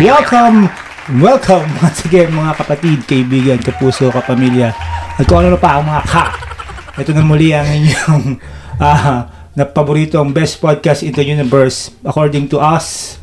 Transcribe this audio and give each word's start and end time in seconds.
Welcome, 0.00 0.72
welcome 1.20 1.68
once 1.84 2.08
again 2.08 2.32
mga 2.32 2.56
kapatid, 2.56 3.04
kaibigan, 3.04 3.60
kapuso, 3.60 4.08
kapamilya, 4.08 4.72
at 5.20 5.28
kung 5.28 5.44
ano 5.44 5.52
na 5.52 5.60
pa 5.60 5.76
ang 5.76 5.84
mga 5.84 6.02
ka. 6.08 6.24
Ito 6.96 7.12
na 7.12 7.20
muli 7.20 7.52
ang 7.52 7.68
inyong 7.68 8.40
ah, 8.80 9.28
na 9.52 9.68
paboritong 9.68 10.32
best 10.32 10.56
podcast 10.56 11.04
in 11.04 11.12
the 11.12 11.20
universe 11.20 11.92
according 12.00 12.48
to 12.48 12.56
us. 12.56 13.20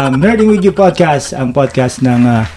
Ang 0.00 0.16
Nerding 0.16 0.48
With 0.48 0.64
You 0.64 0.72
Podcast, 0.72 1.36
ang 1.36 1.52
podcast 1.52 2.00
ng 2.00 2.24
ah, 2.24 2.48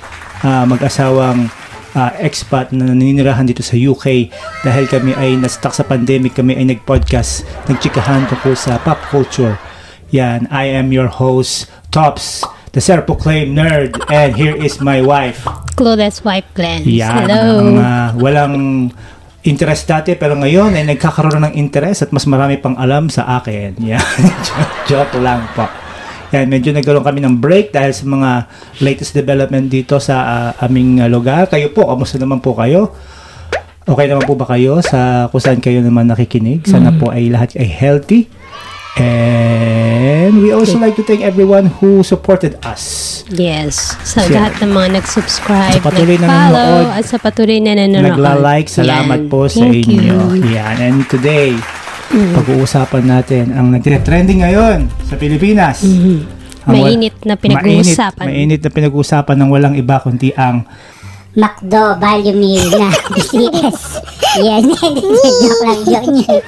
ah, 0.47 0.63
mag-asawang 0.63 1.51
ah, 1.91 2.15
expat 2.23 2.71
na 2.71 2.95
naninirahan 2.95 3.51
dito 3.51 3.67
sa 3.67 3.75
UK 3.75 4.31
dahil 4.63 4.87
kami 4.87 5.11
ay 5.11 5.35
na-stuck 5.35 5.75
sa 5.75 5.83
pandemic, 5.83 6.39
kami 6.39 6.55
ay 6.55 6.71
nag-podcast, 6.71 7.43
nagchikahan 7.67 8.31
tungkol 8.31 8.55
sa 8.55 8.79
pop 8.79 9.03
culture. 9.11 9.59
Yan, 10.15 10.47
I 10.55 10.71
am 10.71 10.95
your 10.95 11.11
host, 11.11 11.67
Tops, 11.91 12.47
the 12.71 12.81
self-proclaimed 12.81 13.55
nerd, 13.55 13.95
and 14.11 14.35
here 14.35 14.55
is 14.55 14.79
my 14.83 14.99
wife. 14.99 15.45
Clueless 15.77 16.23
wife 16.25 16.47
Glenn. 16.57 16.83
Yan, 16.83 17.29
Hello. 17.29 17.43
ang 17.61 17.71
ah, 17.79 18.09
walang 18.17 18.55
interest 19.47 19.87
dati 19.87 20.19
pero 20.19 20.35
ngayon 20.35 20.75
ay 20.75 20.83
nagkakaroon 20.83 21.47
ng 21.47 21.55
interest 21.55 22.03
at 22.03 22.11
mas 22.11 22.27
marami 22.27 22.59
pang 22.59 22.75
alam 22.75 23.07
sa 23.07 23.39
akin. 23.39 23.79
Yan, 23.95 24.03
joke 24.89 25.15
lang 25.23 25.47
po. 25.55 25.63
Yan, 26.35 26.51
medyo 26.51 26.75
nagkaroon 26.75 27.07
kami 27.07 27.23
ng 27.23 27.39
break 27.39 27.71
dahil 27.71 27.95
sa 27.95 28.03
mga 28.03 28.29
latest 28.83 29.15
development 29.15 29.71
dito 29.71 29.95
sa 30.03 30.15
ah, 30.27 30.51
aming 30.67 30.99
ah, 30.99 31.07
lugar. 31.07 31.47
Kayo 31.47 31.71
po, 31.71 31.87
kamusta 31.87 32.19
naman 32.19 32.43
po 32.43 32.51
kayo? 32.59 32.91
Okay 33.87 34.11
naman 34.11 34.27
po 34.27 34.35
ba 34.35 34.43
kayo 34.43 34.83
sa 34.83 35.31
kung 35.31 35.39
saan 35.39 35.63
kayo 35.63 35.79
naman 35.79 36.11
nakikinig? 36.11 36.67
Sana 36.67 36.91
po 36.91 37.07
ay 37.07 37.31
lahat 37.31 37.55
ay 37.55 37.71
healthy. 37.71 38.27
And 38.95 40.39
we 40.39 40.55
also 40.55 40.79
like 40.79 40.95
to 40.95 41.03
thank 41.03 41.19
everyone 41.21 41.67
who 41.77 42.01
supported 42.01 42.55
us. 42.63 43.23
Yes. 43.27 43.99
Sa 44.01 44.23
Siya. 44.23 44.47
lahat 44.47 44.63
ng 44.63 44.71
mga 44.71 44.87
nag-subscribe, 44.95 45.79
Sa 45.79 45.83
patuloy 45.83 46.15
na 46.15 46.27
nag-follow, 46.27 46.75
at 46.95 47.03
sa 47.03 47.17
patuloy 47.19 47.59
na 47.59 47.75
nanonood. 47.75 48.15
Nagla-like, 48.15 48.67
salamat 48.67 49.27
Yan. 49.27 49.29
po 49.29 49.51
sa 49.51 49.67
Thank 49.67 49.83
inyo. 49.85 49.99
You. 49.99 50.19
Mm. 50.39 50.43
Yan, 50.47 50.75
and 50.79 50.97
today, 51.07 51.51
pag-uusapan 52.09 53.03
natin 53.03 53.51
ang 53.51 53.67
nagtre-trending 53.69 54.39
ngayon 54.41 54.87
sa 55.03 55.19
Pilipinas. 55.19 55.83
Mhm. 55.83 56.39
Wal- 56.67 56.83
Mainit 56.83 57.15
na 57.23 57.39
pinag-uusapan. 57.39 58.27
Mainit, 58.27 58.59
mainit 58.59 58.61
na 58.63 58.69
pinag-uusapan 58.69 59.35
ng 59.39 59.49
walang 59.49 59.75
iba 59.75 60.03
kundi 60.03 60.35
ang 60.35 60.67
McDo 61.37 61.93
Value 62.01 62.33
Meal 62.33 62.65
na 62.81 62.89
BTS. 63.13 64.01
Yan, 64.41 64.65
joke 64.73 65.61
lang 65.61 65.81
yun. 65.85 66.41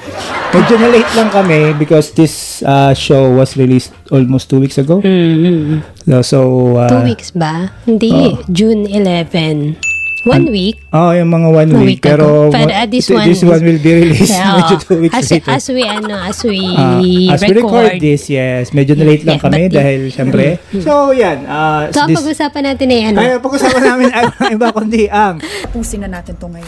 medyo 0.49 0.75
na 0.81 0.87
late 0.89 1.13
lang 1.13 1.29
kami 1.29 1.77
because 1.77 2.09
this 2.17 2.65
uh, 2.65 2.89
show 2.97 3.29
was 3.37 3.53
released 3.53 3.93
almost 4.09 4.49
two 4.49 4.57
weeks 4.57 4.81
ago. 4.81 4.97
Mhm. 5.05 5.85
So, 6.09 6.21
so 6.25 6.37
uh, 6.73 6.89
Two 6.89 7.05
weeks 7.05 7.29
ba? 7.29 7.69
Hindi. 7.85 8.33
June 8.49 8.89
11. 8.89 9.88
One 10.21 10.51
week. 10.51 10.75
Oh, 10.91 11.15
yung 11.15 11.31
mga 11.31 11.47
one 11.47 11.69
One 11.71 11.79
week. 11.79 11.87
week 11.95 12.01
Pero. 12.03 12.51
Pero, 12.51 12.67
uh, 12.67 12.83
this 12.85 13.07
th- 13.07 13.15
one 13.15 13.23
this 13.23 13.39
is- 13.39 13.47
one 13.47 13.61
will 13.61 13.79
be 13.79 13.91
released 14.03 14.27
Yeah, 14.29 14.59
medyo 14.59 14.75
two 14.77 14.99
weeks 14.99 15.15
as, 15.15 15.31
later. 15.31 15.51
as 15.53 15.63
we, 15.69 15.81
ano, 15.81 16.11
as 16.19 16.39
we, 16.43 16.59
Ah, 16.69 16.99
as 17.31 17.39
we 17.39 17.55
record 17.55 17.87
record. 17.87 18.03
this, 18.03 18.27
yes. 18.27 18.69
Medyo 18.69 18.93
na 18.93 19.05
late 19.05 19.23
lang 19.23 19.39
Yeah, 19.39 19.45
kami 19.47 19.61
but- 19.65 19.75
dahil 19.79 19.99
syempre. 20.09 20.59
So, 20.75 21.15
yan. 21.15 21.47
Uh, 21.47 21.87
So, 21.95 22.03
this, 22.03 22.19
pag-usapan 22.19 22.63
natin 22.67 22.87
eh, 22.89 23.01
ano? 23.05 23.17
ay, 23.17 23.39
pag-usapan 23.39 23.79
namin 23.81 24.07
ang 24.11 24.27
iba 24.49 24.67
kundi 24.69 25.07
ang 25.07 25.39
Tapusin 25.39 26.03
na 26.03 26.11
natin 26.11 26.35
to 26.35 26.47
ngayon. 26.47 26.67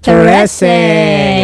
Trece. 0.00 0.64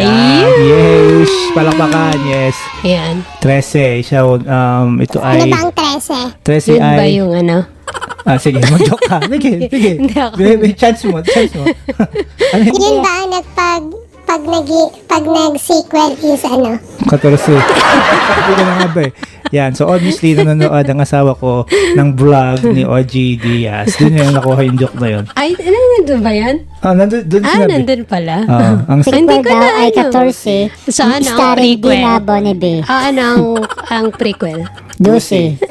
Yan. 0.01 0.49
Yes. 0.59 1.29
Palakpakan, 1.53 2.17
yes. 2.23 2.55
Yan. 2.83 3.21
Trece. 3.37 4.01
So, 4.03 4.37
um, 4.39 4.97
ito 4.97 5.17
Ano 5.19 5.41
ay... 5.41 5.49
ba 5.49 5.59
ang 5.59 5.73
13? 5.73 6.41
Trece 6.41 6.69
Yun 6.71 6.81
ba 6.81 7.01
ay... 7.01 7.17
yung 7.17 7.33
ano? 7.33 7.76
Ah, 8.27 8.35
sige, 8.35 8.59
mag-joke 8.59 9.07
ka. 9.07 9.23
Sige, 9.31 9.71
sige. 9.71 9.91
Hindi 9.97 10.11
ako. 10.13 10.35
May- 10.35 10.59
may 10.59 10.73
chance 10.75 10.99
mo, 11.07 11.23
chance 11.23 11.55
mo. 11.55 11.63
ano 12.53 12.61
yun? 12.61 12.75
Yun 12.75 12.95
ba 12.99 13.11
ang 13.15 13.29
nagpag 13.31 13.83
pag 14.27 14.41
nag 14.43 14.67
pag 15.07 15.23
nag-sequel 15.23 16.11
is 16.19 16.43
ano? 16.43 16.75
14. 17.07 17.39
Sabi 17.39 18.51
ko 18.51 18.61
na 18.61 18.73
nga 18.75 18.89
ba 18.91 19.01
eh. 19.01 19.11
Yan. 19.55 19.71
So, 19.71 19.87
obviously, 19.87 20.35
nanonood 20.35 20.83
ang 20.83 20.99
asawa 20.99 21.31
ko 21.33 21.63
ng 21.95 22.19
vlog 22.19 22.67
ni 22.67 22.83
OG 22.83 23.13
Diaz. 23.39 23.95
Doon 23.95 24.19
yung 24.19 24.35
nakuha 24.35 24.59
yung 24.61 24.75
joke 24.75 24.99
na 24.99 25.07
yun. 25.07 25.23
Ay, 25.31 25.55
ano, 25.55 25.71
nandun 25.95 26.19
ba 26.19 26.31
yan? 26.35 26.55
Ah, 26.83 26.91
nandun, 26.91 27.23
doon 27.23 27.41
Ah, 27.41 27.51
sinabi. 27.55 27.71
nandun 27.71 28.01
pala. 28.03 28.35
Ah, 28.43 28.75
ang 28.91 28.99
Hindi 28.99 29.23
Sequel 29.23 29.39
ko 29.39 29.47
daw 29.47 29.55
na 29.55 29.69
ay 29.79 29.89
ano. 29.95 30.11
14. 30.11 30.91
Sa 30.91 31.03
ano, 31.07 31.15
ang 31.15 31.23
Starring 31.23 31.79
prequel? 31.79 31.95
Dina 31.95 32.19
Bonnebe. 32.19 32.73
Ah, 32.83 33.07
ano 33.07 33.21
ang, 33.23 33.43
ang 33.87 34.07
prequel? 34.11 34.67
12. 34.99 35.63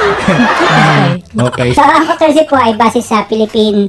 Okay. 0.00 0.38
Okay. 1.30 1.70
So, 1.72 1.82
ang 1.82 2.04
14 2.08 2.46
po 2.46 2.56
ay 2.56 2.72
base 2.74 3.00
sa 3.00 3.22
Philippine 3.22 3.88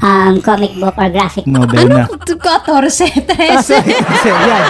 um, 0.00 0.40
comic 0.40 0.72
book 0.74 0.94
or 0.94 1.08
graphic 1.08 1.44
Novel 1.44 1.86
na. 1.86 2.06
Ano? 2.06 2.18
14, 2.26 3.28
13. 3.28 3.36
Ah, 3.48 3.62
sorry. 3.62 3.94
Kasi, 3.94 4.28
yan. 4.28 4.64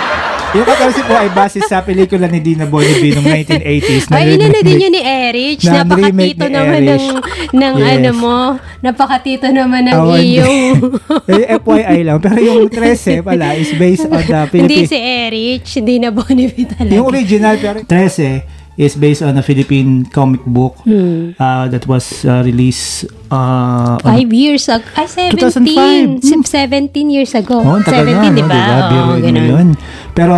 Yung 0.51 0.67
14 0.67 1.07
po 1.07 1.15
ay 1.15 1.31
base 1.31 1.63
sa 1.63 1.79
pelikula 1.79 2.27
ni 2.27 2.43
Dina 2.43 2.67
Bonnevie 2.67 3.15
noong 3.15 3.23
1980s. 3.23 4.11
Ay, 4.11 4.35
remake- 4.35 4.35
inano 4.37 4.59
din 4.61 4.79
yun 4.81 4.93
ni 4.93 4.99
Erich. 5.01 5.63
Na- 5.63 5.87
remake 5.87 6.35
Napakatito 6.35 6.43
ni 6.43 6.51
naman 6.51 6.81
ng, 6.81 6.91
Erich. 6.91 7.09
ng 7.55 7.75
Yes. 7.77 7.87
ano 7.89 8.11
mo. 8.13 8.37
Napakatito 8.81 9.47
naman 9.49 9.81
ng 9.87 9.95
Oh, 9.95 10.11
hindi. 10.11 10.27
iyong... 10.35 10.75
Eh, 11.31 11.55
FYI 11.57 11.99
lang. 12.03 12.19
Pero 12.19 12.39
yung 12.41 12.67
13 12.67 13.23
pala 13.23 13.55
is 13.55 13.71
based 13.73 14.05
on 14.05 14.19
the 14.19 14.27
Hindi 14.51 14.51
Philippine... 14.51 14.89
si 14.89 14.99
Erich. 14.99 15.69
Hindi 15.73 15.95
na 15.97 16.11
Bonnevie 16.11 16.67
talaga. 16.67 16.93
Yung 16.93 17.07
original, 17.07 17.55
pero 17.57 17.79
13 17.87 18.60
is 18.77 18.95
based 18.95 19.21
on 19.21 19.35
a 19.35 19.43
Philippine 19.43 20.07
comic 20.07 20.41
book 20.45 20.77
Hmm. 20.83 21.35
uh, 21.37 21.67
that 21.69 21.87
was 21.87 22.23
uh, 22.23 22.41
released 22.41 23.09
uh, 23.29 23.97
Five 23.99 24.31
years 24.31 24.67
ago. 24.67 24.85
Ay, 24.95 25.07
2005. 25.33 26.21
17. 26.21 26.23
Sip- 26.23 26.47
17 26.47 27.11
years 27.11 27.33
ago. 27.33 27.59
Oh, 27.59 27.77
ang 27.77 27.85
tagal 27.85 28.07
17, 28.07 28.15
na, 28.15 28.29
di 28.31 28.43
ba? 28.43 28.61
Diba? 29.19 29.41
Yun. 29.55 29.69
Pero, 30.13 30.37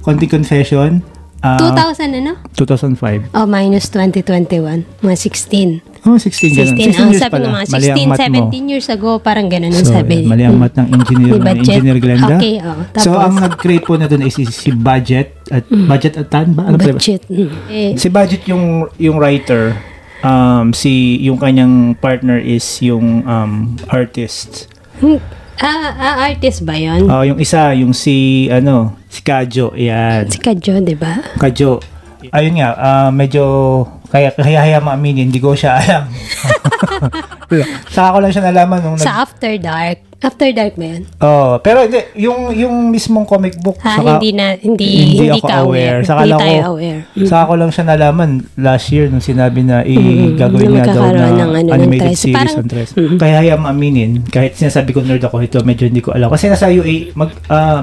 konti 0.00 0.26
confession, 0.26 1.02
uh, 1.42 1.58
2000 1.74 2.18
ano? 2.18 2.32
2005. 2.54 3.34
Oh, 3.34 3.44
minus 3.44 3.90
2021. 3.90 4.86
Mga 5.00 5.16
16. 5.18 5.92
Oh, 6.02 6.18
16 6.18 6.58
ganun. 6.58 6.74
16 6.74 6.98
16. 6.98 6.98
Ang 6.98 7.10
years 7.10 7.22
sabi 7.22 7.32
pala. 7.32 7.46
mga 7.46 7.64
Mali 7.70 7.86
ang 7.86 7.98
16, 7.98 8.10
math 8.10 8.18
mo. 8.26 8.42
17 8.50 8.70
years 8.70 8.88
ago, 8.90 9.10
parang 9.18 9.46
ganun 9.46 9.70
ang 9.70 9.86
So, 9.86 9.94
sabi. 9.94 10.14
yan, 10.18 10.26
mali 10.26 10.42
ang 10.42 10.58
math 10.58 10.74
ng 10.74 10.88
engineer, 10.90 11.32
ng 11.38 11.58
engineer 11.62 11.98
Glenda. 11.98 12.36
Okay, 12.36 12.54
oh. 12.58 12.78
So, 12.96 13.14
Tapos- 13.14 13.22
ang 13.22 13.34
nag-create 13.38 13.84
po 13.84 13.94
na 13.94 14.06
doon 14.06 14.22
ay 14.22 14.30
si, 14.30 14.42
si 14.46 14.70
Budget. 14.72 15.38
At, 15.46 15.62
Budget 15.68 16.18
Atan 16.18 16.54
ba? 16.54 16.66
Ano 16.66 16.74
ba? 16.74 16.90
Budget. 16.90 17.22
Mm. 17.30 17.50
Eh, 17.68 17.90
Si 17.94 18.08
Budget 18.08 18.42
yung 18.46 18.90
yung 18.98 19.18
writer. 19.18 19.78
Um, 20.22 20.70
si 20.70 21.18
yung 21.18 21.34
kanyang 21.36 21.98
partner 21.98 22.38
is 22.38 22.62
yung 22.78 23.26
um, 23.26 23.74
artist. 23.90 24.70
hmm, 24.98 25.18
ah, 25.60 25.90
ah, 25.92 26.14
artist 26.30 26.64
ba 26.64 26.78
yun? 26.78 27.10
Oh, 27.10 27.26
yung 27.26 27.36
isa, 27.36 27.76
yung 27.76 27.92
si 27.92 28.48
ano, 28.48 28.96
si 29.12 29.20
Kajo. 29.20 29.76
Yan. 29.76 30.30
Si 30.32 30.38
Kadjo, 30.40 30.80
di 30.80 30.96
ba? 30.96 31.20
Kajo. 31.36 31.82
Ayun 32.30 32.62
nga, 32.62 32.70
ah, 32.78 33.10
medyo 33.10 33.42
kaya 34.12 34.28
kaya 34.36 34.60
kaya 34.62 34.78
maaminin, 34.78 35.28
hindi 35.32 35.40
ko 35.40 35.56
siya 35.56 35.76
alam. 35.80 36.04
Saka 37.94 38.08
ko 38.14 38.18
lang 38.20 38.32
siya 38.32 38.44
nalaman 38.48 38.78
nung 38.80 38.96
nag, 39.00 39.04
Sa 39.04 39.24
After 39.24 39.56
Dark. 39.58 40.11
After 40.22 40.46
Dark 40.50 40.74
ba 40.74 40.86
yun? 40.86 41.02
Oh, 41.18 41.58
pero 41.58 41.82
hindi, 41.82 41.98
yung 42.16 42.54
yung 42.54 42.74
mismong 42.88 43.26
comic 43.26 43.58
book 43.58 43.74
Ah, 43.80 43.98
saka- 43.98 44.16
hindi 44.16 44.30
na, 44.30 44.54
hindi, 44.54 44.86
hindi, 44.86 45.16
hindi, 45.18 45.28
ako 45.34 45.46
ka 45.46 45.56
aware. 45.60 45.98
Saka 46.02 46.20
hindi 46.20 46.30
lang 46.30 46.40
tayo 46.40 46.54
ko, 46.54 46.70
aware. 46.72 47.00
Saka 47.26 47.42
ko 47.42 47.54
lang 47.56 47.70
siya 47.70 47.84
nalaman 47.84 48.30
last 48.54 48.86
year 48.88 49.06
nung 49.06 49.20
sinabi 49.20 49.60
na 49.60 49.82
i 49.82 49.94
Mm, 49.94 50.38
gagawin 50.38 50.68
na 50.70 50.78
nga 50.78 50.94
daw 50.94 51.04
na 51.04 51.26
ng 51.26 51.50
ano, 51.52 51.70
animated 51.74 52.06
tres. 52.08 52.20
series 52.20 52.38
Parang- 52.38 52.56
on 52.56 52.66
Tres. 52.66 52.88
Kaya 52.94 53.34
hayam 53.36 53.62
aminin, 53.62 54.10
kahit 54.24 54.54
sinasabi 54.54 54.90
ko 54.90 55.02
nerd 55.02 55.20
ako 55.20 55.42
ito, 55.42 55.58
medyo 55.62 55.84
hindi 55.84 55.98
ko 55.98 56.14
alam. 56.14 56.30
Kasi 56.30 56.46
nasa 56.46 56.70
UA, 56.70 57.12
mag, 57.12 57.30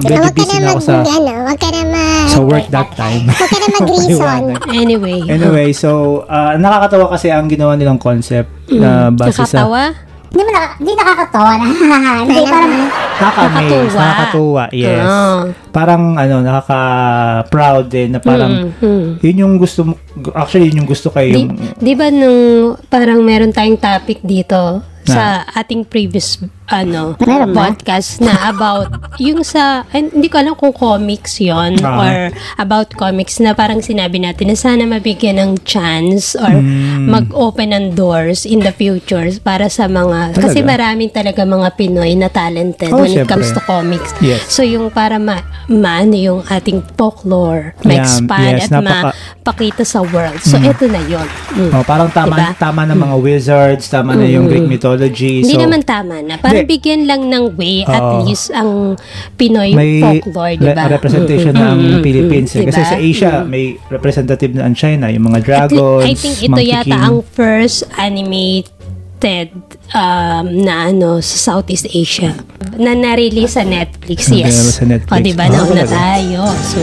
medyo 0.00 0.24
ka 0.24 0.32
busy 0.32 0.48
na 0.50 0.56
na 0.56 0.66
mag, 0.66 0.72
ako 0.72 0.80
sa, 0.80 0.94
ano, 0.98 1.32
wag 1.44 1.58
ka 1.58 1.68
na 1.68 1.82
mag, 1.86 2.26
sa 2.26 2.40
work 2.40 2.66
that 2.68 2.90
time. 2.94 3.24
wag 3.30 3.46
ka 3.46 3.58
na 3.58 3.68
mag-reason. 3.76 4.40
Anyway. 4.80 5.20
Anyway, 5.28 5.68
so 5.70 5.90
uh, 6.24 6.56
nakakatawa 6.56 7.12
kasi 7.12 7.28
ang 7.28 7.46
ginawa 7.46 7.76
nilang 7.76 8.00
concept 8.00 8.48
na 8.66 9.12
base 9.12 9.36
sa 9.36 9.44
Nakatawa? 9.60 9.84
Hindi 10.30 10.42
mo 10.42 10.50
na, 10.50 10.62
hindi 10.78 10.92
nakakatawa 10.94 11.50
na. 11.58 11.66
Hindi, 12.22 12.42
parang, 12.46 12.72
nakaka-amaze, 13.20 13.66
Nakakatuwa. 13.66 14.00
nakakatuwa, 14.00 14.62
yes. 14.70 15.02
Ah. 15.02 15.42
Parang 15.70 16.02
ano, 16.14 16.36
nakaka-proud 16.40 17.84
din 17.86 18.08
na 18.10 18.20
parang 18.20 18.52
Mm, 18.70 18.70
mm. 18.78 19.06
yun 19.20 19.36
yung 19.38 19.54
gusto 19.58 19.80
mo, 19.84 19.92
actually 20.32 20.70
yun 20.70 20.82
yung 20.82 20.90
gusto 20.90 21.10
kayo 21.10 21.30
Di, 21.30 21.42
yung 21.44 21.54
di 21.76 21.92
ba 21.94 22.08
nung 22.08 22.40
parang 22.86 23.20
meron 23.20 23.50
tayong 23.50 23.76
topic 23.76 24.22
dito 24.22 24.82
sa 25.02 25.42
ating 25.50 25.82
previous 25.82 26.38
ano 26.70 27.18
Meron 27.18 27.50
ba? 27.50 27.68
podcast 27.68 28.22
na 28.22 28.48
about 28.48 28.88
yung 29.18 29.42
sa 29.42 29.82
ay, 29.90 30.06
hindi 30.06 30.26
ko 30.26 30.38
alam 30.38 30.54
kung 30.54 30.70
comics 30.70 31.36
yon 31.36 31.76
Ah. 31.80 31.98
or 31.98 32.14
about 32.56 32.88
comics 32.94 33.36
na 33.36 33.52
parang 33.52 33.78
sinabi 33.78 34.16
natin 34.16 34.48
na 34.48 34.56
sana 34.56 34.86
mabigyan 34.86 35.36
ng 35.36 35.52
chance 35.62 36.32
or 36.32 36.48
Hmm. 36.50 37.10
mag-open 37.10 37.70
ng 37.70 37.86
doors 37.92 38.42
in 38.44 38.60
the 38.60 38.70
future 38.70 39.26
para 39.40 39.66
sa 39.66 39.84
mga 39.84 40.32
kasi 40.32 40.60
Talaga? 40.60 40.70
maraming 40.70 41.10
talaga 41.10 41.42
mga 41.42 41.68
Pinoy 41.74 42.14
na 42.14 42.28
talented 42.28 42.90
Oh, 42.90 43.02
when 43.02 43.10
it 43.10 43.18
syempre. 43.18 43.30
comes 43.34 43.50
to 43.50 43.60
comics. 43.60 44.10
Yes. 44.20 44.46
So 44.46 44.62
yung 44.62 44.88
para 44.88 45.18
ma, 45.18 45.42
maano 45.66 46.14
yung 46.14 46.40
ating 46.46 46.86
folklore, 46.94 47.74
Yeah, 47.78 47.86
ma-expand 47.98 48.54
yes, 48.56 48.64
at 48.64 48.72
napaka- 48.72 49.12
mapakita 49.40 49.82
sa 49.82 50.00
world. 50.00 50.38
So 50.40 50.56
ito 50.56 50.86
na 50.86 51.02
yon. 51.02 51.26
Mm. 51.50 51.70
Oh, 51.72 51.82
parang 51.82 52.08
tama 52.08 52.36
Diba? 52.36 52.48
tama 52.56 52.80
na 52.84 52.94
mga 52.94 53.16
wizards, 53.18 53.84
tama 53.86 54.14
na 54.14 54.22
yung 54.24 54.46
Greek 54.46 54.62
mythology. 54.64 55.42
Hindi 55.42 55.54
so, 55.54 55.60
naman 55.60 55.82
tama 55.82 56.22
na. 56.22 56.38
Parang. 56.38 56.59
Bigyan 56.62 57.02
lang 57.04 57.22
ng 57.26 57.54
way 57.54 57.82
at 57.82 57.98
Oo. 57.98 58.22
least 58.22 58.50
ang 58.50 58.96
Pinoy 59.34 59.72
may 59.72 59.98
folklore, 59.98 60.54
di 60.54 60.66
ba? 60.66 60.84
re- 60.84 60.94
representation 60.94 61.52
Mm, 61.52 61.60
ng 61.60 61.76
mm, 61.76 61.90
mm, 61.90 62.02
Philippines. 62.02 62.50
diba? 62.50 62.66
Kasi 62.68 62.80
sa 62.82 62.96
Asia, 62.96 63.30
Mm. 63.36 63.46
may 63.46 63.64
representative 63.88 64.52
na 64.52 64.62
ang 64.64 64.74
China, 64.74 65.06
yung 65.06 65.24
mga 65.24 65.38
dragons, 65.40 66.02
I 66.02 66.14
think 66.14 66.36
ito 66.38 66.50
Monkey 66.50 66.68
yata 66.68 66.86
King. 66.86 67.00
ang 67.00 67.16
first 67.26 67.84
animated 67.94 69.48
um, 69.90 70.44
na 70.58 70.88
ano 70.88 71.20
sa 71.20 71.36
Southeast 71.52 71.86
Asia 71.86 72.32
na 72.74 72.92
na-release 72.92 73.52
sa 73.52 73.62
Netflix. 73.62 74.26
Okay, 74.26 74.44
Yes. 74.44 74.76
sa 74.76 74.84
Netflix. 74.84 75.12
O, 75.12 75.20
di 75.20 75.32
ba? 75.32 75.44
Ah, 75.44 75.52
Nauna 75.52 75.84
tayo. 75.84 76.40
So, 76.64 76.78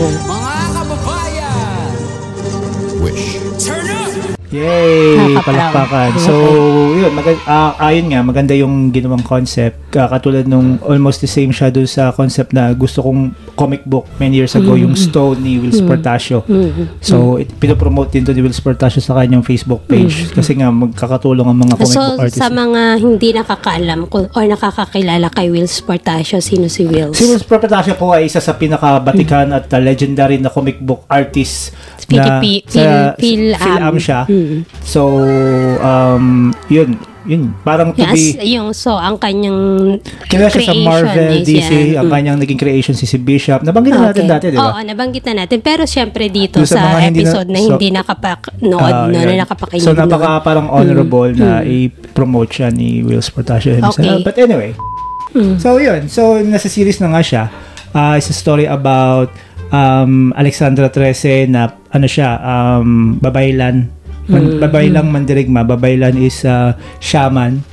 Yay! 4.48 5.36
Palakpakan. 5.44 6.16
So, 6.16 6.32
yun, 6.96 7.12
mag- 7.12 7.44
ah, 7.44 7.76
ayun 7.76 8.08
nga, 8.08 8.24
maganda 8.24 8.56
yung 8.56 8.88
ginawang 8.88 9.20
concept. 9.20 9.87
Ah, 9.96 10.04
katulad 10.04 10.44
nung 10.44 10.76
almost 10.84 11.24
the 11.24 11.30
same 11.30 11.48
siya 11.48 11.72
doon 11.72 11.88
sa 11.88 12.12
concept 12.12 12.52
na 12.52 12.76
gusto 12.76 13.00
kong 13.00 13.32
comic 13.56 13.88
book 13.88 14.04
many 14.20 14.36
years 14.36 14.52
ago, 14.52 14.76
yung 14.76 14.92
Stone 14.92 15.40
ni 15.40 15.56
Will 15.56 15.72
Sportacio. 15.72 16.44
So, 17.00 17.40
it, 17.40 17.48
pinopromote 17.56 18.12
din 18.12 18.20
to 18.28 18.36
ni 18.36 18.44
Will 18.44 18.52
Sportacio 18.52 19.00
sa 19.00 19.16
kanyang 19.16 19.40
Facebook 19.40 19.88
page. 19.88 20.28
Kasi 20.36 20.60
nga, 20.60 20.68
magkakatulong 20.68 21.48
ang 21.48 21.56
mga 21.56 21.74
comic 21.80 21.96
so 21.96 22.04
book 22.04 22.20
artists. 22.20 22.36
sa 22.36 22.52
mga 22.52 22.80
hindi 23.00 23.28
nakakaalam 23.32 24.00
kung, 24.12 24.28
or 24.36 24.44
nakakakilala 24.44 25.32
kay 25.32 25.48
Will 25.48 25.64
Sportacio, 25.64 26.36
sino 26.44 26.68
si 26.68 26.84
Will? 26.84 27.16
Si 27.16 27.24
Will 27.24 27.40
Sportacio 27.40 27.96
po 27.96 28.12
ay 28.12 28.28
isa 28.28 28.44
sa 28.44 28.60
pinaka-batikan 28.60 29.56
at 29.56 29.72
uh, 29.72 29.80
legendary 29.80 30.36
na 30.36 30.52
comic 30.52 30.84
book 30.84 31.08
artist 31.08 31.72
na 32.12 32.40
Philippi- 32.40 32.60
sa 32.68 33.16
Phil-. 33.16 33.56
Phil-am 33.56 33.96
siya. 33.96 34.28
Mm. 34.28 34.68
So, 34.84 35.16
um, 35.80 36.52
yun, 36.68 37.00
yun. 37.28 37.52
Parang 37.60 37.92
to 37.92 38.00
Yes, 38.00 38.16
be, 38.34 38.48
yung 38.48 38.72
so 38.72 38.90
ang 38.90 39.14
kanyang 39.14 39.60
kilala 40.24 40.48
siya 40.48 40.64
sa 40.64 40.74
Marvel, 40.74 41.30
is 41.36 41.44
DC, 41.44 41.70
yan. 41.92 42.00
ang 42.00 42.06
Mm. 42.08 42.14
kanyang 42.14 42.36
naging 42.40 42.56
creation 42.56 42.92
si 42.92 43.04
si 43.04 43.16
Bishop. 43.16 43.60
Nabanggit 43.60 43.92
na 43.92 44.08
natin 44.08 44.24
Okay. 44.24 44.32
dati, 44.32 44.46
di 44.48 44.56
ba? 44.56 44.72
Oo, 44.72 44.80
nabanggit 44.80 45.24
na 45.26 45.44
natin. 45.44 45.58
Pero 45.60 45.84
syempre 45.84 46.26
dito 46.26 46.56
Doon 46.56 46.66
sa 46.66 46.74
sa, 46.74 46.96
na- 46.96 47.06
episode 47.06 47.46
na, 47.46 47.58
so- 47.58 47.68
hindi 47.70 47.88
nakapanood, 47.90 48.80
Ah, 48.90 49.04
no, 49.06 49.14
na 49.14 49.34
nakapakinig. 49.38 49.84
So, 49.84 49.92
napaka 49.92 50.40
parang 50.42 50.66
honorable 50.66 51.30
na 51.32 51.60
i-promote 51.62 52.50
siya 52.50 52.68
ni 52.68 53.00
Will 53.00 53.20
Sportacio 53.20 53.70
himself. 53.70 54.00
Okay. 54.00 54.24
But 54.24 54.36
anyway, 54.36 54.72
Mm. 55.30 55.60
so 55.60 55.76
yun. 55.76 56.08
So, 56.08 56.40
nasa 56.40 56.66
series 56.66 56.98
na 56.98 57.12
nga 57.12 57.20
siya. 57.20 57.44
Uh, 57.90 58.16
it's 58.16 58.26
a 58.26 58.34
story 58.34 58.64
about 58.64 59.28
um, 59.68 60.32
Alexandra 60.32 60.88
Trece 60.88 61.44
na 61.44 61.68
ano 61.88 62.04
siya, 62.04 62.36
um, 62.38 63.16
babaylan. 63.18 63.92
Man, 64.28 64.42
Mm. 64.44 64.60
Babaylang 64.60 65.08
mandirigma. 65.08 65.64
Babaylan 65.64 66.20
is 66.20 66.44
uh, 66.44 66.76
shaman, 67.00 67.64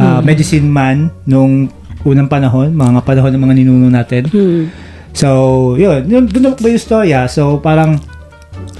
uh, 0.00 0.18
Mm. 0.18 0.22
medicine 0.24 0.66
man 0.66 0.96
nung 1.28 1.68
unang 2.02 2.28
panahon, 2.28 2.72
mga 2.72 3.04
panahon 3.04 3.30
ng 3.36 3.42
mga 3.44 3.54
ninuno 3.60 3.88
natin. 3.92 4.24
Hmm. 4.32 4.72
So, 5.12 5.28
yun. 5.76 6.08
Yun, 6.08 6.24
doon 6.32 6.56
ba 6.56 6.68
yung 6.72 6.80
storya? 6.80 7.28
So, 7.28 7.60
parang 7.60 8.00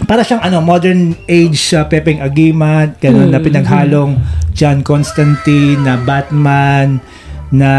para 0.08 0.24
siyang 0.24 0.40
ano, 0.40 0.64
modern 0.64 1.12
age 1.28 1.76
uh, 1.76 1.84
Pepeng 1.84 2.24
Agimat, 2.24 2.96
ganun, 2.96 3.28
na 3.28 3.36
pinaghalong 3.36 4.16
John 4.56 4.80
Constantine, 4.80 5.84
na 5.84 6.00
Batman, 6.00 6.98
na 7.50 7.70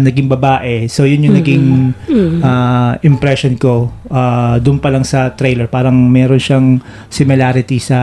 naging 0.00 0.28
babae. 0.32 0.88
So, 0.88 1.04
yun 1.04 1.28
yung 1.28 1.36
naging 1.36 1.66
uh, 2.40 2.96
impression 3.04 3.56
ko 3.60 3.92
uh, 4.08 4.56
doon 4.58 4.80
pa 4.80 4.88
lang 4.88 5.04
sa 5.04 5.36
trailer. 5.36 5.68
Parang 5.68 5.94
meron 5.94 6.40
siyang 6.40 6.80
similarity 7.12 7.76
sa 7.76 7.98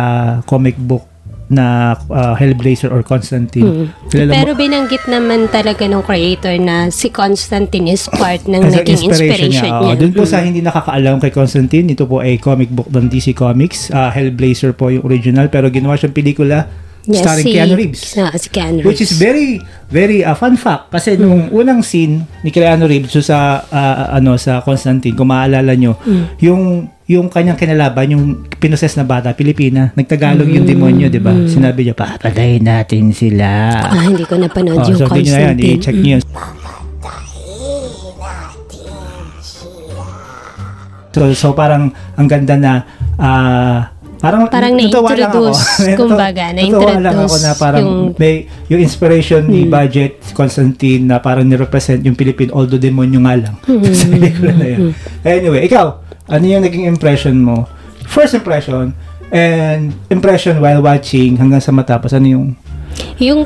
comic 0.46 0.78
book 0.78 1.18
na 1.48 1.96
uh, 2.12 2.36
Hellblazer 2.36 2.92
or 2.92 3.02
Constantine. 3.08 3.88
Mo- 3.88 3.92
Pero 4.12 4.52
binanggit 4.52 5.08
naman 5.08 5.48
talaga 5.48 5.88
ng 5.88 6.04
creator 6.04 6.60
na 6.60 6.92
si 6.92 7.08
Constantine 7.08 7.88
is 7.88 8.04
part 8.12 8.44
ng 8.52 8.68
naging 8.68 9.08
inspiration, 9.08 9.72
oo. 9.72 9.84
niya. 9.88 9.96
Doon 9.96 10.12
po 10.12 10.28
sa 10.28 10.44
hindi 10.44 10.60
nakakaalam 10.60 11.24
kay 11.24 11.32
Constantine, 11.32 11.88
ito 11.88 12.04
po 12.04 12.20
ay 12.20 12.36
comic 12.36 12.68
book 12.68 12.92
ng 12.92 13.08
DC 13.08 13.32
Comics. 13.32 13.88
Ah, 13.96 14.12
Hellblazer 14.12 14.76
po 14.76 14.92
yung 14.92 15.08
original, 15.08 15.48
pero 15.48 15.72
ginawa 15.72 15.96
siyang 15.96 16.16
pelikula 16.16 16.68
Yes, 17.08 17.24
starring 17.24 17.46
si, 17.46 17.52
Keanu 17.52 17.74
Reeves. 17.74 18.02
Ah, 18.14 18.36
si 18.36 18.48
Keanu 18.48 18.84
Which 18.84 19.00
is 19.00 19.16
Reeves. 19.16 19.24
very 19.24 19.48
very 19.88 20.18
uh, 20.22 20.36
fun 20.36 20.56
fact. 20.56 20.92
Kasi 20.92 21.16
nung 21.16 21.48
unang 21.50 21.80
scene 21.80 22.28
ni 22.42 22.52
Keanu 22.52 22.84
Reeves 22.84 23.10
so 23.10 23.24
sa 23.24 23.64
ah, 23.64 24.12
ano 24.12 24.36
sa 24.36 24.60
Constantine 24.60 25.16
kung 25.16 25.28
maalala 25.28 25.72
nyo 25.74 25.96
yung 26.38 26.84
yung 27.08 27.32
kanyang 27.32 27.56
kinalaban 27.56 28.12
yung 28.12 28.24
pinoses 28.54 28.92
na 28.94 29.08
bata 29.08 29.32
Pilipina 29.32 29.96
nagtagalog 29.96 30.44
yung 30.46 30.68
demonyo 30.68 31.08
di 31.08 31.18
ba? 31.18 31.32
Sinabi 31.48 31.88
niya 31.88 31.96
papatayin 31.96 32.60
natin 32.62 33.16
sila. 33.16 33.48
Ah, 33.88 34.04
hindi 34.04 34.28
ko 34.28 34.36
napanood 34.36 34.84
Oh, 34.84 34.92
yung 34.92 35.00
so 35.00 35.08
tingnan 35.08 35.24
nyo 35.24 35.32
na 35.32 35.40
yan, 35.40 35.48
Constantine. 35.56 35.76
i-check 35.80 35.96
nyo 35.96 36.12
yun. 36.14 36.24
So, 41.10 41.34
so 41.34 41.50
parang 41.50 41.90
ang 42.14 42.28
ganda 42.30 42.54
na 42.54 42.74
ah, 43.18 43.90
parang 44.18 44.50
Parang 44.50 44.74
na-introduce, 44.74 45.94
kumbaga, 45.94 46.52
natuwa 46.52 46.92
lang 46.98 47.16
ako 47.16 47.38
na-introduce 47.38 47.44
na 47.46 47.52
parang 47.54 47.82
yung- 47.82 48.14
may 48.18 48.34
yung 48.68 48.82
inspiration 48.82 49.42
ni 49.46 49.64
Budget 49.64 50.20
Constantine 50.34 51.06
na 51.06 51.22
parang 51.22 51.46
ni-represent 51.46 52.02
yung 52.02 52.18
Philippine 52.18 52.50
although 52.50 52.82
demonyo 52.82 53.22
nga 53.24 53.36
lang. 53.38 53.56
Sa 53.98 54.06
pelikula 54.10 54.54
na 54.54 54.68
yun. 54.68 54.82
Anyway, 55.22 55.66
ikaw, 55.66 56.02
ano 56.28 56.44
yung 56.44 56.64
naging 56.64 56.86
impression 56.86 57.38
mo? 57.38 57.70
First 58.04 58.34
impression 58.34 58.92
and 59.30 59.92
impression 60.08 60.58
while 60.58 60.80
watching 60.80 61.36
hanggang 61.36 61.60
sa 61.60 61.76
matapos, 61.76 62.16
ano 62.16 62.28
yung? 62.28 62.46
Yung 63.20 63.44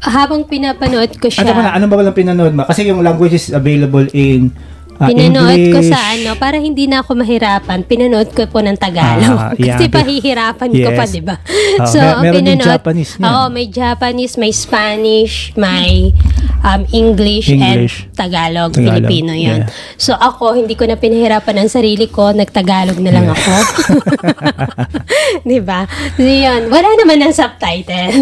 habang 0.00 0.46
pinapanood 0.46 1.18
ko 1.18 1.28
siya, 1.28 1.44
ano 1.44 1.52
ba 1.52 1.62
na, 1.62 1.70
ano 1.74 1.84
ba 1.86 1.94
walang 1.98 2.16
pinanood 2.16 2.54
mo? 2.54 2.64
Kasi 2.64 2.88
yung 2.88 3.02
language 3.02 3.34
is 3.34 3.50
available 3.50 4.06
in 4.14 4.54
ah, 4.98 5.06
Pinanood 5.06 5.46
ko 5.70 5.78
English. 5.78 5.88
sa 5.88 6.00
ano, 6.10 6.30
para 6.34 6.56
hindi 6.56 6.84
na 6.84 7.00
ako 7.00 7.10
mahirapan, 7.16 7.78
pinanood 7.82 8.28
ko 8.30 8.44
po 8.44 8.58
ng 8.58 8.74
Tagalog. 8.74 9.38
Ah, 9.38 9.52
yeah. 9.56 9.74
Kasi 9.74 9.86
pahihirapan 9.88 10.68
ko 10.68 10.90
pa, 10.90 11.04
Yes. 11.04 11.10
di 11.10 11.22
ba? 11.22 11.36
Ah, 11.78 11.86
so, 11.86 11.98
mer- 11.98 12.20
meron 12.20 12.42
din 12.42 12.56
pinanood, 12.56 12.68
Japanese 12.68 13.12
niyan. 13.14 13.24
Oo, 13.24 13.44
may 13.48 13.66
Japanese, 13.66 14.34
may 14.34 14.50
Spanish, 14.50 15.34
may 15.54 16.10
um, 16.60 16.82
English, 16.90 17.48
English. 17.48 18.04
and 18.04 18.14
Tagalog, 18.14 18.70
Tagalog, 18.70 18.94
Filipino 19.00 19.32
yun. 19.32 19.62
yeah. 19.62 19.96
So, 19.96 20.12
ako, 20.12 20.54
hindi 20.54 20.72
ko 20.72 20.84
na 20.84 20.94
pinahirapan 20.94 21.58
ang 21.58 21.68
sarili 21.68 22.06
ko, 22.06 22.30
nagtagalog 22.30 22.98
na 22.98 23.10
lang 23.10 23.26
ako. 23.28 23.52
di 25.44 25.58
ba? 25.58 25.84
So, 26.14 26.22
yun. 26.22 26.68
Wala 26.68 26.88
naman 26.94 27.20
ng 27.20 27.32
subtitle. 27.32 28.14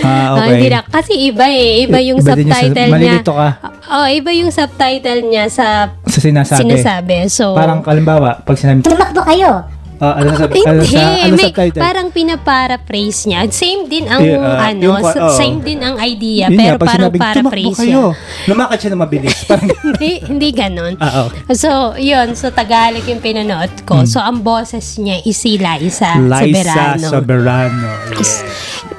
Ah, 0.00 0.06
Ah, 0.08 0.28
okay. 0.36 0.48
hindi 0.52 0.68
na. 0.68 0.80
Kasi 0.82 1.12
iba 1.24 1.46
eh. 1.46 1.84
Iba 1.84 1.98
yung 2.00 2.18
Iba 2.18 2.34
yung 2.34 2.48
subtitle 2.48 2.74
sa- 2.74 2.82
niya. 2.82 2.92
malilito 2.92 3.32
ka. 3.32 3.48
Oh, 3.88 4.06
iba 4.06 4.30
yung 4.30 4.50
subtitle 4.50 5.20
niya 5.24 5.44
sa 5.48 5.66
sa 6.04 6.18
sinasabi. 6.18 6.62
sinasabi. 6.66 7.16
So, 7.28 7.54
Parang 7.54 7.80
kalimbawa, 7.80 8.40
pag 8.40 8.56
sinabi, 8.56 8.82
Tumakbo 8.82 9.22
kayo. 9.24 9.64
Ah, 9.98 10.14
ano 10.16 10.30
sa 10.32 10.44
ano 10.46 10.82
sa 10.82 11.00
ano 11.20 11.34
may, 11.34 11.46
subtitle? 11.46 11.80
parang 11.80 12.08
pinaparaphrase 12.08 13.20
niya. 13.24 13.40
Same 13.48 13.86
din 13.86 14.04
ang 14.04 14.20
Yeah, 14.20 14.38
ah, 14.40 14.68
ano, 14.68 14.82
yung- 14.84 15.02
sa- 15.04 15.22
oo. 15.24 15.34
same 15.34 15.58
din 15.60 15.78
ang 15.78 15.96
idea, 15.96 16.46
Yun 16.46 16.56
pero 16.56 16.74
nga, 16.74 16.86
parang 16.86 17.12
paraphrase 17.12 17.78
kayo. 17.78 18.14
niya. 18.14 18.46
Lumakad 18.46 18.78
siya 18.78 18.90
na 18.90 18.98
mabilis. 18.98 19.36
Parang, 19.48 19.68
hindi, 19.82 20.10
hindi 20.22 20.48
ganon. 20.50 20.94
ah, 20.96 21.12
oh. 21.20 21.28
So, 21.50 21.70
yun. 21.94 22.32
So, 22.32 22.50
Tagalog 22.50 23.04
yung 23.04 23.18
pinanood 23.18 23.70
ko. 23.82 24.02
So, 24.04 24.18
ang 24.18 24.40
boses 24.40 24.96
niya 24.96 25.18
is 25.20 25.34
si 25.34 25.56
Liza, 25.56 26.14
Hmm. 26.14 26.28
Liza 26.28 26.62
Soberano. 26.96 27.06
Soberano. 27.08 27.86
Is- 28.14 28.44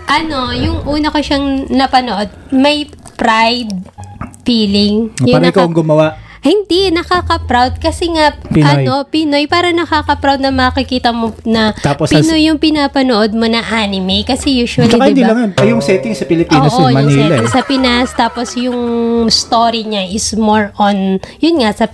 Ano, 0.06 0.50
yung 0.50 0.84
una 0.86 1.10
ko 1.10 1.18
siyang 1.18 1.70
napanood, 1.70 2.27
may 2.50 2.86
pride 3.13 3.70
feeling. 4.41 5.13
Parang 5.15 5.48
ikaw 5.48 5.63
ang 5.63 5.75
gumawa. 5.75 6.18
Hindi, 6.39 6.88
nakaka-proud 6.89 7.77
kasi 7.77 8.08
nga, 8.10 8.31
Pinoy. 8.31 8.88
ano, 8.88 9.03
Pinoy, 9.03 9.43
para 9.46 9.69
nakaka-proud 9.69 10.39
na 10.39 10.50
makikita 10.50 11.12
mo 11.12 11.36
na 11.43 11.75
Tapos 11.75 12.08
as- 12.08 12.15
Pinoy 12.15 12.48
yung 12.48 12.55
pinapanood 12.55 13.31
mo 13.31 13.43
na 13.43 13.60
anime. 13.60 14.24
Kasi 14.24 14.55
usually, 14.58 14.88
Tsaka 14.88 15.12
hindi 15.12 15.19
di 15.19 15.24
ba? 15.24 15.36
lang. 15.36 15.51
Ay, 15.53 15.69
yung 15.69 15.84
setting 15.84 16.15
sa 16.15 16.24
Pilipinas, 16.24 16.72
Oo, 16.72 16.88
yung 16.88 16.96
Manila. 16.96 17.12
yung 17.12 17.19
setting 17.19 17.43
eh. 17.43 17.51
sa 17.51 17.62
Pinas. 17.62 18.10
Tapos 18.13 18.48
yung 18.55 18.79
story 19.27 19.84
niya 19.84 20.03
is 20.05 20.31
more 20.34 20.72
on, 20.75 20.96
yun 21.38 21.60
nga, 21.60 21.75
sa 21.75 21.86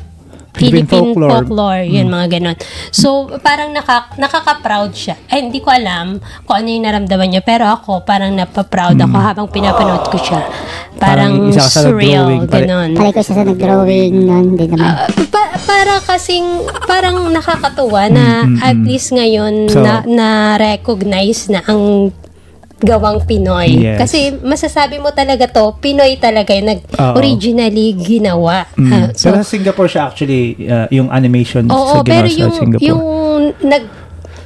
Philippine 0.56 0.88
Philippine 0.88 1.14
folklore. 1.14 1.32
folklore, 1.32 1.84
yun 1.84 2.08
mga 2.08 2.28
ganon. 2.32 2.58
So, 2.90 3.08
parang 3.40 3.72
naka, 3.72 4.10
nakaka-proud 4.16 4.92
siya. 4.92 5.20
Ay, 5.28 5.44
hindi 5.44 5.60
ko 5.60 5.70
alam 5.70 6.18
kung 6.44 6.56
ano 6.56 6.68
yung 6.68 6.84
naramdaman 6.84 7.28
niya, 7.30 7.42
pero 7.42 7.68
ako, 7.68 8.02
parang 8.02 8.32
napaproud 8.32 8.96
ako 8.96 9.18
habang 9.18 9.48
pinapanood 9.48 10.08
ko 10.08 10.18
siya. 10.18 10.42
Parang 10.96 11.36
Parang, 11.36 11.52
isa 11.52 11.60
ka 11.62 11.70
sa 11.70 11.82
surreal, 11.84 12.48
pare- 12.48 12.64
ganon. 12.64 12.90
Palay 12.94 13.12
ko 13.12 13.20
siya 13.20 13.36
sa 13.36 13.44
nag-drawing 13.44 14.14
nun, 14.18 14.46
di 14.56 14.66
naman. 14.66 14.88
Ah, 14.88 15.06
pa- 15.28 15.54
para 15.60 16.00
kasing 16.00 16.48
parang 16.86 17.28
nakakatuwa 17.30 18.08
na 18.08 18.26
at 18.62 18.78
least 18.78 19.12
ngayon 19.12 19.68
So- 19.68 19.84
na 19.84 20.02
na-recognize 20.06 21.48
na 21.48 21.60
ang 21.64 22.10
gawang 22.76 23.24
Pinoy. 23.24 23.72
Yes. 23.88 23.98
Kasi 23.98 24.36
masasabi 24.36 25.00
mo 25.00 25.16
talaga 25.16 25.48
to, 25.48 25.80
Pinoy 25.80 26.20
talaga 26.20 26.52
yung 26.52 26.68
nag 26.76 26.82
Oo. 26.92 27.14
originally 27.16 27.96
ginawa. 27.96 28.68
Mm. 28.76 28.92
Ah, 28.92 29.08
so, 29.16 29.32
pero 29.32 29.40
sa 29.40 29.48
Singapore 29.48 29.88
siya 29.88 30.04
actually, 30.12 30.60
uh, 30.68 30.88
yung 30.92 31.08
animation 31.08 31.72
oo, 31.72 31.72
sa 31.72 32.04
ginawa 32.04 32.12
pero 32.12 32.28
sa 32.28 32.40
yung, 32.40 32.54
Singapore. 32.54 32.84
yung 32.84 33.02
nag 33.64 33.84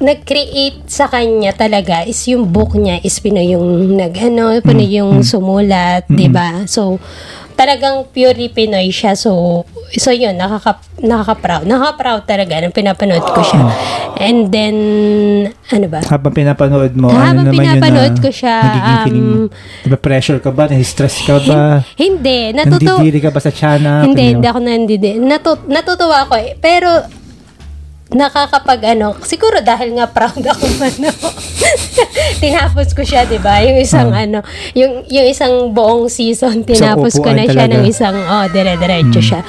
nag-create 0.00 0.88
sa 0.88 1.12
kanya 1.12 1.52
talaga 1.52 2.08
is 2.08 2.16
yung 2.24 2.48
book 2.48 2.72
niya 2.72 3.04
is 3.04 3.20
Pinoy 3.20 3.52
yung 3.52 4.00
nag 4.00 4.16
ano, 4.16 4.56
Pinoy 4.64 4.88
Mm. 4.88 4.96
yung 4.96 5.12
sumulat, 5.20 6.08
'di 6.08 6.32
ba? 6.32 6.64
So 6.64 6.96
talagang 7.60 8.08
purely 8.08 8.48
Pinoy 8.48 8.88
siya. 8.88 9.12
So 9.12 9.62
so 9.92 10.08
yun, 10.08 10.40
nakaka 10.40 10.80
nakaka-proud. 11.04 11.68
Nakaka-proud 11.68 12.22
talaga 12.24 12.56
nang 12.56 12.72
pinapanood 12.72 13.24
ko 13.36 13.40
siya. 13.44 13.62
And 14.16 14.48
then 14.48 14.76
ano 15.68 15.86
ba? 15.92 16.00
Habang 16.08 16.32
pinapanood 16.32 16.92
mo, 16.96 17.12
Habang 17.12 17.44
ano 17.44 17.52
naman 17.52 17.60
pinapanood 17.60 18.16
yun 18.16 18.16
na 18.16 18.24
ko 18.24 18.30
siya, 18.32 18.56
nagiging 18.64 18.98
feeling, 19.04 19.28
um, 19.28 19.44
diba 19.84 19.98
pressure 20.00 20.40
ka 20.40 20.50
ba? 20.52 20.64
Stress 20.80 21.16
ka 21.28 21.36
ba? 21.44 21.84
Hindi, 22.00 22.56
natuto 22.56 22.80
Nandidiri 22.80 23.20
ka 23.20 23.30
ba 23.32 23.40
sa 23.40 23.52
tiyanak? 23.52 24.08
Hindi, 24.08 24.24
hindi 24.36 24.46
ako 24.48 24.60
nandidi. 24.64 25.10
Natu- 25.20 25.68
natutuwa 25.68 26.24
ako 26.24 26.34
eh. 26.40 26.56
Pero, 26.56 26.88
nakakapag 28.10 28.80
ano, 28.90 29.14
siguro 29.20 29.58
dahil 29.60 29.94
nga 29.94 30.06
proud 30.06 30.42
ako 30.42 30.66
ano. 30.88 31.10
tinapos 32.36 32.90
ko 32.90 33.02
siya, 33.02 33.22
'di 33.22 33.38
ba? 33.38 33.62
Yung 33.62 33.78
isang 33.78 34.10
Ah. 34.10 34.24
ano, 34.24 34.42
yung 34.72 35.06
yung 35.06 35.26
isang 35.26 35.70
buong 35.70 36.08
season 36.08 36.62
tinapos 36.62 37.14
ko 37.14 37.28
na 37.28 37.44
siya 37.44 37.66
talaga. 37.66 37.74
ng 37.76 37.84
isang 37.86 38.16
oh, 38.16 38.46
dire-diretso 38.46 39.20
siya. 39.20 39.40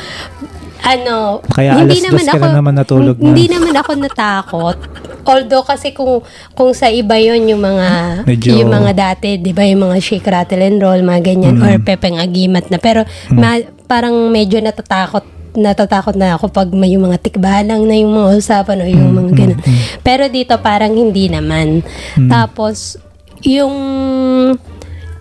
Ano, 0.82 1.46
Kaya 1.48 1.78
alas 1.78 1.94
dos 1.94 2.26
ka 2.26 2.42
na 2.42 2.58
naman 2.58 2.74
natulog 2.74 3.14
na. 3.16 3.30
Hindi 3.30 3.46
naman 3.48 3.70
ako 3.76 4.02
natakot. 4.02 4.78
Although 5.22 5.62
kasi 5.62 5.94
kung 5.94 6.26
kung 6.52 6.74
sa 6.74 6.90
iba 6.90 7.14
yon 7.16 7.46
yung 7.46 7.62
mga 7.62 7.88
Medyo- 8.26 8.58
yung 8.58 8.74
mga 8.74 8.92
dati, 8.92 9.38
'di 9.38 9.54
ba, 9.54 9.62
yung 9.62 9.86
mga 9.86 10.02
shake 10.02 10.26
rattle 10.26 10.58
and 10.60 10.82
roll, 10.82 10.98
mga 10.98 11.22
ganyan 11.24 11.56
Mm. 11.56 11.64
or 11.64 11.74
pepeng 11.80 12.18
agimat 12.18 12.66
na. 12.68 12.78
Pero 12.78 13.06
ma- 13.30 13.62
parang 13.86 14.14
medyo 14.28 14.58
natatakot 14.58 15.22
natatakot 15.56 16.16
na 16.16 16.36
ako 16.40 16.48
pag 16.48 16.70
may 16.72 16.96
yung 16.96 17.12
mga 17.12 17.20
tikbalang 17.20 17.84
na 17.84 17.96
yung 18.00 18.16
mga 18.16 18.40
usapan 18.40 18.82
o 18.82 18.86
yung 18.88 19.12
Mm, 19.12 19.18
mga 19.20 19.32
ganun. 19.36 19.60
Pero 20.00 20.24
dito 20.32 20.56
parang 20.64 20.96
hindi 20.96 21.28
naman. 21.28 21.84
Tapos 22.32 22.96
yung 23.44 23.74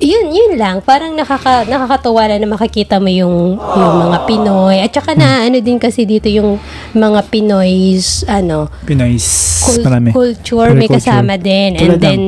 yun, 0.00 0.32
yun 0.32 0.52
lang. 0.56 0.80
Parang 0.80 1.12
nakaka, 1.12 1.68
nakakatuwa 1.68 2.24
na 2.24 2.40
na 2.40 2.48
makikita 2.48 2.96
mo 2.96 3.12
yung, 3.12 3.60
yung 3.60 3.94
mga 4.00 4.18
Pinoy. 4.24 4.76
At 4.80 4.90
saka 4.90 5.12
na, 5.12 5.44
ano 5.44 5.60
din 5.60 5.76
kasi 5.76 6.08
dito 6.08 6.26
yung 6.26 6.56
mga 6.96 7.20
Pinoy's, 7.28 8.24
ano, 8.24 8.72
Pinoy's, 8.88 9.28
cul- 9.60 9.84
marami. 9.84 10.08
culture, 10.10 10.72
may 10.72 10.88
Culture. 10.88 11.04
kasama 11.04 11.36
din. 11.36 11.76
Tulad 11.76 11.84
And 11.84 11.92
ng- 11.92 12.00
then, 12.00 12.22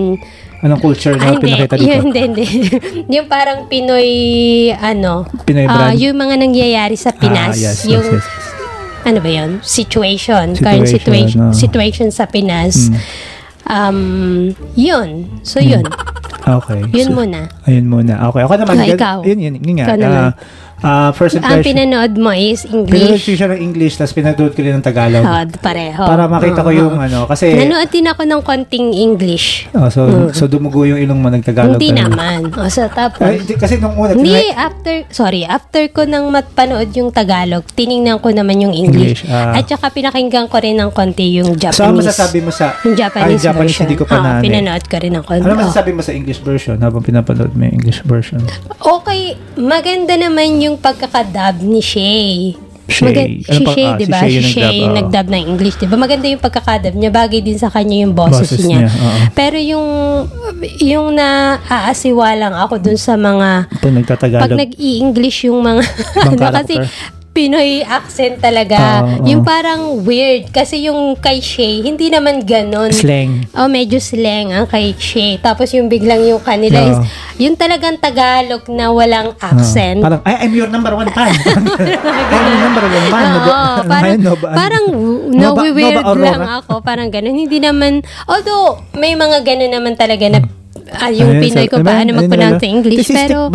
Anong 0.63 0.79
culture 0.79 1.19
na 1.19 1.27
ah, 1.27 1.35
hindi, 1.35 1.51
pinakita 1.51 1.75
dito? 1.75 1.91
yun, 1.91 2.01
hindi, 2.07 2.21
hindi. 2.23 2.47
yung 3.19 3.27
parang 3.27 3.67
Pinoy, 3.67 4.09
ano, 4.71 5.27
Pinoy 5.43 5.67
ah, 5.67 5.91
brand? 5.91 5.99
yung 5.99 6.15
mga 6.15 6.35
nangyayari 6.39 6.95
sa 6.95 7.11
Pinas. 7.11 7.59
Ah, 7.59 7.59
yes, 7.59 7.83
yes, 7.83 7.91
yung, 7.91 8.07
yes. 8.07 8.23
ano 9.03 9.19
ba 9.19 9.31
yun? 9.33 9.51
Situation. 9.59 10.55
current 10.55 10.87
Situation, 10.87 10.95
situation, 10.95 11.39
ah. 11.43 11.51
situation 11.51 12.09
sa 12.15 12.31
Pinas. 12.31 12.95
Um, 13.71 14.53
yun. 14.75 15.27
So, 15.43 15.61
yun. 15.61 15.85
Okay. 16.43 16.83
Yun 16.91 17.07
So, 17.07 17.23
muna. 17.23 17.47
Ayun 17.71 17.87
muna. 17.87 18.19
Okay. 18.27 18.43
Ako 18.43 18.59
naman. 18.59 18.75
Ah, 18.83 18.87
ikaw. 18.91 19.19
Yun, 19.23 19.39
yun, 19.39 19.55
yun 19.63 19.75
nga. 19.79 19.87
Ikaw 19.87 19.99
naman. 19.99 20.23
Ah, 20.27 20.33
ah, 20.83 21.11
first 21.11 21.35
Ang 21.35 21.43
impression. 21.43 21.67
pinanood 21.69 22.13
mo 22.15 22.31
is 22.31 22.63
Pinanood 22.63 22.91
English. 23.15 23.25
ko 23.25 23.33
siya 23.33 23.49
ng 23.49 23.61
English, 23.61 23.95
tapos 23.97 24.13
pinanood 24.13 24.53
ko 24.53 24.61
rin 24.61 24.75
ng 24.75 24.83
Tagalog. 24.83 25.23
Oh, 25.23 25.43
pareho. 25.59 26.03
para 26.03 26.27
makita 26.27 26.61
ko 26.61 26.71
yung 26.71 26.95
ano. 26.97 27.25
Kasi, 27.25 27.55
Nanood 27.55 27.89
din 27.89 28.05
ako 28.05 28.23
ng 28.23 28.41
konting 28.41 28.91
English. 28.93 29.71
oh, 29.73 29.89
so, 29.89 30.01
so 30.31 30.45
dumugo 30.45 30.83
yung 30.85 30.99
ilong 30.99 31.17
mo 31.17 31.29
nagtagalog. 31.29 31.77
Hindi 31.77 31.89
ka 31.89 31.95
rin. 31.95 32.03
naman. 32.05 32.39
O, 32.53 32.67
so, 32.67 32.83
tapos, 32.89 33.23
Ay, 33.23 33.39
hindi, 33.39 33.55
kasi 33.55 33.77
nung 33.77 33.95
una, 33.95 34.13
Hindi, 34.13 34.29
tinry- 34.29 34.53
after, 34.53 34.95
sorry, 35.09 35.43
after 35.43 35.87
ko 35.89 36.03
nang 36.03 36.29
matpanood 36.29 36.91
yung 36.93 37.09
Tagalog, 37.09 37.63
tiningnan 37.69 38.19
ko 38.19 38.29
naman 38.29 38.61
yung 38.61 38.75
English. 38.75 39.23
English, 39.23 39.31
ah. 39.31 39.55
At 39.55 39.67
saka 39.67 39.89
pinakinggan 39.89 40.47
ko 40.47 40.59
rin 40.59 40.77
ng 40.77 40.91
konti 40.91 41.37
yung 41.37 41.55
Japanese. 41.55 41.77
so, 41.77 41.85
ano 41.85 41.99
masasabi 41.99 42.39
mo 42.41 42.51
sa... 42.51 42.75
Yung 42.83 42.95
Japanese, 42.95 43.39
Ay, 43.39 43.45
Japanese, 43.45 43.71
version. 43.73 43.85
hindi 43.85 43.97
ko 43.97 44.05
pa 44.05 44.17
na... 44.17 44.31
eh. 44.35 44.43
pinanood 44.43 44.85
ko 44.85 44.97
rin 44.97 45.13
ng 45.13 45.23
konti. 45.23 45.43
Ano 45.43 45.55
masasabi 45.57 45.91
mo 45.91 46.01
sa 46.01 46.13
English 46.13 46.41
version 46.41 46.77
habang 46.77 47.01
pinapanood 47.01 47.53
mo 47.53 47.63
yung 47.63 47.77
English 47.77 48.03
version? 48.03 48.43
Okay, 48.79 49.23
maganda 49.55 50.15
naman 50.15 50.59
yung 50.59 50.72
pagkakadub 50.77 51.61
ni 51.61 51.81
Shay. 51.81 52.55
Shay. 52.85 53.07
Maga- 53.07 53.25
Ano 53.25 53.41
si 53.49 53.65
Shay, 53.65 53.87
ah, 53.87 53.97
di 53.97 54.05
si? 54.05 54.19
Shay 54.19 54.29
Si 54.29 54.37
yung 54.37 54.49
Shay 54.49 54.79
nagdub, 54.83 54.97
nagdub 54.99 55.27
ng 55.29 55.45
English, 55.47 55.77
di 55.79 55.87
ba? 55.87 55.97
Maganda 55.97 56.27
yung 56.27 56.43
pagkakadub 56.43 56.95
niya. 56.95 57.11
Bagay 57.11 57.41
din 57.41 57.57
sa 57.57 57.71
kanya 57.71 57.97
yung 58.03 58.13
boses, 58.13 58.53
Boses 58.53 58.63
niya. 58.63 58.85
niya. 58.85 59.31
Pero 59.33 59.57
yung, 59.57 59.89
yung 60.79 61.15
naaasiwa 61.15 62.29
lang 62.35 62.55
ako 62.55 62.75
dun 62.79 62.99
sa 62.99 63.15
mga, 63.15 63.71
Pag 63.71 63.93
pag 64.19 64.53
nag-i-English 64.53 65.47
yung 65.47 65.63
mga, 65.63 65.83
ano 66.27 66.37
kasi. 66.53 66.75
Pinoy 67.33 67.81
accent 67.81 68.45
talaga. 68.45 69.01
Oo, 69.01 69.25
oo. 69.25 69.25
Yung 69.25 69.41
parang 69.41 70.05
weird. 70.05 70.53
Kasi 70.53 70.85
yung 70.85 71.17
kay 71.17 71.41
Shay, 71.41 71.81
hindi 71.81 72.13
naman 72.13 72.45
ganon. 72.45 72.93
Slang. 72.93 73.49
Oh, 73.57 73.73
medyo 73.73 73.97
slang 74.05 74.53
ang 74.53 74.69
kay 74.69 74.93
Shay. 75.01 75.41
Tapos 75.41 75.73
yung 75.73 75.89
biglang 75.89 76.21
yung 76.29 76.45
kanila 76.45 76.77
is, 76.85 77.01
Oo. 77.01 77.09
yung 77.41 77.57
talagang 77.57 77.97
Tagalog 77.97 78.69
na 78.69 78.93
walang 78.93 79.33
accent. 79.41 80.05
Ah, 80.05 80.13
parang, 80.13 80.21
ay, 80.29 80.35
I'm 80.45 80.53
your 80.53 80.69
number 80.69 80.93
one 80.93 81.09
fan. 81.09 81.33
I'm 82.37 82.45
your 82.53 82.61
number 82.69 82.85
one 82.85 83.07
fan. 83.09 83.25
Oo, 83.25 83.41
Nag- 83.41 83.89
parang, 83.89 84.13
ano, 84.13 84.23
Nova- 84.29 84.53
parang 84.53 84.85
Nova- 85.33 85.65
na-weird 85.65 85.97
Nova 85.97 86.09
Aurora. 86.13 86.29
lang 86.37 86.45
ako. 86.61 86.73
Parang 86.85 87.09
ganun. 87.09 87.33
Hindi 87.33 87.59
naman, 87.65 88.05
although, 88.29 88.77
may 88.93 89.17
mga 89.17 89.41
ganun 89.41 89.73
naman 89.73 89.97
talaga 89.97 90.29
na 90.29 90.45
ah, 91.01 91.09
yung 91.09 91.33
Ayun, 91.33 91.43
Pinoy 91.49 91.67
ko 91.73 91.81
paano 91.81 92.13
mag-pronounce 92.13 92.61
ng 92.61 92.73
English. 92.77 93.09
Is 93.09 93.17
Pero, 93.17 93.49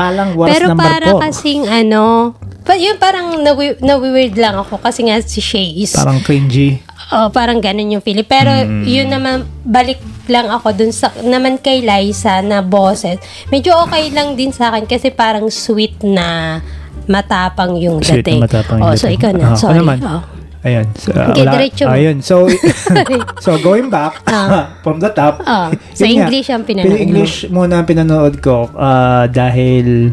pero 0.49 0.73
para 0.73 1.13
kasing 1.21 1.69
ano, 1.69 2.33
pa, 2.67 2.75
yun 2.75 2.95
parang 2.97 3.39
nawi- 3.39 3.79
nawi-weird 3.79 4.35
lang 4.35 4.55
ako 4.55 4.77
kasi 4.77 5.01
nga 5.01 5.15
si 5.17 5.39
Shay 5.39 5.79
is, 5.79 5.95
Parang 5.95 6.19
cringy. 6.19 6.83
oh, 7.09 7.29
parang 7.29 7.57
ganun 7.57 7.87
yung 7.89 8.03
feeling. 8.03 8.27
Pero 8.27 8.51
Mm. 8.51 8.83
yun 8.83 9.07
naman, 9.07 9.35
balik 9.63 9.97
lang 10.27 10.45
ako 10.47 10.75
dun 10.75 10.91
sa, 10.91 11.07
naman 11.21 11.55
kay 11.55 11.79
Liza 11.79 12.39
na 12.41 12.59
bosses. 12.59 13.15
Medyo 13.47 13.71
okay 13.81 14.11
lang 14.11 14.35
din 14.35 14.51
sa 14.51 14.69
akin 14.69 14.83
kasi 14.83 15.07
parang 15.09 15.47
sweet 15.47 16.03
na 16.03 16.59
matapang 17.05 17.75
yung 17.75 18.03
Sweet 18.03 18.21
dating. 18.21 18.37
na 18.37 18.45
matapang 18.45 18.77
oh, 18.77 18.91
yung 18.91 18.99
so 18.99 19.07
dating. 19.07 19.17
ikaw 19.17 19.31
na. 19.31 19.45
Ako 19.47 19.57
Sorry. 19.57 19.79
naman. 19.79 19.97
Oh. 20.03 20.21
Ayan. 20.59 20.87
So, 20.93 21.07
uh, 21.09 21.31
Okay, 21.31 21.41
wala- 21.41 21.53
diretso. 21.53 21.85
Ayun. 21.87 22.17
So, 22.19 22.35
so 23.39 23.55
going 23.57 23.87
back 23.87 24.19
from 24.83 24.99
the 24.99 25.07
top. 25.09 25.39
Ah, 25.41 25.71
sa 25.93 26.03
yun 26.03 26.19
nga, 26.19 26.27
English 26.27 26.47
ang 26.49 26.63
pinanood 26.63 26.91
mo. 26.91 26.99
English 26.99 27.47
muna 27.47 27.79
ang 27.79 27.87
pinanood 27.87 28.35
ko 28.37 28.67
ah, 28.73 29.23
dahil 29.25 30.11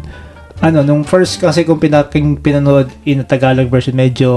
ano, 0.64 0.80
nung 0.80 1.04
first 1.04 1.36
kasi 1.36 1.60
kung 1.60 1.76
pinaking 1.76 2.40
pinanood 2.40 2.88
in 3.04 3.20
Tagalog 3.28 3.68
version, 3.68 3.92
medyo 3.92 4.32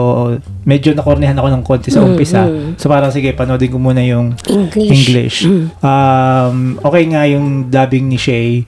medyo 0.68 0.92
nakornihan 0.92 1.40
ako 1.40 1.48
ng 1.48 1.64
konti 1.64 1.88
Mm, 1.88 1.96
sa 1.96 2.04
umpisa. 2.04 2.42
So 2.76 2.92
parang 2.92 3.16
sige, 3.16 3.32
panoodin 3.32 3.72
ko 3.72 3.80
muna 3.80 4.04
yung 4.04 4.36
English. 4.52 4.92
English. 4.92 5.38
Um, 5.80 6.76
okay 6.84 7.04
nga 7.08 7.24
yung 7.32 7.72
dubbing 7.72 8.12
ni 8.12 8.20
Shay. 8.20 8.68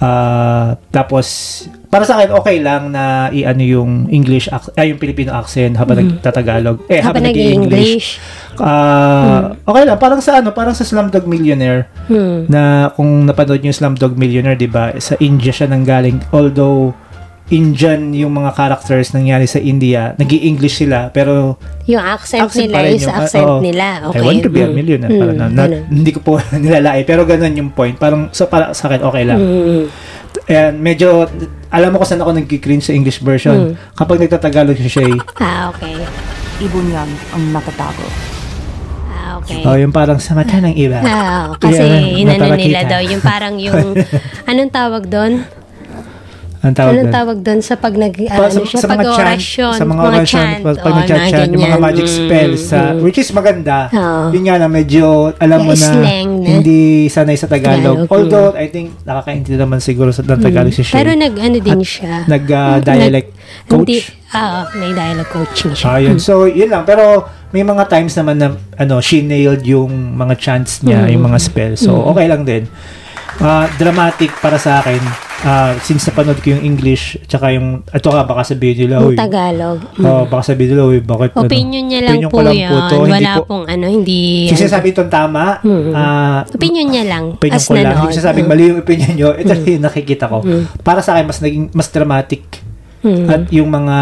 Ah, 0.00 0.80
tapos 0.88 1.64
para 1.94 2.02
sa 2.02 2.18
akin 2.18 2.34
okay 2.34 2.58
lang 2.58 2.90
na 2.90 3.04
i-ano 3.30 3.62
yung 3.62 3.90
English 4.08 4.50
ay 4.74 4.90
yung 4.90 4.98
Filipino 4.98 5.30
accent 5.30 5.78
habang 5.78 6.02
nagtatagalog. 6.02 6.82
Eh 6.88 6.98
habang, 6.98 6.98
Mm. 6.98 7.06
Habang 7.06 7.24
nag-English. 7.24 7.70
nag-English. 7.70 8.08
Ah, 8.58 9.54
okay 9.62 9.82
lang 9.84 9.94
parang 9.96 10.18
sa 10.18 10.34
ano, 10.36 10.50
parang 10.50 10.72
sa 10.72 10.82
Slumdog 10.82 11.22
Millionaire 11.24 11.86
Hmm. 12.06 12.46
na 12.46 12.62
kung 12.90 13.22
napanood 13.24 13.60
niyo 13.60 13.70
yung 13.70 13.78
Slumdog 13.78 14.14
Millionaire, 14.14 14.54
'di 14.54 14.66
ba? 14.66 14.90
Sa 14.98 15.14
India 15.18 15.50
siya 15.50 15.66
nanggaling 15.66 16.18
although 16.30 16.90
Indian 17.46 18.08
yung 18.10 18.32
mga 18.32 18.56
characters 18.56 19.12
nangyari 19.12 19.44
sa 19.44 19.60
India, 19.60 20.16
nag 20.16 20.32
english 20.32 20.80
sila 20.80 21.12
pero 21.12 21.60
Yung 21.84 22.00
accent, 22.00 22.40
accent 22.40 22.72
nila 22.72 22.88
is 22.88 23.04
yung- 23.04 23.12
accent 23.12 23.44
oo. 23.46 23.60
nila. 23.60 23.86
Okay. 24.08 24.16
I 24.16 24.24
want 24.24 24.40
to 24.40 24.48
be 24.48 24.60
a 24.60 24.64
Mm. 24.64 24.72
millionaire. 24.72 25.12
Mm, 25.12 25.20
Parang, 25.20 25.36
na, 25.36 25.46
na- 25.46 25.68
ganun. 25.68 25.84
hindi 25.92 26.10
ko 26.10 26.20
po 26.20 26.32
nilalait. 26.56 27.04
Pero 27.04 27.28
ganun 27.28 27.52
yung 27.52 27.70
point. 27.70 27.92
Parang 27.94 28.32
so, 28.32 28.48
para 28.48 28.72
sa 28.72 28.88
akin, 28.88 29.04
okay 29.04 29.24
lang. 29.28 29.36
Mm. 29.36 29.84
And 30.44 30.82
medyo, 30.82 31.24
alam 31.70 31.88
mo 31.90 32.02
kung 32.02 32.08
saan 32.08 32.20
ako 32.20 32.36
nag-cringe 32.36 32.84
sa 32.84 32.92
English 32.92 33.22
version. 33.24 33.72
Mm. 33.72 33.96
Kapag 33.96 34.18
nagtatagalog 34.20 34.76
si 34.76 34.90
Shay, 34.90 35.12
Ah, 35.40 35.72
okay. 35.72 35.96
Ibo 36.60 36.78
niyan 36.78 37.08
ang 37.34 37.44
nakatago. 37.50 38.06
Ah, 39.10 39.40
okay. 39.40 39.62
oh, 39.64 39.74
yung 39.74 39.90
parang 39.90 40.20
sa 40.20 40.36
mata 40.36 40.60
ng 40.60 40.74
iba. 40.76 41.00
Ah, 41.00 41.54
kasi 41.56 41.80
Yeah, 41.80 42.20
inano 42.20 42.54
nila 42.54 42.84
daw, 42.84 43.00
yung 43.00 43.22
parang 43.24 43.56
yung, 43.56 43.96
anong 44.50 44.70
tawag 44.70 45.08
doon? 45.08 45.42
Anong 46.64 46.76
tawag 46.80 46.94
Anong 46.96 47.12
tawag 47.12 47.38
doon 47.44 47.60
sa 47.60 47.76
pag 47.76 47.92
nag, 47.92 48.14
Pa- 48.16 48.48
ano 48.48 48.64
siya, 48.64 48.80
pag 48.80 49.04
chant- 49.04 49.20
orasyon, 49.20 49.74
sa 49.76 49.84
mga 49.84 50.00
orasyon, 50.00 50.46
pag, 50.64 50.76
pag 50.80 50.80
oh, 50.88 50.96
nag-chant, 50.96 51.48
yung 51.52 51.60
mga 51.60 51.76
magic 51.78 52.06
Mm, 52.06 52.16
spells, 52.16 52.60
sa, 52.64 52.78
mm. 52.88 53.04
which 53.04 53.18
is 53.20 53.28
maganda. 53.30 53.92
Oo. 53.92 54.32
Yun 54.32 54.42
nga 54.48 54.56
na, 54.56 54.66
medyo, 54.66 55.04
alam 55.36 55.60
mo 55.60 55.76
na, 55.76 55.88
na. 55.92 56.08
hindi 56.40 56.80
sanay 57.06 57.36
sa 57.36 57.44
Tagalog. 57.44 58.08
Tagalog, 58.08 58.08
Although, 58.08 58.56
I 58.56 58.72
think, 58.72 58.96
nakakaintindi 59.04 59.60
naman 59.60 59.84
siguro 59.84 60.08
sa 60.08 60.24
ng 60.24 60.40
Tagalog 60.40 60.72
si 60.72 60.80
Shay. 60.80 60.96
Pero 60.96 61.12
nag-ano 61.12 61.58
din 61.60 61.84
siya. 61.84 62.24
Nag-dialect 62.24 63.28
coach. 63.68 63.84
Hindi, 63.84 63.98
ah, 64.32 64.64
may 64.72 64.96
dialect 64.96 65.30
coaching 65.30 65.76
siya. 65.76 65.86
Ah, 65.86 66.00
yun. 66.00 66.16
So, 66.16 66.48
yun 66.48 66.72
lang. 66.72 66.88
Pero, 66.88 67.28
may 67.52 67.60
mga 67.60 67.86
times 67.86 68.16
naman 68.16 68.40
na, 68.40 68.48
ano, 68.74 69.04
she 69.04 69.20
nailed 69.20 69.62
yung 69.62 70.16
mga 70.16 70.34
chants 70.40 70.80
niya, 70.80 71.04
Mm. 71.04 71.12
yung 71.12 71.24
mga 71.28 71.38
spells. 71.38 71.84
So, 71.84 71.92
okay 72.08 72.24
lang 72.24 72.48
din. 72.48 72.64
Ah, 73.36 73.68
dramatic 73.76 74.32
para 74.40 74.56
sa 74.56 74.80
akin. 74.80 75.02
Ah, 75.44 75.76
since 75.78 76.02
napanood 76.04 76.40
ko 76.40 76.50
yung 76.50 76.64
English, 76.64 77.20
tsaka 77.22 77.52
yung, 77.52 77.84
ito 77.84 78.08
ka, 78.08 78.24
baka 78.24 78.42
sabihin 78.46 78.76
nila, 78.82 78.96
Yung 78.98 79.12
uy, 79.12 79.14
Tagalog. 79.14 79.78
oh, 79.98 80.24
baka 80.24 80.42
sabihin 80.46 80.72
nila, 80.72 80.82
uy, 80.86 80.98
bakit, 80.98 81.30
ano, 81.32 81.44
Opinion 81.44 81.84
niya 81.84 82.00
lang 82.02 82.16
opinion 82.18 82.30
po 82.30 82.40
lang 82.40 82.56
yan. 82.56 82.70
po 82.70 82.78
to. 82.82 82.96
Hindi 82.98 83.12
Wala 83.14 83.32
po- 83.34 83.46
pong 83.46 83.64
ano, 83.66 83.84
hindi... 83.86 84.20
Sinasabi 84.48 84.86
itong 84.90 85.12
tama, 85.12 85.60
Mm. 85.60 85.92
ah, 85.92 86.38
Opinion 86.48 86.86
niya 86.88 87.04
lang. 87.06 87.24
opinion 87.34 87.54
as 87.54 87.62
ko 87.62 87.72
lang. 87.72 87.84
nanood. 87.84 87.94
Hindi 87.94 88.06
ko 88.06 88.16
sinasabing 88.16 88.48
mali 88.48 88.62
yung 88.66 88.80
opinion 88.80 89.12
nyo. 89.14 89.28
Ito 89.34 89.52
yung 89.68 89.84
nakikita 89.84 90.24
ko. 90.26 90.38
Para 90.80 90.98
sa 90.98 91.12
akin, 91.12 91.24
mas 91.26 91.38
naging, 91.38 91.64
mas 91.70 91.88
dramatic 91.88 92.42
Mm. 93.02 93.28
at 93.28 93.42
yung 93.52 93.68
mga 93.68 93.98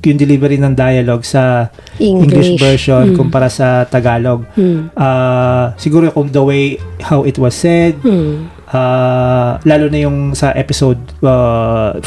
yung 0.00 0.14
delivery 0.16 0.54
ng 0.54 0.70
dialogue 0.72 1.26
sa 1.26 1.74
English, 1.98 2.54
English. 2.54 2.62
version 2.62 3.04
Mm. 3.08 3.16
kumpara 3.18 3.50
sa 3.50 3.82
Tagalog. 3.84 4.46
Mm. 4.54 4.94
Ah, 4.94 5.74
siguro 5.74 6.06
kung 6.08 6.30
the 6.30 6.38
way 6.38 6.78
how 7.02 7.26
it 7.26 7.34
was 7.34 7.50
said, 7.50 7.98
Mm. 7.98 8.46
Ah, 8.72 9.60
lalo 9.62 9.86
na 9.86 9.98
yung 10.00 10.32
sa 10.32 10.52
episode 10.52 10.98
4, 11.20 12.02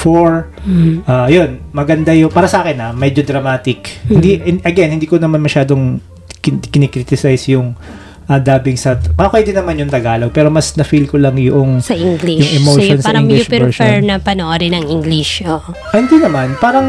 Mm. 0.66 0.96
ah, 1.06 1.28
yun, 1.28 1.62
maganda 1.72 2.12
yung 2.12 2.30
para 2.30 2.46
sa 2.46 2.62
akin 2.62 2.78
ah, 2.80 2.92
medyo 2.92 3.22
dramatic. 3.22 4.02
Hindi 4.04 4.42
in- 4.42 4.62
again, 4.62 4.90
hindi 4.90 5.06
ko 5.06 5.16
naman 5.16 5.40
masyadong 5.40 6.02
kin- 6.40 6.62
kinikriticize 6.64 7.50
yung 7.50 7.78
ah, 8.26 8.42
dubbing 8.42 8.78
sa 8.78 8.98
okay 8.98 9.42
din 9.46 9.56
naman 9.56 9.78
yung 9.78 9.92
Tagalog 9.92 10.34
pero 10.34 10.50
mas 10.50 10.74
na 10.74 10.84
feel 10.86 11.06
ko 11.06 11.22
lang 11.22 11.38
yung 11.38 11.82
Sa 11.82 11.94
English. 11.94 12.42
Yung 12.42 12.54
emotion 12.66 12.98
so, 12.98 13.04
sa 13.06 13.08
parang 13.14 13.26
English 13.30 13.48
you 13.48 13.54
prefer 13.54 14.02
version. 14.02 14.10
na 14.10 14.16
panoorin 14.18 14.74
ng 14.74 14.86
English. 14.90 15.46
Oh. 15.46 15.62
Ah, 15.94 15.98
hindi 15.98 16.18
naman. 16.18 16.58
Parang, 16.58 16.88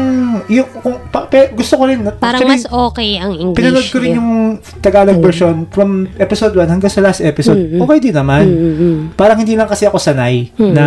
yung, 0.49 0.67
kung, 0.81 0.97
pa, 1.13 1.29
pe- 1.29 1.53
gusto 1.53 1.77
ko 1.77 1.83
rin. 1.85 2.01
Parang 2.17 2.41
actually, 2.41 2.51
mas 2.57 2.65
okay 2.67 3.11
ang 3.21 3.33
English. 3.37 3.57
Pinanood 3.61 3.87
ko 3.89 3.97
rin 4.01 4.11
yun. 4.11 4.17
yung 4.17 4.31
Tagalog 4.81 5.19
version 5.21 5.55
from 5.69 6.09
episode 6.17 6.53
1 6.57 6.73
hanggang 6.73 6.91
sa 6.91 7.01
last 7.05 7.21
episode. 7.21 7.57
Mm-mm. 7.57 7.83
Okay 7.85 7.97
din 8.09 8.15
naman. 8.15 8.45
Mm-mm. 8.47 8.95
Parang 9.13 9.37
hindi 9.37 9.53
lang 9.53 9.69
kasi 9.69 9.85
ako 9.85 10.01
sanay 10.01 10.49
na 10.57 10.85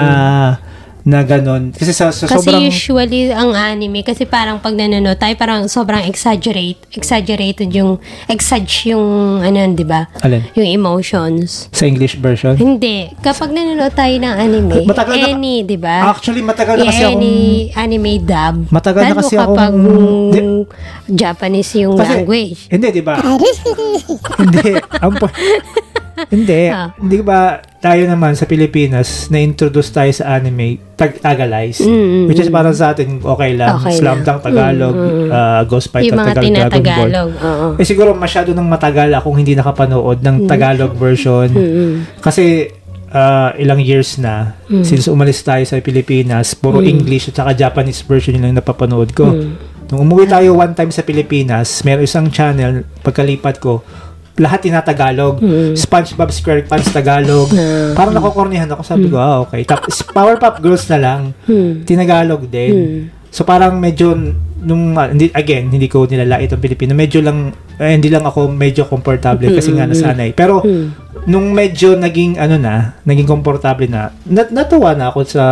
na 1.02 1.25
ganon. 1.25 1.73
Kasi 1.73 1.90
sa, 1.90 2.12
sa 2.12 2.28
Kasi 2.28 2.45
sobrang... 2.45 2.62
usually 2.62 3.33
ang 3.33 3.52
anime 3.52 4.00
kasi 4.00 4.25
parang 4.25 4.61
pag 4.61 4.76
nanonood 4.76 5.16
tayo 5.16 5.33
parang 5.35 5.64
sobrang 5.66 6.04
exaggerate 6.04 6.76
exaggerated 6.92 7.73
yung 7.73 7.97
exage 8.26 8.88
yung 8.88 9.00
ano 9.40 9.57
'di 9.73 9.87
ba? 9.87 10.09
Alin? 10.21 10.45
Yung 10.54 10.69
emotions. 10.69 11.69
Sa 11.73 11.85
English 11.85 12.16
version? 12.16 12.57
Hindi. 12.57 13.09
Kapag 13.19 13.50
nanonood 13.50 13.92
tayo 13.92 14.12
ng 14.12 14.35
anime, 14.35 14.78
Matagal 14.85 15.16
na- 15.16 15.30
any, 15.30 15.64
'di 15.64 15.78
ba? 15.80 16.12
Actually, 16.12 16.42
matagal 16.42 16.76
na 16.76 16.85
kasi 16.87 17.02
akong... 17.02 17.16
any 17.16 17.35
anime 17.75 18.12
dub. 18.21 18.54
Matagal 18.69 19.02
na 19.02 19.14
kasi 19.16 19.35
kapag 19.37 19.73
akong- 19.73 19.80
mm, 19.80 20.28
Di- 20.30 20.69
Japanese 21.11 21.73
yung 21.76 21.97
Kasi- 21.97 22.23
language. 22.23 22.59
Hindi, 22.69 22.87
di 22.92 23.02
ba? 23.02 23.14
hindi. 24.40 24.73
Ang 25.00 25.12
hindi. 26.31 26.63
Ah. 26.71 26.95
Hindi 26.95 27.19
ba 27.21 27.39
tayo 27.77 28.03
naman 28.05 28.33
sa 28.33 28.45
Pilipinas 28.45 29.27
na-introduce 29.29 29.91
tayo 29.91 30.11
sa 30.11 30.37
anime 30.37 30.79
tag 30.95 31.17
Tagalize. 31.17 31.81
Mm, 31.81 31.91
mm, 31.91 32.25
Which 32.29 32.39
is 32.39 32.49
parang 32.49 32.73
sa 32.73 32.93
atin 32.93 33.19
okay 33.19 33.57
lang. 33.57 33.81
Okay 33.81 33.99
Slam. 33.99 34.23
Dunk 34.23 34.41
Tagalog, 34.41 34.95
Mm, 34.95 35.11
mm. 35.11 35.29
uh, 35.29 35.63
Ghost 35.65 35.89
Fighter 35.89 36.13
yung 36.13 36.21
mga 36.21 36.35
Tagalog, 36.35 36.55
Dragon 36.71 36.85
Ball. 36.87 37.11
Oo. 37.41 37.67
Eh 37.77 37.85
siguro 37.85 38.11
masyado 38.13 38.53
nang 38.53 38.69
matagal 38.69 39.11
akong 39.13 39.37
hindi 39.37 39.53
nakapanood 39.53 40.21
Mm. 40.21 40.27
ng 40.27 40.37
Tagalog 40.47 40.93
version. 40.95 41.49
Mm-mm. 41.51 42.21
Kasi 42.21 42.69
ah, 43.11 43.51
ilang 43.59 43.83
years 43.83 44.23
na 44.23 44.55
Mm. 44.71 44.87
since 44.87 45.11
umalis 45.11 45.43
tayo 45.43 45.67
sa 45.67 45.83
Pilipinas, 45.83 46.55
puro 46.55 46.79
English 46.79 47.27
at 47.27 47.43
saka 47.43 47.59
Japanese 47.59 48.07
version 48.07 48.39
yun 48.39 48.47
lang 48.47 48.55
napapanood 48.55 49.11
ko. 49.11 49.35
Mm. 49.35 49.51
Nung 49.91 50.07
umuwi 50.07 50.31
tayo 50.31 50.55
one 50.55 50.71
time 50.71 50.95
sa 50.95 51.03
Pilipinas, 51.03 51.83
meron 51.83 52.07
isang 52.07 52.31
channel, 52.31 52.87
pagkalipat 53.03 53.59
ko, 53.59 53.83
lahat 54.39 54.61
tinatagalog. 54.63 55.43
Mm. 55.43 55.75
SpongeBob 55.75 56.31
SquarePants 56.31 56.91
Tagalog. 56.91 57.51
Ah. 57.51 57.93
Parang 57.93 58.15
nakokornihan 58.15 58.71
ako. 58.71 58.83
Sabi 58.83 59.07
ko, 59.09 59.17
ah, 59.17 59.43
okay. 59.43 59.65
Tapos 59.65 60.01
Powerpuff 60.05 60.61
Girls 60.61 60.87
na 60.89 60.99
lang, 60.99 61.21
Hmm. 61.45 61.83
tinagalog 61.83 62.47
din. 62.47 62.73
Hmm. 62.73 63.01
So 63.31 63.43
parang 63.43 63.79
medyo 63.79 64.13
nung 64.61 64.93
ah, 64.93 65.09
hindi 65.09 65.33
again 65.33 65.71
hindi 65.71 65.87
ko 65.87 66.05
nilalait 66.05 66.51
ang 66.51 66.61
Pilipino. 66.61 66.93
Medyo 66.93 67.23
lang 67.23 67.51
eh, 67.79 67.97
hindi 67.97 68.13
lang 68.13 68.23
ako 68.23 68.53
medyo 68.53 68.85
komportable 68.85 69.49
kasi 69.51 69.73
nga 69.73 69.89
nasanay. 69.89 70.35
Pero 70.35 70.61
Hmm. 70.61 70.93
nung 71.25 71.49
medyo 71.50 71.97
naging 71.97 72.37
ano 72.37 72.57
na, 72.57 73.00
naging 73.02 73.25
komportable 73.25 73.87
na, 73.87 74.13
nat- 74.23 74.52
natuwa 74.52 74.93
na 74.93 75.09
ako 75.09 75.25
sa 75.25 75.45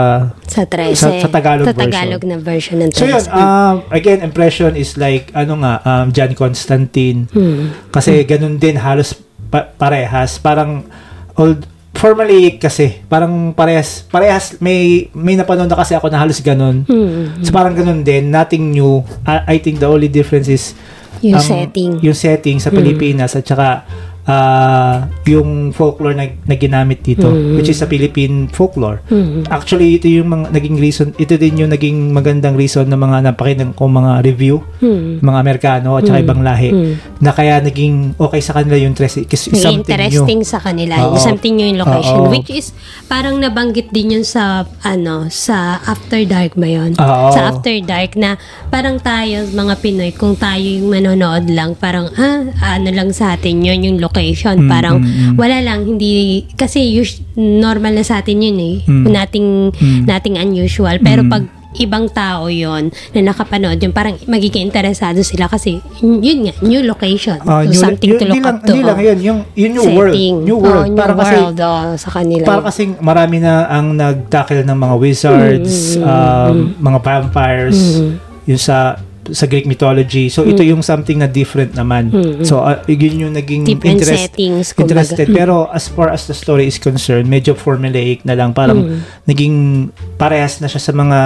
Sa 0.44 0.66
13. 0.66 0.92
Sa- 0.92 1.16
sa 1.18 1.28
Tagalog 1.30 1.64
Sa 1.64 1.72
Tagalog 1.72 2.20
na 2.22 2.36
version 2.36 2.76
ng 2.78 2.90
13. 2.90 2.92
So 2.92 3.04
yun, 3.06 3.24
um, 3.30 3.80
again, 3.88 4.20
impression 4.20 4.74
is 4.74 4.96
like, 4.96 5.32
ano 5.32 5.56
nga, 5.56 5.80
um, 5.82 6.06
John 6.10 6.32
Constantine. 6.32 7.32
Hmm. 7.32 7.72
Kasi 7.88 8.24
ganun 8.24 8.56
din, 8.56 8.76
halos 8.76 9.16
pa- 9.48 9.72
parehas. 9.72 10.36
Parang, 10.36 10.84
old, 11.34 11.64
formally 11.98 12.56
kasi, 12.62 13.02
parang 13.10 13.50
parehas, 13.52 14.06
parehas, 14.06 14.54
may, 14.62 15.10
may 15.10 15.34
napanood 15.34 15.66
na 15.66 15.74
kasi 15.74 15.98
ako 15.98 16.06
na 16.08 16.22
halos 16.22 16.38
ganun. 16.38 16.86
Hmm. 16.86 17.42
So 17.42 17.50
parang 17.50 17.74
ganun 17.74 18.06
din, 18.06 18.30
nothing 18.30 18.70
new. 18.70 19.02
I, 19.26 19.54
I 19.54 19.56
think 19.58 19.82
the 19.82 19.90
only 19.90 20.06
difference 20.06 20.46
is, 20.46 20.78
Yung 21.18 21.34
ang- 21.34 21.42
setting. 21.42 21.98
Yung 21.98 22.14
setting 22.14 22.62
sa 22.62 22.70
Pilipinas 22.70 23.34
at 23.34 23.42
saka 23.42 23.82
ah, 24.28 25.08
yung 25.24 25.72
folklore 25.72 26.12
na, 26.12 26.28
na 26.44 26.54
ginamit 26.54 27.00
dito, 27.00 27.24
Mm. 27.24 27.56
which 27.56 27.72
is 27.72 27.80
sa 27.80 27.88
Philippine 27.88 28.52
folklore. 28.52 29.00
Hmm. 29.08 29.48
Actually, 29.48 29.96
ito 29.96 30.04
yung 30.04 30.28
mga 30.28 30.52
naging 30.52 30.76
reason, 30.76 31.16
ito 31.16 31.34
din 31.34 31.56
yung 31.56 31.72
naging 31.72 32.12
magandang 32.12 32.52
reason 32.52 32.84
ng 32.84 33.00
mga 33.00 33.32
napakinig 33.32 33.72
ko 33.72 33.88
mga 33.88 34.20
review, 34.20 34.60
Hmm. 34.84 35.24
mga 35.24 35.38
Amerikano 35.40 35.96
at 35.96 36.04
saka 36.04 36.20
Mm. 36.20 36.26
ibang 36.28 36.40
lahi, 36.44 36.70
Mm. 36.70 36.92
na 37.24 37.30
kaya 37.32 37.54
naging 37.58 38.12
okay 38.20 38.40
sa 38.44 38.52
kanila 38.52 38.76
yung 38.76 38.92
tres, 38.92 39.16
kasi 39.24 39.48
something 39.56 39.80
interesting 39.80 40.44
new. 40.44 40.46
sa 40.46 40.60
kanila. 40.60 40.94
Oo. 41.00 41.16
Yung 41.16 41.24
something 41.24 41.54
new 41.56 41.64
yung 41.64 41.80
location. 41.80 42.20
Oo. 42.20 42.28
Which 42.28 42.52
is, 42.52 42.76
parang 43.08 43.40
nabanggit 43.40 43.88
din 43.90 44.20
yun 44.20 44.26
sa, 44.28 44.68
ano, 44.84 45.32
sa 45.32 45.80
After 45.88 46.20
Dark 46.28 46.52
ba 46.52 46.68
yun? 46.68 46.92
Oo. 47.00 47.32
Sa 47.32 47.48
After 47.48 47.72
Dark 47.80 48.12
na 48.12 48.36
parang 48.68 49.00
tayo, 49.00 49.48
mga 49.48 49.74
Pinoy, 49.80 50.12
kung 50.12 50.36
tayo 50.36 50.60
yung 50.60 50.92
manonood 50.92 51.48
lang, 51.48 51.72
parang, 51.72 52.12
ah, 52.12 52.44
ano 52.76 52.88
lang 52.92 53.08
sa 53.08 53.32
atin 53.32 53.64
yun, 53.64 53.80
yung 53.80 53.96
location. 53.96 54.17
Mm, 54.20 54.68
parang, 54.68 54.96
mm, 54.98 55.06
mm. 55.06 55.34
wala 55.34 55.56
lang, 55.58 55.86
hindi, 55.86 56.10
kasi 56.54 56.98
us- 56.98 57.22
normal 57.34 57.92
na 57.92 58.02
sa 58.02 58.18
atin 58.18 58.38
yun 58.38 58.58
eh. 58.58 58.76
Mm. 58.84 59.04
Nating, 59.06 59.48
Mm. 59.72 60.02
nating 60.04 60.34
unusual. 60.36 60.98
Pero 60.98 61.22
Mm. 61.22 61.30
pag 61.30 61.44
ibang 61.78 62.08
tao 62.08 62.48
yon 62.48 62.88
na 63.12 63.20
nakapanood 63.22 63.76
yun, 63.76 63.92
parang 63.92 64.16
magiging 64.24 64.66
interesado 64.66 65.20
sila 65.20 65.46
kasi 65.46 65.78
yun, 66.00 66.48
nga, 66.48 66.54
new 66.64 66.82
location. 66.82 67.38
So, 67.38 67.54
new- 67.62 67.76
something 67.76 68.08
yun- 68.08 68.18
to 68.18 68.26
look 68.26 68.40
lang, 68.40 68.48
up 68.48 68.58
to. 68.60 68.72
Hindi 68.72 68.82
lang 68.82 68.98
oh. 68.98 69.04
yun, 69.04 69.18
yung, 69.20 69.38
yung 69.54 69.72
new 69.76 69.86
world. 69.92 70.14
New 70.16 70.58
world. 70.58 70.86
Oh, 70.88 70.90
new 70.90 70.98
kasi, 71.14 71.34
world 71.36 71.58
oh, 71.60 71.94
sa 71.94 72.08
kanila. 72.10 72.44
Para 72.44 72.62
kasing 72.66 72.92
marami 72.98 73.36
na 73.38 73.68
ang 73.68 73.94
nag-tackle 73.94 74.64
ng 74.64 74.74
mga 74.76 74.94
wizards, 74.98 75.72
Mm, 75.94 76.02
um, 76.02 76.56
mga 76.80 76.98
vampires, 76.98 77.78
Mm. 77.94 78.10
yung 78.48 78.58
sa 78.58 78.98
sa 79.30 79.44
Greek 79.44 79.64
mythology. 79.64 80.28
So 80.28 80.42
ito 80.42 80.60
yung 80.60 80.80
something 80.80 81.18
na 81.18 81.26
different 81.26 81.72
naman. 81.72 82.08
Mm. 82.08 82.42
So 82.42 82.60
uh, 82.60 82.80
yun 82.84 83.20
yung 83.20 83.34
naging 83.34 83.64
Different 83.64 84.00
interest, 84.00 84.22
settings, 84.30 84.66
kumbaga. 84.72 85.04
interested. 85.04 85.26
Pero 85.30 85.68
as 85.68 85.86
far 85.86 86.08
as 86.08 86.24
the 86.24 86.34
story 86.34 86.64
is 86.64 86.76
concerned, 86.76 87.26
medyo 87.26 87.52
formulaic 87.52 88.22
na 88.22 88.32
lang. 88.32 88.52
Parang 88.52 88.78
Mm. 88.78 88.98
naging 89.24 89.56
parehas 90.14 90.58
na 90.58 90.66
siya 90.66 90.80
sa 90.80 90.92
mga 90.92 91.18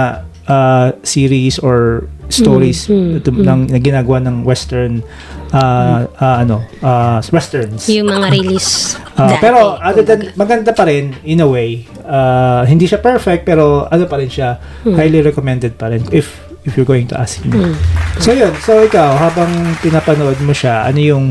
uh, 0.45 0.87
series 1.01 1.55
or 1.57 2.07
stories 2.27 2.89
Mm, 2.89 3.21
mm, 3.21 3.45
ng, 3.45 3.59
na 3.69 3.77
ginagawa 3.77 4.17
ng 4.19 4.41
western 4.41 5.05
uh, 5.51 6.07
uh, 6.17 6.37
ano 6.41 6.65
uh, 6.81 7.21
westerns. 7.29 7.85
yung 7.85 8.09
mga 8.09 8.27
release. 8.31 8.97
Dati, 9.13 9.37
pero 9.37 9.77
other 9.77 10.01
than 10.01 10.33
maganda 10.33 10.73
pa 10.73 10.83
rin 10.83 11.13
in 11.23 11.39
a 11.39 11.47
way. 11.47 11.85
Ah, 12.03 12.65
hindi 12.65 12.83
siya 12.83 12.99
perfect 12.99 13.45
pero 13.45 13.85
ano 13.85 14.03
pa 14.03 14.17
rin 14.17 14.27
siya 14.27 14.59
highly 14.83 15.21
recommended 15.21 15.77
pa 15.77 15.87
rin 15.87 16.03
if 16.09 16.35
if 16.63 16.75
you're 16.75 16.87
going 16.87 17.07
to 17.07 17.15
ask 17.19 17.43
me. 17.43 17.51
Hmm. 17.51 17.75
So 18.19 18.31
yun, 18.31 18.53
so 18.63 18.83
ikaw 18.83 19.15
habang 19.19 19.51
pinapanood 19.83 20.39
mo 20.43 20.55
siya, 20.55 20.87
ano 20.87 20.99
yung 20.99 21.25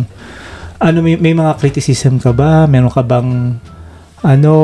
ano 0.82 0.98
may, 0.98 1.14
may 1.14 1.32
mga 1.32 1.62
criticism 1.62 2.18
ka 2.18 2.34
ba? 2.34 2.66
Meron 2.66 2.90
ka 2.90 3.06
bang 3.06 3.56
ano? 4.22 4.54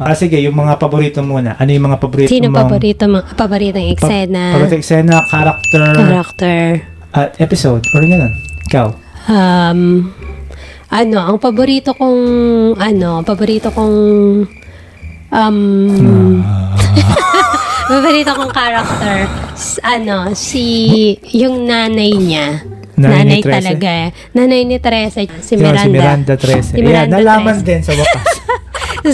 Ah, 0.00 0.16
sige, 0.16 0.40
yung 0.40 0.56
mga 0.56 0.80
paborito 0.80 1.20
muna. 1.20 1.56
Ano 1.60 1.70
yung 1.72 1.92
mga 1.92 1.98
paborito 2.00 2.32
Sino 2.32 2.48
mong 2.48 2.68
paborito 2.68 3.04
mo? 3.04 3.20
Paboritong 3.20 3.84
pa- 3.84 3.92
eksena, 3.92 4.44
paborito 4.56 4.76
eksena, 4.80 5.14
character, 5.28 5.84
character. 5.92 6.60
at 7.12 7.30
episode 7.40 7.84
or 7.92 8.00
ganun. 8.00 8.32
Ikaw. 8.72 8.88
Um, 9.28 9.80
ano, 10.88 11.18
ang 11.20 11.36
paborito 11.36 11.92
kong, 11.96 12.20
ano, 12.80 13.20
paborito 13.24 13.68
kong, 13.72 13.96
um, 15.32 15.58
paborito 17.92 18.30
kong 18.32 18.52
character, 18.52 19.16
ano, 19.80 20.34
si, 20.34 20.64
yung 21.32 21.64
nanay 21.64 22.12
niya. 22.12 22.46
Nanay 22.94 23.26
Nanay, 23.26 23.38
ni 23.38 23.42
talaga. 23.42 23.90
Nanay 24.30 24.60
ni 24.62 24.76
Teresa, 24.78 25.18
si 25.40 25.54
Miranda. 25.54 25.82
si 25.82 25.90
Miranda 25.90 26.34
Trece. 26.36 26.68
Si 26.70 26.78
Miranda 26.78 27.18
nalaman 27.18 27.58
Trece. 27.58 27.66
din 27.66 27.80
sa 27.82 27.92
wakas. 27.92 28.26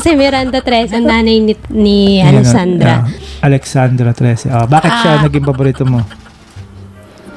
si 0.04 0.10
Miranda 0.12 0.58
Teresa, 0.60 0.96
ang 0.96 1.08
nanay 1.08 1.40
ni, 1.40 1.52
ni 1.72 1.98
Ayan, 2.20 2.36
Alexandra. 2.36 2.92
ah, 2.92 3.02
Alexandra 3.40 4.10
Trece. 4.12 4.46
Ah, 4.46 4.68
bakit 4.68 4.92
siya 4.92 5.12
Ah. 5.16 5.22
naging 5.24 5.44
paborito 5.44 5.88
mo? 5.88 6.04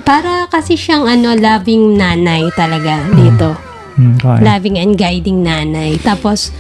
Para 0.04 0.52
kasi 0.52 0.76
siyang 0.76 1.08
ano, 1.08 1.32
loving 1.32 1.96
nanay 1.96 2.52
talaga 2.52 3.08
dito. 3.10 3.56
Hmm, 3.96 4.20
okay. 4.20 4.44
Loving 4.44 4.76
and 4.76 4.94
guiding 5.00 5.48
nanay. 5.48 5.96
Tapos, 5.96 6.52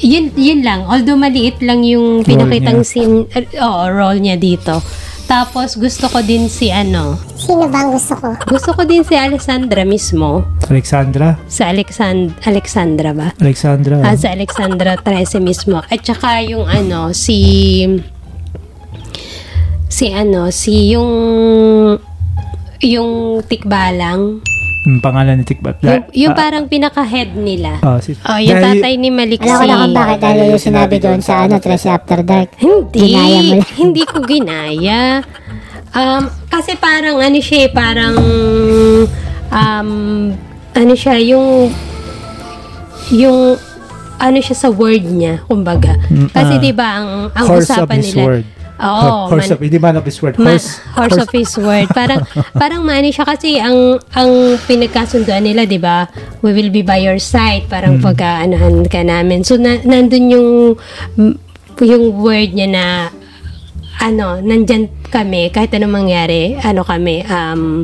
yun, 0.00 0.32
yun 0.32 0.64
lang. 0.64 0.88
Although 0.88 1.20
maliit 1.20 1.60
lang 1.60 1.84
yung 1.84 2.24
pinakitang 2.24 2.80
niya. 2.80 2.88
scene, 2.88 3.28
uh, 3.28 3.44
oo, 3.60 3.82
role 3.92 4.20
niya 4.20 4.40
dito. 4.40 4.80
Tapos, 5.28 5.76
gusto 5.76 6.08
ko 6.08 6.24
din 6.24 6.48
si 6.48 6.72
ano, 6.72 7.20
Sino 7.36 7.68
ba 7.68 7.84
ang 7.84 7.92
gusto 7.92 8.16
ko? 8.16 8.32
gusto 8.48 8.72
ko 8.72 8.80
din 8.88 9.04
si 9.04 9.12
Alessandra 9.12 9.84
mismo. 9.84 10.48
Alexandra? 10.72 11.36
Sa 11.52 11.68
Alexand 11.68 12.32
Alexandra 12.48 13.12
ba? 13.12 13.36
Alexandra. 13.36 14.00
Ah, 14.00 14.16
sa 14.16 14.32
Alexandra 14.32 14.96
13 14.96 15.36
mismo. 15.44 15.84
At 15.84 16.00
saka 16.00 16.40
yung 16.48 16.64
ano, 16.64 17.12
si... 17.12 17.84
Si 19.92 20.08
ano, 20.08 20.48
si 20.48 20.96
yung... 20.96 21.12
Yung 22.80 23.44
tikbalang. 23.44 24.40
Yung 24.88 25.04
pangalan 25.04 25.36
ni 25.36 25.44
Tikbat. 25.44 25.84
Yung, 25.84 26.04
yung 26.16 26.32
parang 26.32 26.64
pinaka-head 26.64 27.36
nila. 27.36 27.76
Oh, 27.84 28.00
si, 28.00 28.16
Oh, 28.24 28.40
yung 28.40 28.56
dahil- 28.56 28.80
tatay 28.80 28.92
ni 28.96 29.12
Malik 29.12 29.44
Alam 29.44 29.52
ko 29.52 29.62
na 29.62 29.74
kung 29.76 29.92
bakit 29.92 30.18
dahil 30.18 30.38
yung 30.48 30.64
sinabi 30.64 30.96
doon 30.96 31.20
sa 31.20 31.44
ano, 31.44 31.60
Tracy 31.60 31.92
After 31.92 32.24
Dark. 32.24 32.56
Hindi. 32.56 33.12
Ginaya 33.12 33.38
mo 33.38 33.52
lang. 33.60 33.68
hindi 33.76 34.02
ko 34.08 34.16
ginaya. 34.24 35.20
Um, 35.92 36.22
kasi 36.48 36.72
parang 36.80 37.20
ano 37.20 37.36
siya 37.36 37.68
eh, 37.68 37.70
parang 37.70 38.16
um, 39.50 39.90
ano 40.72 40.92
siya, 40.96 41.20
yung 41.20 41.68
yung 43.12 43.60
ano 44.18 44.38
siya 44.40 44.56
sa 44.56 44.68
word 44.68 45.04
niya, 45.04 45.44
kumbaga. 45.44 46.00
Mm, 46.08 46.28
Kasi 46.28 46.54
ah, 46.56 46.60
'di 46.60 46.72
ba 46.72 46.88
ang 46.96 47.08
ang 47.30 47.46
usapan 47.54 48.00
nila. 48.00 48.24
word. 48.24 48.46
Oo, 48.78 49.26
horse 49.28 49.50
man- 49.50 49.52
of, 49.52 49.60
hindi 49.60 49.76
man 49.76 49.94
of 49.94 50.04
his 50.04 50.18
word. 50.18 50.38
Ma- 50.38 50.54
Horse, 50.54 50.78
horse, 50.94 51.18
of 51.18 51.30
his 51.30 51.50
word. 51.54 51.90
Parang 51.90 52.22
parang 52.62 52.80
mani 52.80 53.10
siya 53.10 53.26
kasi 53.26 53.58
ang 53.58 53.98
ang 54.12 54.30
pinagkasunduan 54.64 55.42
nila, 55.42 55.62
'di 55.62 55.76
ba? 55.76 56.06
We 56.40 56.52
will 56.52 56.70
be 56.70 56.80
by 56.80 57.00
your 57.00 57.18
side, 57.18 57.66
parang 57.66 57.98
Hmm. 57.98 58.06
pagkaanohan 58.06 58.86
ka 58.86 59.02
namin. 59.02 59.42
So 59.42 59.56
na, 59.56 59.82
nandun 59.82 60.30
yung 60.30 60.48
yung 61.80 62.04
word 62.16 62.52
niya 62.52 62.68
na 62.68 62.84
ano, 63.98 64.38
nandyan 64.38 64.86
kami 65.04 65.50
kahit 65.50 65.72
anong 65.72 66.06
mangyari, 66.06 66.54
ano 66.56 66.82
kami 66.82 67.22
um 67.24 67.82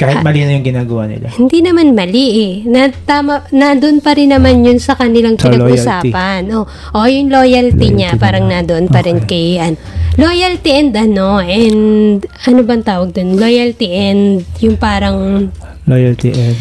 kahit 0.00 0.24
mali 0.24 0.40
na 0.48 0.56
yung 0.56 0.64
ginagawa 0.64 1.04
nila. 1.04 1.28
hindi 1.36 1.60
naman 1.60 1.92
mali 1.92 2.26
eh. 2.40 2.52
Na, 2.64 2.88
tama, 2.88 3.44
nandun 3.52 4.00
pa 4.00 4.16
rin 4.16 4.32
naman 4.32 4.64
yun 4.64 4.80
sa 4.80 4.96
kanilang 4.96 5.36
Sa 5.36 5.52
pinag-usapan. 5.52 6.48
Oh, 6.56 6.64
oh, 6.96 7.04
yung 7.04 7.28
loyalty, 7.28 7.92
niya, 7.92 8.16
Loyalty 8.16 8.24
parang 8.24 8.44
nila. 8.48 8.64
nandun 8.64 8.86
pa 8.88 9.04
rin 9.04 9.20
kay, 9.28 9.60
ano, 9.60 9.76
loyalty 10.16 10.70
and 10.72 10.96
ano, 10.96 11.44
and, 11.44 12.24
ano 12.48 12.60
bang 12.64 12.80
tawag 12.80 13.12
dun? 13.12 13.36
Loyalty 13.36 13.92
and, 13.92 14.48
yung 14.64 14.80
parang, 14.80 15.52
Loyalty 15.84 16.32
and... 16.32 16.58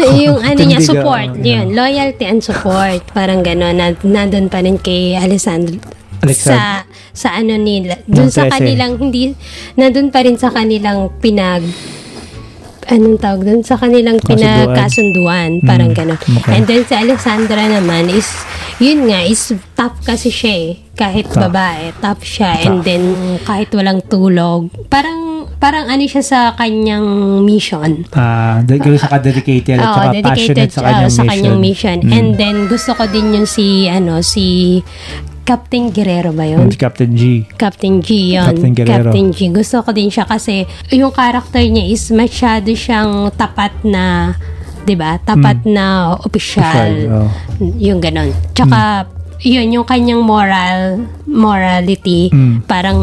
yung 0.22 0.38
ano 0.48 0.60
niya, 0.62 0.78
support. 0.78 1.34
oh, 1.34 1.42
Yun, 1.42 1.74
loyalty 1.74 2.24
and 2.24 2.40
support. 2.40 3.02
Parang 3.10 3.42
gano'n, 3.42 3.74
na, 3.74 3.90
nandun 4.06 4.46
pa 4.46 4.62
rin 4.62 4.78
kay 4.78 5.18
Alessandro. 5.18 5.99
Sa, 6.30 6.84
sa 7.10 7.28
ano 7.32 7.54
nila, 7.54 7.96
dun 8.04 8.28
Ng 8.28 8.30
sa 8.30 8.46
13. 8.46 8.52
kanilang, 8.52 8.92
hindi, 8.96 9.32
nandun 9.74 10.08
pa 10.08 10.20
rin 10.20 10.36
sa 10.36 10.48
kanilang 10.48 11.08
pinag, 11.16 11.64
anong 12.86 13.16
tawag 13.16 13.40
dun? 13.40 13.60
Sa 13.62 13.76
kanilang 13.76 14.18
Kasunduan. 14.18 14.66
pinagkasunduan. 14.66 15.50
Parang 15.62 15.90
Mm, 15.90 15.96
gano'n. 15.96 16.18
okay. 16.18 16.52
And 16.52 16.64
then 16.64 16.82
si 16.82 16.92
Alessandra 16.92 17.62
naman 17.62 18.10
is, 18.10 18.26
yun 18.76 19.06
nga, 19.06 19.22
is 19.22 19.40
tough 19.72 19.94
kasi 20.02 20.28
siya 20.28 20.54
eh. 20.60 20.72
Kahit 20.92 21.30
Tough. 21.30 21.48
babae, 21.48 21.94
tough 21.96 22.20
siya. 22.20 22.60
And 22.60 22.82
then, 22.82 23.14
kahit 23.40 23.70
walang 23.70 24.02
tulog, 24.02 24.68
parang, 24.88 25.48
parang 25.56 25.86
ano 25.86 26.02
siya 26.02 26.20
sa 26.20 26.40
kanyang 26.52 27.06
mission. 27.40 28.04
Ah, 28.10 28.58
uh, 28.58 28.66
gano'n 28.66 28.98
sa 28.98 29.08
ka-dedicated 29.08 29.76
at 29.76 29.86
Oo, 29.86 29.94
saka 29.94 30.06
dedicated 30.10 30.26
passionate 30.58 30.70
sa 30.70 30.80
ah, 30.80 30.86
kanyang 30.86 31.08
sa 31.08 31.22
mission. 31.22 31.30
kanyang 31.30 31.58
mission. 31.58 31.98
Mm. 32.02 32.10
And 32.10 32.28
then, 32.34 32.56
gusto 32.66 32.90
ko 32.92 33.06
din 33.06 33.32
yung 33.32 33.46
si, 33.46 33.66
ano, 33.86 34.20
si 34.20 34.80
Captain 35.50 35.90
Guerrero 35.90 36.30
ba 36.30 36.46
yun? 36.46 36.70
Si 36.70 36.78
Captain 36.78 37.10
G. 37.10 37.42
Captain 37.58 37.98
G 37.98 38.38
yun. 38.38 38.46
Captain 38.46 38.70
Guerrero. 38.70 39.10
Captain 39.10 39.26
G. 39.34 39.38
Gusto 39.50 39.82
ko 39.82 39.90
din 39.90 40.06
siya 40.06 40.22
kasi 40.22 40.62
yung 40.94 41.10
character 41.10 41.58
niya 41.58 41.90
is 41.90 42.06
masyado 42.14 42.70
siyang 42.70 43.34
tapat 43.34 43.74
na, 43.82 44.38
di 44.86 44.94
ba? 44.94 45.18
Tapat 45.18 45.66
na 45.66 46.14
opisyal. 46.22 47.26
Oh. 47.26 47.30
Yung 47.82 47.98
ganon. 47.98 48.30
Tsaka, 48.54 49.10
yun, 49.42 49.74
yung 49.74 49.82
kanyang 49.82 50.22
moral, 50.22 51.02
morality, 51.26 52.30
Mm. 52.30 52.62
parang 52.70 53.00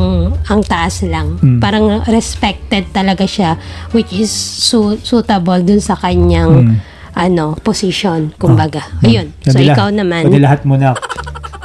ang 0.48 0.62
taas 0.64 1.04
lang. 1.04 1.36
Mm. 1.44 1.60
Parang 1.60 1.86
respected 2.08 2.88
talaga 2.94 3.28
siya, 3.28 3.60
which 3.92 4.16
is 4.16 4.32
su- 4.32 5.02
suitable 5.04 5.60
dun 5.60 5.84
sa 5.84 6.00
kanyang, 6.00 6.64
Mm. 6.64 6.76
ano, 7.12 7.60
position, 7.60 8.32
kumbaga. 8.38 8.88
Ayun. 9.04 9.36
So, 9.44 9.58
Hindi 9.58 9.68
ikaw 9.68 9.90
naman. 9.92 10.30
Hindi 10.30 10.40
lahat 10.40 10.64
mo 10.64 10.80
na. 10.80 10.96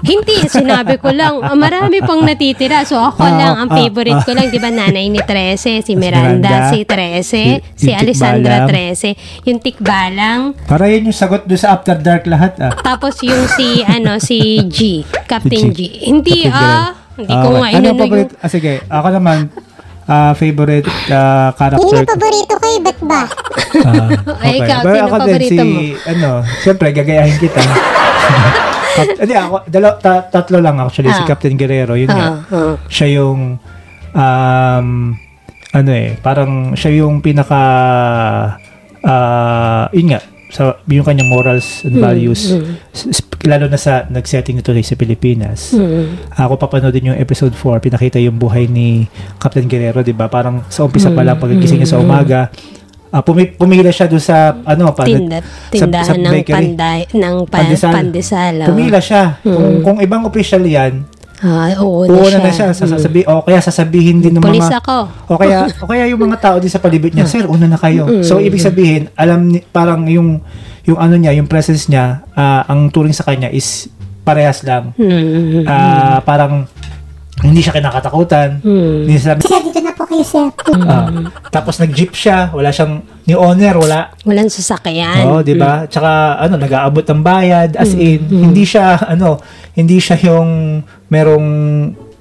Hindi, 0.02 0.36
sinabi 0.46 0.98
ko 0.98 1.08
lang. 1.08 1.38
ah, 1.38 1.54
Marami 1.54 1.98
pang 2.00 2.20
natitira. 2.20 2.82
So, 2.82 2.98
ako 2.98 3.22
Ah, 3.22 3.32
lang, 3.32 3.54
ang 3.56 3.70
ah, 3.70 3.76
favorite 3.76 4.14
ah. 4.14 4.24
ko 4.24 4.32
lang, 4.32 4.46
di 4.48 4.58
ba, 4.58 4.68
nanay 4.68 5.06
ni 5.06 5.18
Trece, 5.18 5.78
si 5.80 5.94
Miranda, 5.94 6.42
Miranda, 6.42 6.68
si 6.68 6.78
Trece, 6.82 7.22
si- 7.22 7.60
si, 7.78 7.90
Alessandra. 7.92 8.66
Trece, 8.66 9.14
yung 9.42 9.58
Tikbalang, 9.58 10.58
Para 10.64 10.86
yan 10.86 11.06
yung 11.06 11.14
sagot 11.14 11.42
doon 11.42 11.56
sa 11.56 11.72
After 11.72 11.94
Dark 11.96 12.24
lahat 12.24 12.58
ah. 12.58 12.72
tapos 12.74 13.18
yung 13.20 13.46
si, 13.48 13.82
ano, 13.82 14.18
si 14.18 14.38
G, 14.64 15.02
Captain 15.24 15.70
Si 15.70 15.72
G. 15.72 15.80
Hindi, 16.04 16.44
Captain 16.44 16.52
ah, 16.52 16.90
Guerrero. 16.90 17.00
hindi 17.12 17.34
ko 17.34 17.46
Ah, 17.46 17.52
nga. 17.52 17.68
Ano 17.72 17.86
yung... 17.86 18.30
Ah, 18.36 18.48
sige. 18.48 18.72
Ako 18.84 19.08
naman, 19.12 19.38
ah, 20.04 20.32
favorite 20.32 20.86
ah, 21.08 21.50
Hindi 21.50 21.58
character. 21.78 21.96
na 21.96 22.08
paborito 22.08 22.54
ko 22.54 22.66
eh, 22.66 22.78
ba't 22.80 22.98
ba? 23.02 23.22
Ah, 23.82 24.08
Ay, 24.42 24.56
ikaw, 24.58 24.80
Pero 24.80 24.94
sino 24.94 25.04
ako 25.04 25.16
din 25.16 25.22
paborito 25.28 25.52
si, 25.52 25.68
mo? 25.68 25.80
ano, 26.04 26.28
siyempre, 26.60 26.86
gagayahin 26.90 27.36
kita. 27.36 27.60
Hindi, 28.92 29.34
ako, 29.34 29.56
dalaw, 29.66 29.92
ta- 29.96 30.26
tatlo 30.28 30.58
lang 30.58 30.76
actually, 30.76 31.08
si 31.08 31.22
Ah. 31.22 31.26
Captain 31.26 31.54
Guerrero, 31.54 31.94
yun 31.94 32.08
nga. 32.08 32.44
Ah, 32.44 32.54
ah. 32.54 32.74
Siya 32.86 33.08
yung, 33.14 33.56
um, 34.12 34.86
ano 35.72 35.90
eh, 35.90 36.12
parang 36.18 36.52
siya 36.72 37.00
yung 37.00 37.18
pinaka, 37.18 37.62
ah, 39.00 39.88
yun 39.90 40.12
nga, 40.12 40.20
sa 40.46 40.76
yung 40.84 41.00
kanyang 41.00 41.32
morals 41.32 41.80
and 41.82 41.96
Hmm, 41.96 42.04
values 42.04 42.52
S- 42.92 43.08
s- 43.08 43.24
lalo 43.44 43.66
na 43.66 43.76
sa 43.76 44.06
nag-setting 44.06 44.56
nito 44.56 44.70
sa 44.72 44.94
Pilipinas 44.94 45.72
Hmm. 45.72 46.18
ako 46.32 46.56
papanoodin 46.56 47.10
yung 47.10 47.18
episode 47.18 47.52
4 47.52 47.78
pinakita 47.80 48.16
yung 48.16 48.34
buhay 48.34 48.66
ni 48.66 49.06
Captain 49.36 49.64
Guerrero 49.64 50.00
'di 50.00 50.12
ba 50.12 50.26
parang 50.26 50.62
sa 50.66 50.82
umpisa 50.82 51.08
pa 51.08 51.20
lang 51.20 51.36
pagkagising 51.36 51.78
niya 51.78 51.90
sa 51.90 51.98
umaga 51.98 52.48
ah, 53.08 53.20
pumi- 53.20 53.52
pumila 53.52 53.88
siya 53.88 54.06
doon 54.06 54.20
sa 54.20 54.56
ano 54.58 54.88
pa 54.90 55.04
Tinda, 55.04 55.38
sa- 55.38 55.70
tindahan 55.70 56.06
sa 56.06 56.14
ng 56.14 56.32
bakery. 56.32 56.54
panday, 56.54 57.00
ng 57.10 57.36
pa, 57.44 57.56
Pandesal. 57.58 57.92
pandesal. 57.92 58.54
oh. 58.58 58.68
pumila 58.68 58.98
siya 58.98 59.22
kung, 59.42 59.82
kung 59.82 59.98
ibang 59.98 60.24
official 60.24 60.62
yan 60.62 61.04
Ah, 61.42 61.74
oo 61.82 62.06
oo 62.06 62.26
na 62.30 62.38
na, 62.38 62.54
siya. 62.54 62.70
na 62.70 62.74
siya 62.74 62.86
sasabi 62.86 63.26
o 63.26 63.42
kaya 63.42 63.58
sasabihin 63.58 64.22
din 64.22 64.38
ng 64.38 64.42
Pulis 64.46 64.62
mga 64.62 64.78
ako. 64.78 64.98
o 65.26 65.34
kaya 65.34 65.66
o 65.82 65.90
kaya 65.90 66.06
yung 66.06 66.22
mga 66.22 66.38
tao 66.38 66.56
din 66.62 66.70
sa 66.70 66.78
palibot 66.78 67.10
niya 67.10 67.26
sir 67.26 67.50
una 67.50 67.66
na 67.66 67.74
kayo 67.74 68.22
so 68.22 68.38
ibig 68.38 68.62
sabihin 68.62 69.10
alam 69.18 69.50
ni, 69.50 69.58
parang 69.58 70.06
yung 70.06 70.38
yung 70.86 70.98
ano 71.02 71.18
niya 71.18 71.34
yung 71.34 71.50
presence 71.50 71.90
niya 71.90 72.22
ah, 72.38 72.62
ang 72.70 72.94
turing 72.94 73.10
sa 73.10 73.26
kanya 73.26 73.50
is 73.50 73.90
parehas 74.22 74.62
lang. 74.62 74.94
Ah, 75.66 76.22
parang 76.22 76.66
hindi 77.42 77.60
siya 77.60 77.74
kinakatakutan. 77.74 78.62
Hmm. 78.62 79.04
hindi 79.04 79.18
sabi 79.18 79.42
Sir, 79.42 79.60
dito 79.60 79.82
na 79.82 79.92
po 79.92 80.06
kayo, 80.06 80.22
sir. 80.22 80.46
Ah, 80.86 81.10
tapos 81.50 81.82
nag-jeep 81.82 82.14
siya. 82.14 82.54
Wala 82.54 82.70
siyang 82.70 83.02
ni 83.26 83.34
owner 83.34 83.74
wala. 83.76 84.14
Walang 84.22 84.48
sasakyan. 84.48 85.26
Oo, 85.26 85.42
'di 85.42 85.58
ba? 85.58 85.86
Tsaka 85.90 86.38
ano, 86.38 86.54
nag-aabot 86.56 87.02
ng 87.02 87.22
bayad. 87.22 87.70
As 87.74 87.92
in 87.94 88.26
hindi 88.30 88.62
siya 88.62 88.98
ano, 89.02 89.42
hindi 89.74 89.98
siya 89.98 90.16
yung 90.22 90.80
merong 91.10 91.48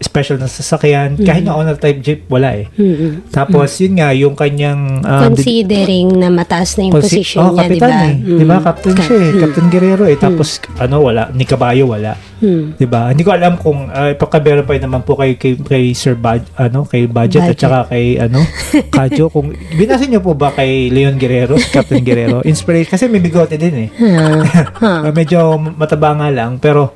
special 0.02 0.38
na 0.38 0.46
sasakyan. 0.46 1.16
Kahit 1.18 1.46
na 1.46 1.54
owner 1.54 1.78
type 1.78 2.02
jeep 2.02 2.26
wala 2.28 2.58
eh. 2.58 2.66
Mm. 2.74 3.30
Tapos 3.30 3.70
yun 3.78 3.94
nga 3.96 4.10
yung 4.12 4.34
kanyang 4.34 5.00
um, 5.00 5.32
di- 5.32 5.42
Considering 5.42 6.08
na 6.12 6.28
mataas 6.28 6.76
na 6.76 6.90
yung 6.90 6.96
consi- 6.96 7.22
position 7.22 7.42
oh, 7.42 7.54
niya, 7.54 7.70
di 7.70 7.78
kapitan 7.78 7.90
ba? 7.90 8.02
eh. 8.02 8.16
Mm. 8.18 8.38
'Di 8.38 8.46
ba? 8.46 8.58
Captain 8.60 8.96
Ka- 8.96 9.04
siya 9.04 9.16
eh. 9.16 9.32
mm. 9.32 9.40
Captain 9.40 9.68
Guerrero 9.70 10.04
eh. 10.06 10.18
Tapos 10.18 10.50
ano 10.76 10.96
wala, 11.00 11.24
ni 11.32 11.46
kabayo 11.46 11.86
wala. 11.88 12.14
Mm. 12.42 12.66
'Di 12.76 12.86
ba? 12.86 13.02
Hindi 13.10 13.22
ko 13.22 13.32
alam 13.32 13.54
kung 13.56 13.80
uh, 13.88 14.10
ipaka-verify 14.12 14.78
naman 14.78 15.02
po 15.02 15.14
kay 15.14 15.38
kay, 15.38 15.54
kay 15.58 15.84
Sir 15.94 16.18
Bad, 16.18 16.42
ano, 16.56 16.84
kay 16.84 17.06
Budget, 17.06 17.42
at 17.44 17.54
Budget. 17.54 17.62
saka 17.62 17.80
kay 17.90 18.18
ano, 18.18 18.42
Kajo 18.96 19.30
kung 19.30 19.48
binasa 19.78 20.04
niyo 20.04 20.20
po 20.20 20.34
ba 20.34 20.50
kay 20.52 20.90
Leon 20.90 21.16
Guerrero, 21.16 21.56
si 21.56 21.70
Captain 21.70 22.02
Guerrero? 22.02 22.42
Inspiration 22.42 22.90
kasi 22.90 23.06
may 23.06 23.22
bigote 23.22 23.56
din 23.56 23.88
eh. 23.88 23.90
Ah, 24.02 24.42
ah. 24.82 25.00
Uh, 25.12 25.14
medyo 25.14 25.40
mataba 25.58 26.12
nga 26.14 26.28
lang 26.28 26.58
pero 26.58 26.94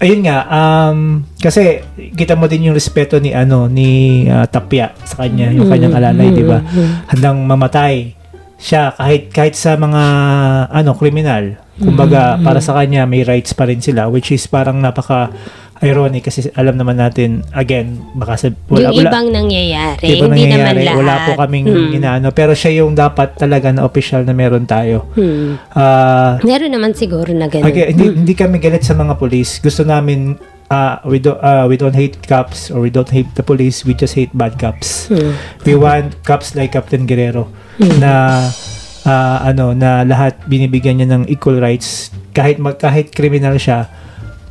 ayun 0.00 0.24
nga, 0.24 0.38
um, 0.48 1.22
kasi 1.36 1.84
kita 2.16 2.34
mo 2.34 2.48
din 2.48 2.72
yung 2.72 2.76
respeto 2.76 3.20
ni 3.20 3.36
ano 3.36 3.68
ni 3.68 4.24
ah, 4.26 4.48
Tapia 4.48 4.96
sa 5.04 5.22
kanya, 5.24 5.52
yung 5.52 5.68
kanyang 5.68 5.94
alalay, 5.94 6.32
di 6.32 6.42
ba? 6.42 6.64
Handang 7.12 7.44
mamatay 7.44 8.16
siya 8.60 8.92
kahit 8.92 9.32
kahit 9.32 9.54
sa 9.56 9.76
mga 9.76 10.02
ano 10.68 10.90
kriminal. 10.96 11.56
Kumbaga, 11.80 12.36
para 12.44 12.60
sa 12.60 12.76
kanya 12.76 13.08
may 13.08 13.24
rights 13.24 13.56
pa 13.56 13.64
rin 13.64 13.80
sila 13.80 14.12
which 14.12 14.28
is 14.36 14.44
parang 14.44 14.84
napaka 14.84 15.32
ironic 15.80 16.28
kasi 16.28 16.44
alam 16.52 16.76
naman 16.76 16.94
natin 16.94 17.40
again 17.50 17.96
baka 18.12 18.36
sa 18.36 18.46
wala, 18.68 18.92
yung 18.92 19.00
wala, 19.00 19.08
ibang 19.08 19.26
nangyayari, 19.30 20.04
Di 20.04 20.14
ba 20.14 20.24
hindi 20.26 20.44
naman 20.44 20.76
nangyayari? 20.76 20.84
lahat. 20.84 20.98
Wala 20.98 21.14
po 21.18 21.30
kaming 21.38 21.66
Hmm. 21.66 21.90
inaano. 21.92 22.28
Pero 22.30 22.52
siya 22.52 22.72
yung 22.76 22.92
dapat 22.92 23.34
talaga 23.34 23.72
na 23.72 23.82
official 23.82 24.20
na 24.22 24.32
meron 24.32 24.64
tayo. 24.64 25.08
Hmm. 25.12 25.56
Ah, 25.72 26.36
Meron 26.42 26.68
naman 26.68 26.92
siguro 26.92 27.32
na 27.32 27.46
ganun. 27.46 27.64
okay, 27.66 27.90
hindi, 27.90 28.12
hindi 28.14 28.34
kami 28.34 28.58
galit 28.58 28.82
sa 28.82 28.92
mga 28.92 29.16
police. 29.16 29.56
Gusto 29.58 29.80
namin, 29.82 30.36
ah, 30.68 31.00
we, 31.02 31.16
do, 31.16 31.32
ah, 31.38 31.64
we 31.64 31.74
don't 31.74 31.96
hate 31.96 32.20
cops 32.22 32.68
or 32.68 32.78
we 32.78 32.88
don't 32.88 33.08
hate 33.08 33.32
the 33.34 33.42
police. 33.42 33.80
We 33.80 33.92
just 33.92 34.12
hate 34.12 34.30
bad 34.32 34.54
cops. 34.54 35.08
Hmm. 35.08 35.32
We 35.64 35.74
want 35.74 36.20
cops 36.22 36.52
like 36.52 36.70
Captain 36.70 37.04
Guerrero 37.04 37.48
na 37.96 38.44
ah, 39.02 39.38
ano 39.42 39.72
na 39.72 40.04
lahat 40.04 40.44
binibigyan 40.44 41.00
niya 41.00 41.08
ng 41.10 41.22
equal 41.26 41.56
rights 41.56 42.12
kahit 42.30 42.60
mag, 42.60 42.76
kahit 42.76 43.10
criminal 43.10 43.56
siya 43.56 43.88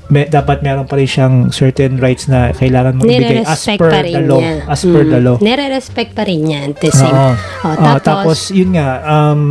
may, 0.10 0.26
dapat 0.26 0.60
meron 0.60 0.84
pa 0.84 0.98
rin 0.98 1.06
siyang 1.06 1.36
certain 1.50 1.98
rights 1.98 2.26
na 2.26 2.50
kailangan 2.52 2.98
mong 2.98 3.06
ibigay 3.06 3.46
as 3.46 3.62
per 3.68 3.90
pa 3.90 4.02
the 4.02 4.10
rin 4.10 4.26
law 4.26 4.42
niya. 4.42 4.56
as 4.66 4.82
per 4.84 5.04
the 5.04 5.16
Mm. 5.16 5.24
law 5.24 5.36
Nire-respect 5.38 6.12
pa 6.12 6.24
rin 6.24 6.42
niya. 6.44 6.62
The 6.74 6.90
same. 6.90 7.10
Oo. 7.10 7.30
Oh, 7.30 7.36
Ah, 7.62 7.98
tapos, 7.98 8.02
tapos, 8.04 8.40
yun 8.52 8.74
nga, 8.74 8.90
um, 9.06 9.44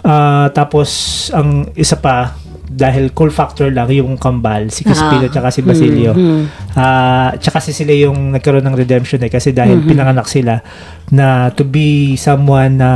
ah, 0.00 0.48
tapos, 0.50 0.88
ang 1.30 1.48
isa 1.72 1.96
pa, 1.96 2.34
dahil 2.66 3.12
cool 3.12 3.30
factor 3.30 3.70
lang 3.70 3.86
yung 3.88 4.16
kambal, 4.16 4.68
si 4.68 4.82
Crispino 4.82 5.24
Ah. 5.24 5.30
tsaka 5.30 5.48
si 5.50 5.60
Basilio. 5.62 6.12
Mm, 6.12 6.24
mm. 6.26 6.44
Ah, 6.74 7.30
tsaka 7.32 7.60
si 7.60 7.70
sila 7.70 7.94
yung 7.94 8.32
nagkaroon 8.32 8.64
ng 8.64 8.74
redemption 8.74 9.22
eh, 9.22 9.30
kasi 9.30 9.52
dahil 9.52 9.78
Mm-hmm. 9.78 9.88
pinanganak 9.88 10.26
sila 10.26 10.60
na 11.08 11.48
to 11.48 11.62
be 11.62 12.16
someone 12.16 12.76
na 12.76 12.90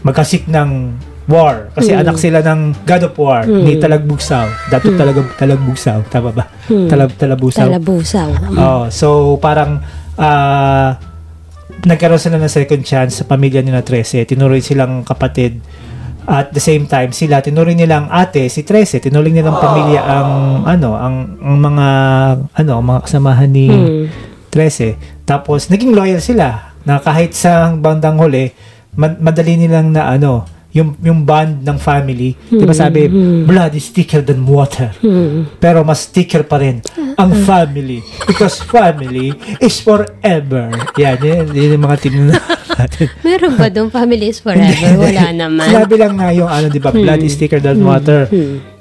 magkasik 0.00 0.44
ng 0.44 0.98
war. 1.26 1.72
Kasi 1.72 1.90
Mm. 1.90 2.02
anak 2.02 2.16
sila 2.16 2.38
ng 2.40 2.60
God 2.84 3.02
of 3.02 3.14
War, 3.14 3.40
ni 3.44 3.76
Talagbugsaw. 3.76 4.68
Dato 4.68 4.88
Mm. 4.88 4.98
talaga 4.98 5.20
Talagbugsaw, 5.36 5.98
tama 6.06 6.30
ba? 6.30 6.44
Talab, 6.66 7.12
Talabusaw. 7.14 7.64
Talabusaw. 7.66 8.28
Oh, 8.54 8.82
so 8.88 9.08
parang 9.38 9.80
ah 10.14 10.96
nagkaroon 11.82 12.16
sila 12.18 12.36
ng 12.36 12.48
second 12.48 12.82
chance 12.82 13.18
sa 13.18 13.24
pamilya 13.24 13.60
ni 13.60 13.68
na 13.68 13.80
13. 13.80 14.24
Tinuring 14.24 14.60
silang 14.60 15.00
kapatid. 15.02 15.60
At 16.24 16.48
the 16.50 16.62
same 16.62 16.84
time, 16.86 17.12
sila 17.12 17.40
tinuring 17.40 17.76
nilang 17.76 18.08
ate 18.08 18.48
si 18.48 18.64
13. 18.64 18.96
Tinuring 18.98 19.34
nilang 19.34 19.52
pamilya 19.54 20.00
ang 20.00 20.30
ano, 20.64 20.96
ang, 20.96 21.16
ang 21.36 21.56
mga 21.58 21.86
ano, 22.54 22.72
ang 22.74 22.86
mga 22.86 23.00
kasamahan 23.02 23.50
ni 23.50 23.68
Hmm. 23.68 24.04
13. 24.48 24.96
Tapos 25.22 25.68
naging 25.68 25.92
loyal 25.92 26.20
sila 26.20 26.72
na 26.80 26.96
kahit 26.96 27.32
sa 27.32 27.68
bandang 27.70 28.16
huli, 28.16 28.52
ma- 28.94 29.18
madali 29.18 29.56
nilang 29.58 29.92
na 29.92 30.08
ano, 30.10 30.48
yung 30.74 30.98
yung 31.00 31.22
bond 31.22 31.62
ng 31.62 31.78
family. 31.78 32.34
'Di 32.50 32.66
ba 32.66 32.74
sabi, 32.74 33.06
blood 33.46 33.78
is 33.78 33.88
thicker 33.94 34.20
than 34.20 34.42
water. 34.42 34.90
Hmm. 34.98 35.46
Pero 35.62 35.86
mas 35.86 36.10
sticker 36.10 36.42
pa 36.42 36.58
rin 36.58 36.82
ang 37.14 37.30
family. 37.46 38.02
Because 38.26 38.58
family 38.66 39.30
is 39.62 39.78
forever. 39.78 40.74
Yan, 40.98 41.18
yan, 41.22 41.46
yan 41.54 41.78
yung 41.78 41.84
mga 41.86 41.98
tinuna 42.02 42.36
natin. 42.74 43.06
Meron 43.26 43.54
ba 43.54 43.70
doon 43.70 43.88
families 43.88 44.42
forever? 44.42 44.98
Wala 44.98 45.30
naman. 45.30 45.66
Sinabi 45.70 45.94
lang 45.94 46.12
nga 46.18 46.28
yung 46.34 46.50
ano, 46.50 46.66
di 46.66 46.82
ba, 46.82 46.90
blood 46.90 47.22
is 47.22 47.38
thicker 47.38 47.62
than 47.62 47.78
water. 47.86 48.26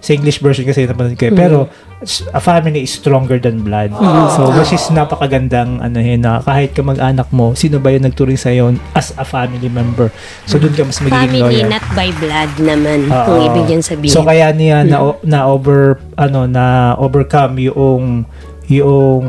Sa 0.04 0.12
English 0.12 0.38
version 0.38 0.68
kasi 0.68 0.84
napanood 0.84 1.16
ko 1.16 1.24
eh. 1.24 1.34
Pero 1.34 1.72
s- 2.00 2.28
a 2.28 2.38
family 2.38 2.84
is 2.84 2.92
stronger 2.92 3.40
than 3.40 3.64
blood. 3.64 3.96
So, 4.30 4.52
which 4.52 4.70
is 4.70 4.84
napakagandang 4.90 5.80
ano 5.80 5.96
yun, 5.98 6.20
na 6.20 6.38
kahit 6.38 6.72
ka 6.72 6.84
mag-anak 6.84 7.32
mo, 7.32 7.56
sino 7.56 7.80
ba 7.80 7.88
yung 7.88 8.04
nagturing 8.04 8.36
sa'yo 8.36 8.64
as 8.92 9.16
a 9.16 9.24
family 9.24 9.66
member? 9.66 10.12
So, 10.44 10.60
doon 10.60 10.76
ka 10.76 10.84
mas 10.84 11.00
magiging 11.00 11.40
Family, 11.40 11.40
loyal. 11.40 11.72
not 11.72 11.86
by 11.94 12.12
blood 12.14 12.52
naman. 12.60 13.00
Oo. 13.08 13.24
kung 13.24 13.40
ibig 13.48 13.66
yan 13.70 13.80
sabihin. 13.82 14.12
So 14.12 14.22
kaya 14.22 14.52
niya 14.52 14.84
na, 14.84 14.98
na 15.24 15.48
over 15.48 15.80
ano 16.14 16.44
na 16.46 16.64
overcome 16.96 17.64
yung 17.64 18.28
yung 18.66 19.24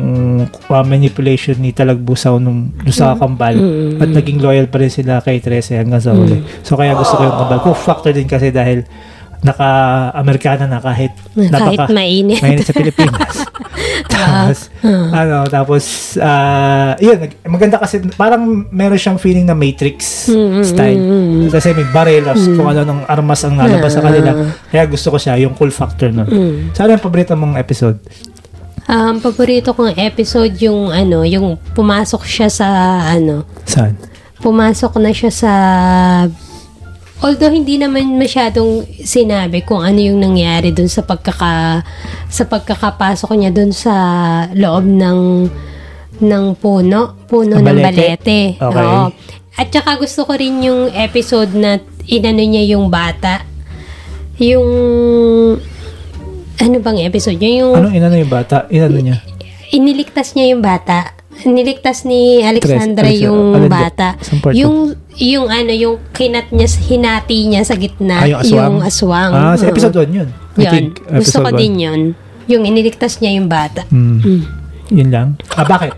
uh, 0.47 0.85
manipulation 0.85 1.55
ni 1.57 1.71
Talagbusaw 1.71 2.39
nung 2.39 2.71
doon 2.77 2.95
sa 2.95 3.15
kambal 3.15 3.59
at 3.99 4.09
naging 4.09 4.39
loyal 4.39 4.67
pa 4.67 4.79
rin 4.79 4.89
sila 4.89 5.19
kay 5.19 5.39
Trece 5.39 5.75
hanggang 5.75 5.99
sa 5.99 6.15
huli. 6.15 6.39
So 6.63 6.75
kaya 6.75 6.95
gusto 6.95 7.15
ko 7.15 7.23
yung 7.25 7.37
kambal. 7.37 7.59
Ko 7.61 7.71
factor 7.73 8.11
din 8.11 8.27
kasi 8.27 8.51
dahil 8.51 8.87
naka-Amerikana 9.45 10.65
na 10.65 10.81
kahit 10.81 11.13
Kahit 11.37 11.93
mainit. 11.93 12.41
mainit 12.41 12.65
sa 12.65 12.73
Pilipinas. 12.73 13.45
tapos 14.15 14.73
ano 15.13 15.45
tapos 15.47 15.85
ah, 16.17 16.97
yun 16.97 17.29
maganda 17.45 17.77
kasi 17.77 18.01
parang 18.17 18.65
meron 18.73 18.97
siyang 18.97 19.21
feeling 19.21 19.45
na 19.45 19.53
Matrix 19.53 20.33
style. 20.65 21.01
Kasi 21.53 21.77
may 21.77 21.87
barrelos 21.93 22.41
kung 22.57 22.65
ano 22.65 22.83
ng 22.83 23.01
armas 23.05 23.45
ang 23.45 23.61
nalabas 23.61 23.93
sa 23.93 24.01
kanila. 24.01 24.33
Kaya 24.73 24.89
gusto 24.89 25.13
ko 25.13 25.21
siya 25.21 25.37
yung 25.37 25.53
cool 25.55 25.71
factor 25.71 26.09
nun. 26.09 26.27
Sana 26.73 26.97
yung 26.97 27.05
paborito 27.05 27.37
mong 27.37 27.61
episode? 27.61 28.01
Um, 28.85 29.17
paborito 29.17 29.73
kong 29.73 29.97
episode 29.97 30.53
yung 30.61 30.93
ano, 30.93 31.25
yung 31.25 31.57
pumasok 31.73 32.21
siya 32.25 32.49
sa 32.53 32.69
ano, 33.09 33.49
Saan? 33.65 33.97
pumasok 34.45 35.01
na 35.01 35.09
siya 35.09 35.33
sa 35.33 35.53
although 37.21 37.49
hindi 37.49 37.77
naman 37.77 38.17
masyadong 38.17 38.83
sinabi 38.99 39.61
kung 39.61 39.81
ano 39.81 39.97
yung 39.97 40.19
nangyari 40.19 40.71
dun 40.71 40.89
sa 40.89 41.01
pagkaka 41.01 41.83
sa 42.27 42.45
pagkakapasok 42.45 43.31
niya 43.35 43.51
dun 43.51 43.71
sa 43.71 43.95
loob 44.51 44.83
ng 44.83 45.21
ng 46.17 46.45
puno, 46.55 47.19
puno 47.27 47.59
Ng 47.59 47.65
ng 47.65 47.79
balete? 47.81 48.55
Okay. 48.55 48.87
Oo. 48.87 49.11
At 49.55 49.67
saka 49.69 49.95
gusto 49.97 50.23
ko 50.23 50.35
rin 50.35 50.59
yung 50.61 50.91
episode 50.91 51.55
na 51.55 51.79
inano 52.05 52.39
niya 52.41 52.75
yung 52.75 52.87
bata. 52.87 53.43
Yung 54.37 54.67
ano 56.55 56.77
bang 56.79 56.99
episode 57.03 57.39
niya? 57.39 57.63
Yung 57.63 57.73
Anong 57.75 57.95
inano 57.95 58.15
yung 58.15 58.31
bata? 58.31 58.67
Inano 58.69 58.99
niya? 58.99 59.19
iniligtas 59.71 60.35
niya 60.35 60.55
yung 60.55 60.63
bata. 60.63 61.11
Niligtas 61.43 62.07
ni 62.07 62.39
Alexandra 62.41 63.11
Tres- 63.11 63.27
yung 63.27 63.59
Alin- 63.59 63.67
bata. 63.67 64.15
Yung 64.55 64.95
yung 65.19 65.47
ano, 65.47 65.71
yung 65.71 65.97
kinat 66.11 66.51
niya, 66.51 66.67
hinati 66.67 67.47
niya 67.47 67.63
sa 67.63 67.75
gitna. 67.79 68.25
Ah, 68.25 68.27
yung 68.27 68.41
aswang? 68.43 68.75
aswang. 68.83 69.33
Ah, 69.33 69.55
sa 69.55 69.71
episode 69.71 69.95
1 70.03 70.11
yun. 70.11 70.29
I 70.55 70.63
Yun. 70.67 70.73
think 70.73 70.91
Gusto 71.03 71.43
ko 71.43 71.51
episode 71.51 71.59
din 71.59 71.75
yun. 71.79 72.01
Yung 72.47 72.63
iniligtas 72.63 73.19
niya 73.19 73.35
yung 73.35 73.49
bata. 73.51 73.83
Hmm. 73.91 74.21
Yun 74.93 75.11
lang. 75.11 75.29
Ah, 75.55 75.67
bakit? 75.67 75.95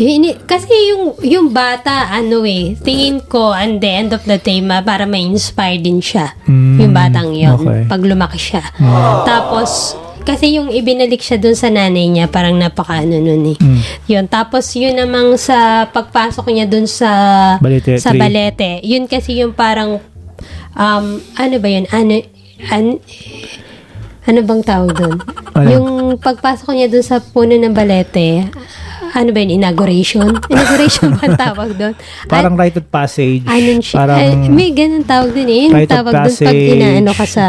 Eh, 0.00 0.16
ini- 0.16 0.38
kasi 0.48 0.70
yung 0.94 1.18
yung 1.20 1.46
bata, 1.50 2.08
ano 2.08 2.46
eh, 2.46 2.78
tingin 2.80 3.20
ko, 3.26 3.52
and 3.52 3.82
the 3.82 3.90
end 3.90 4.10
of 4.16 4.22
the 4.24 4.38
day, 4.38 4.62
ma, 4.62 4.80
para 4.80 5.04
ma-inspire 5.04 5.76
din 5.76 6.00
siya. 6.00 6.32
Mm, 6.48 6.76
yung 6.78 6.92
batang 6.94 7.30
yon 7.34 7.58
okay. 7.60 7.84
Pag 7.84 8.00
lumaki 8.06 8.38
siya. 8.38 8.64
Tapos, 9.26 9.98
kasi 10.22 10.56
yung 10.56 10.70
ibinalik 10.70 11.20
siya 11.20 11.40
dun 11.40 11.56
sa 11.56 11.68
nanay 11.68 12.06
niya, 12.08 12.26
parang 12.30 12.56
napaka 12.56 13.02
ano 13.02 13.18
nun 13.18 13.54
eh. 13.54 13.58
Mm. 13.58 13.80
Yun. 14.06 14.24
Tapos, 14.30 14.64
yun 14.76 14.94
namang 14.94 15.34
sa 15.40 15.88
pagpasok 15.88 16.46
niya 16.52 16.66
dun 16.68 16.86
sa 16.86 17.10
Balete, 17.58 17.98
sa 17.98 18.12
three. 18.14 18.20
balete. 18.20 18.70
Yun 18.86 19.04
kasi 19.10 19.40
yung 19.40 19.52
parang, 19.56 19.98
um, 20.76 21.06
ano 21.36 21.54
ba 21.58 21.68
yun? 21.68 21.84
Ano, 21.90 22.20
an, 22.70 22.84
ano 24.24 24.38
bang 24.44 24.62
tawag 24.62 24.90
dun? 24.94 25.16
Ano? 25.56 25.68
Yung 25.68 25.88
pagpasok 26.20 26.70
niya 26.76 26.88
dun 26.88 27.04
sa 27.04 27.18
puno 27.18 27.56
ng 27.56 27.74
balete, 27.74 28.46
ano 29.12 29.30
ba 29.30 29.38
yun? 29.38 29.50
Inauguration? 29.56 30.26
Inauguration 30.52 31.12
ba 31.12 31.22
ang 31.24 31.36
tawag 31.36 31.70
doon? 31.74 31.94
Parang 32.26 32.54
rite 32.54 32.78
of 32.78 32.86
passage. 32.86 33.42
Ano 33.44 33.78
siya? 33.78 33.96
Parang, 33.98 34.18
ay, 34.18 34.48
may 34.48 34.70
ganun 34.70 35.02
tawag 35.02 35.30
din 35.30 35.48
eh. 35.48 35.62
Yung 35.66 35.74
Rite 35.76 35.88
of 35.88 35.94
tawag 35.96 36.12
doon 36.14 36.36
pag 36.40 36.56
inaano 36.56 37.10
ka 37.12 37.26
sa 37.26 37.46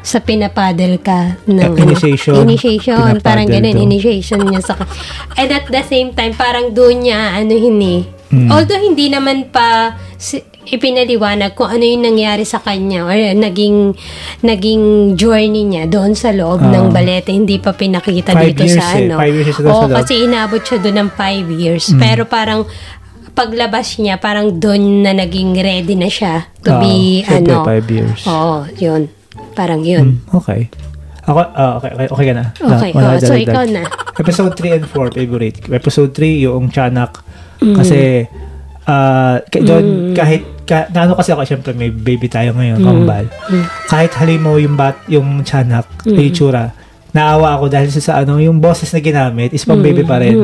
sa 0.00 0.18
pinapadel 0.18 0.98
ka 0.98 1.38
ng 1.44 1.72
Eh, 1.72 1.82
initiation. 1.82 2.34
Initiation. 2.40 3.20
Parang 3.20 3.46
ganun. 3.46 3.72
to. 3.72 3.80
Initiation 3.80 4.40
niya 4.42 4.60
sa... 4.60 4.74
And 5.34 5.50
at 5.50 5.66
the 5.66 5.82
same 5.82 6.10
time, 6.10 6.34
parang 6.34 6.72
doon 6.72 7.06
niya, 7.06 7.38
ano 7.38 7.52
hindi. 7.52 8.04
Hmm. 8.30 8.46
Although 8.46 8.78
hindi 8.78 9.10
naman 9.10 9.50
pa 9.50 9.94
si- 10.14 10.46
ipinaliwanag 10.70 11.52
kung 11.52 11.68
ano 11.68 11.82
yung 11.82 12.02
nangyari 12.04 12.42
sa 12.42 12.58
kanya 12.58 13.02
or 13.02 13.12
naging 13.34 13.92
naging 14.40 14.82
journey 15.14 15.62
niya 15.64 15.84
doon 15.84 16.14
sa 16.14 16.30
loob 16.30 16.60
ng 16.60 16.90
balete 16.90 17.30
hindi 17.30 17.58
pa 17.58 17.70
pinakita 17.72 18.30
Five 18.30 18.46
dito 18.48 18.62
years 18.64 18.78
sa 18.78 18.94
eh. 18.94 19.04
ano 19.04 19.14
Five 19.16 19.34
years 19.36 19.56
doon 19.56 19.68
Oo, 19.68 19.84
sa 19.84 19.94
kasi 19.98 20.12
inabot 20.22 20.60
siya 20.60 20.78
doon 20.78 20.96
ng 20.98 21.10
five 21.12 21.46
years 21.48 21.84
pero 21.96 22.22
parang 22.24 22.64
paglabas 23.30 23.96
niya 23.96 24.16
parang 24.16 24.54
doon 24.54 25.02
na 25.02 25.12
naging 25.12 25.54
ready 25.54 25.94
na 25.94 26.06
siya 26.06 26.46
to 26.60 26.70
Ah, 26.70 26.78
be 26.78 27.22
syempre, 27.22 27.50
ano 27.50 27.64
five 27.64 27.86
years. 27.86 28.20
oo 28.24 28.56
yun 28.76 29.10
parang 29.52 29.82
yun 29.82 30.18
Hmm, 30.18 30.36
okay. 30.36 30.70
Ako, 31.20 31.36
ah, 31.46 31.78
okay, 31.78 31.90
okay, 31.92 32.06
okay 32.08 32.26
ka 32.26 32.34
na. 32.34 32.44
okay 32.56 32.90
Wala 32.90 33.14
oh, 33.14 33.20
so 33.20 33.36
ikaw 33.36 33.62
na 33.64 33.84
Episode 34.16 34.52
3 34.52 34.74
and 34.74 34.86
4, 34.86 35.14
favorite. 35.14 35.56
Episode 35.64 36.10
3, 36.12 36.44
yung 36.44 36.68
Chanak. 36.68 37.22
Mm. 37.58 37.72
Kasi, 37.72 38.26
ah, 38.90 39.38
ka- 39.40 39.62
doon, 39.62 40.10
kahit, 40.12 40.42
ka, 40.66 40.90
na 40.90 41.06
ano 41.06 41.14
kasi 41.14 41.30
ako, 41.30 41.46
syempre 41.46 41.70
may 41.72 41.88
baby 41.88 42.26
tayo 42.26 42.50
Mm. 42.50 42.58
ngayon, 42.58 42.78
kambal. 42.82 43.24
Kahit 43.86 44.10
halimo 44.18 44.58
yung 44.58 44.74
bat, 44.74 44.98
yung 45.06 45.46
Chanak, 45.46 45.86
yung 46.04 46.18
itsura, 46.20 46.74
naawa 47.10 47.58
ako 47.58 47.66
dahil 47.66 47.90
sa, 47.90 48.00
sa 48.00 48.12
ano, 48.18 48.38
yung 48.38 48.58
boses 48.58 48.86
na 48.86 48.98
ginamit 49.00 49.50
is 49.50 49.66
pang 49.66 49.78
baby 49.78 50.02
pa 50.02 50.18
rin. 50.18 50.34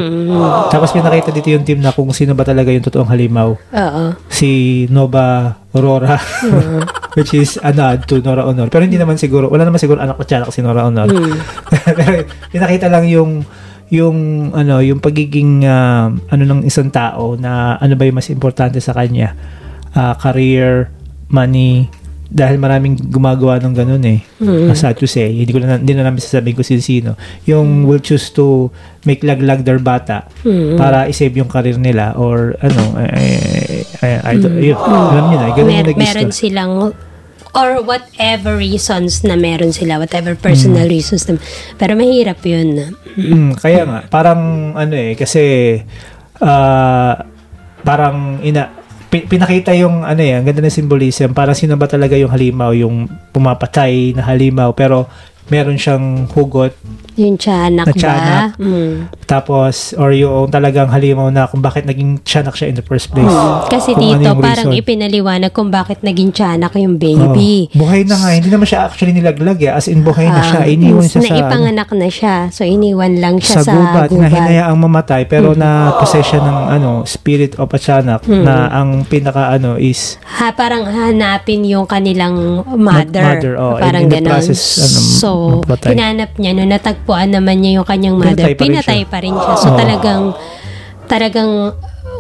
Tapos 0.67 0.91
pinakita 0.91 1.31
dito 1.31 1.47
yung 1.49 1.63
team 1.63 1.79
na 1.79 1.95
kung 1.95 2.11
sino 2.11 2.35
ba 2.35 2.43
talaga 2.43 2.75
yung 2.75 2.83
totoong 2.83 3.07
halimaw. 3.07 3.55
Oo. 3.55 4.05
Si 4.27 4.83
Nova 4.91 5.55
Aurora. 5.71 6.19
which 7.17 7.33
is, 7.33 7.57
ano, 7.59 7.97
to 8.03 8.21
Nora 8.21 8.45
Honor. 8.45 8.69
Pero 8.69 8.85
hindi 8.85 9.01
naman 9.01 9.17
siguro, 9.17 9.49
wala 9.49 9.65
naman 9.65 9.81
siguro 9.81 10.03
anak 10.03 10.21
ko 10.21 10.29
tiyanak 10.29 10.53
si 10.53 10.61
Nora 10.61 10.85
Honor. 10.85 11.09
Pero 11.97 12.29
pinakita 12.53 12.93
lang 12.93 13.09
yung 13.09 13.41
yung 13.89 14.51
ano 14.51 14.83
yung 14.83 14.99
pagiging 14.99 15.63
ah, 15.63 16.11
ano 16.11 16.43
ng 16.43 16.67
isang 16.67 16.91
tao 16.91 17.39
na 17.39 17.79
ano 17.79 17.95
ba 17.95 18.03
yung 18.03 18.19
mas 18.19 18.29
importante 18.29 18.79
sa 18.79 18.91
kanya 18.93 19.35
Ah, 19.97 20.13
career 20.13 20.93
money 21.33 21.89
dahil 22.29 22.61
maraming 22.61 23.01
gumagawa 23.09 23.57
ng 23.65 23.73
ganun 23.73 24.05
eh. 24.05 24.21
As 24.69 24.85
sad 24.85 25.01
to 25.01 25.09
say, 25.09 25.33
hindi 25.33 25.49
ko 25.49 25.57
na 25.57 25.81
hindi 25.81 25.97
na 25.97 26.05
namin 26.05 26.21
sasabihin 26.21 26.53
ko 26.53 26.61
sino 26.61 26.83
sino. 26.85 27.11
Yung 27.49 27.89
will 27.89 28.05
choose 28.05 28.29
to 28.35 28.69
make 29.09 29.25
laglag 29.25 29.65
their 29.65 29.81
bata 29.81 30.29
para 30.77 31.09
i-save 31.09 31.33
yung 31.33 31.49
career 31.49 31.81
nila 31.81 32.13
or 32.13 32.59
ano 32.61 32.83
eh, 33.09 33.89
eh, 34.05 34.21
I 34.21 34.37
don't, 34.37 34.61
yun, 34.61 34.77
alam 34.77 35.25
niyo 35.31 35.37
na, 35.39 35.49
ganun 35.55 35.65
yung 35.65 35.81
Mer- 35.81 35.89
nag 35.89 35.97
meron 35.97 36.29
silang 36.35 36.73
or 37.57 37.81
whatever 37.81 38.61
reasons 38.61 39.25
na 39.25 39.35
meron 39.35 39.73
sila, 39.73 39.97
whatever 39.97 40.37
personal 40.37 40.85
reasons 40.85 41.25
na, 41.25 41.41
pero 41.81 41.97
mahirap 41.97 42.45
yun. 42.45 42.93
Mm, 43.17 43.57
kaya 43.57 43.89
nga, 43.89 43.99
parang 44.13 44.73
ano 44.77 44.93
eh, 44.93 45.17
kasi 45.17 45.81
ah, 46.45 47.17
parang 47.81 48.45
ina 48.45 48.69
pi- 49.09 49.25
pinakita 49.25 49.73
yung 49.73 50.05
ano 50.05 50.21
eh, 50.21 50.37
ang 50.37 50.45
ganda 50.45 50.61
ng 50.61 50.77
symbolism, 50.77 51.33
parang 51.33 51.57
sino 51.57 51.81
ba 51.81 51.89
talaga 51.89 52.13
yung 52.19 52.29
halimaw, 52.29 52.77
yung 52.77 53.09
pumapatay 53.33 54.13
na 54.13 54.23
halimaw, 54.29 54.77
pero 54.77 55.09
meron 55.49 55.77
siyang 55.77 56.05
hugot, 56.29 56.75
Yung 57.15 57.35
tiyanak 57.35 57.87
Na 57.87 57.91
ba? 57.91 57.97
tiyanak. 57.97 58.51
Mm. 58.59 59.09
tapos, 59.25 59.75
or 59.95 60.13
yung 60.13 60.47
talagang 60.47 60.87
halimaw 60.87 61.27
na 61.29 61.45
kung 61.45 61.59
bakit 61.59 61.83
naging 61.83 62.21
tiyanak 62.21 62.53
siya 62.53 62.69
in 62.69 62.77
the 62.77 62.85
first 62.85 63.09
place. 63.09 63.25
Kasi 63.67 63.91
Kung 63.91 64.05
ano 64.05 64.21
dito, 64.21 64.29
yung 64.29 64.39
parang 64.39 64.69
reason. 64.69 64.79
ipinaliwanag 64.79 65.51
kung 65.51 65.69
bakit 65.69 65.99
naging 66.01 66.31
tiyanak 66.31 66.71
yung 66.75 66.95
baby. 66.95 67.73
Oh, 67.73 67.81
buhay 67.81 68.05
na 68.05 68.15
nga, 68.15 68.31
hindi 68.31 68.47
naman 68.47 68.65
siya 68.65 68.85
actually 68.85 69.11
nilaglag 69.11 69.57
eh, 69.59 69.73
as 69.73 69.87
in 69.87 70.03
buhay 70.03 70.27
na 70.27 70.43
siya, 70.43 70.61
Ah, 70.61 70.69
iniwan 70.69 71.03
siya 71.03 71.21
sa, 71.21 71.33
ano, 71.33 71.41
ipanganak 71.43 71.89
na 71.91 72.09
siya. 72.09 72.37
So, 72.51 72.63
iniwan 72.63 73.13
lang 73.17 73.37
siya 73.39 73.57
sa 73.57 73.63
sa, 73.63 73.73
gubat, 73.73 74.09
na 74.09 74.17
gubat. 74.21 74.33
hinayaang 74.33 74.79
mamatay 74.79 75.23
pero 75.25 75.53
na 75.53 75.71
possession 75.97 76.39
ng 76.39 76.59
ano 76.71 76.91
spirit 77.05 77.57
of 77.57 77.67
a 77.67 77.79
tiyanak 77.79 78.21
na 78.25 78.55
ang 78.71 79.03
pinaka 79.03 79.51
ano 79.51 79.75
is 79.75 80.21
Ha, 80.37 80.53
parang 80.53 80.85
hanapin 80.85 81.65
yung 81.65 81.85
kanilang 81.85 82.37
mother. 82.69 83.25
Mother, 83.25 83.53
oh, 83.57 83.75
parang 83.77 84.05
ganon. 84.07 84.31
process, 84.31 84.61
ano, 84.79 84.99
so, 85.01 85.29
mapatay. 85.63 85.95
hinanap 85.95 86.31
niya, 86.39 86.51
no, 86.57 86.65
natagpuan 86.65 87.29
naman 87.33 87.63
niya 87.63 87.83
yung 87.83 87.87
kanyang 87.89 88.17
mother. 88.19 88.55
Pinatay 88.55 88.57
pa 88.57 88.67
rin 88.67 88.83
siya. 88.83 89.11
pa 89.11 89.19
rin 89.23 89.35
siya. 89.35 89.55
So, 89.61 89.69
Oo. 89.73 89.79
talagang, 89.79 90.23
talagang, 91.07 91.53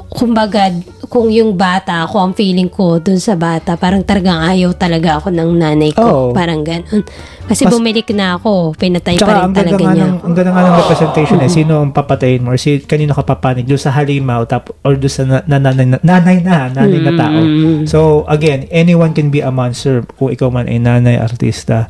kumbaga, 0.06 0.70
kung 1.06 1.30
yung 1.30 1.54
bata 1.54 2.02
ako, 2.06 2.16
ang 2.18 2.32
feeling 2.34 2.66
ko 2.66 2.98
dun 2.98 3.22
sa 3.22 3.38
bata, 3.38 3.78
parang 3.78 4.02
talagang 4.02 4.42
ayaw 4.42 4.74
talaga 4.74 5.22
ako 5.22 5.30
ng 5.30 5.50
nanay 5.54 5.90
ko. 5.94 6.02
Oo. 6.02 6.26
Parang 6.34 6.66
ganon. 6.66 7.06
Kasi 7.46 7.62
Mas- 7.62 7.72
bumilik 7.72 8.10
na 8.10 8.34
ako, 8.34 8.74
pinatay 8.74 9.14
pa 9.22 9.46
rin 9.46 9.54
talaga 9.54 9.82
niya 9.86 10.06
ng, 10.10 10.18
ang 10.26 10.34
ganda 10.34 10.50
nga 10.50 10.62
ng 10.66 10.78
representation 10.82 11.38
eh. 11.46 11.50
Sino 11.50 11.72
ang 11.86 11.94
papatayin 11.94 12.42
mo 12.42 12.50
or 12.50 12.58
si, 12.58 12.82
kanino 12.82 13.14
ka 13.14 13.22
papanig? 13.22 13.70
Doon 13.70 13.78
sa 13.78 13.94
halimaw 13.94 14.42
tap, 14.50 14.74
or 14.82 14.98
doon 14.98 15.12
sa 15.12 15.22
na, 15.22 15.38
na, 15.46 15.62
nanay, 15.62 15.86
na, 15.86 15.98
nanay 16.02 16.42
na, 16.42 16.74
nanay 16.74 17.00
na 17.06 17.12
tao. 17.14 17.38
Mm. 17.38 17.86
So, 17.86 18.26
again, 18.26 18.66
anyone 18.74 19.14
can 19.14 19.30
be 19.30 19.38
a 19.46 19.54
monster 19.54 20.02
kung 20.18 20.34
ikaw 20.34 20.50
man 20.50 20.66
ay 20.66 20.82
nanay, 20.82 21.22
artista. 21.22 21.86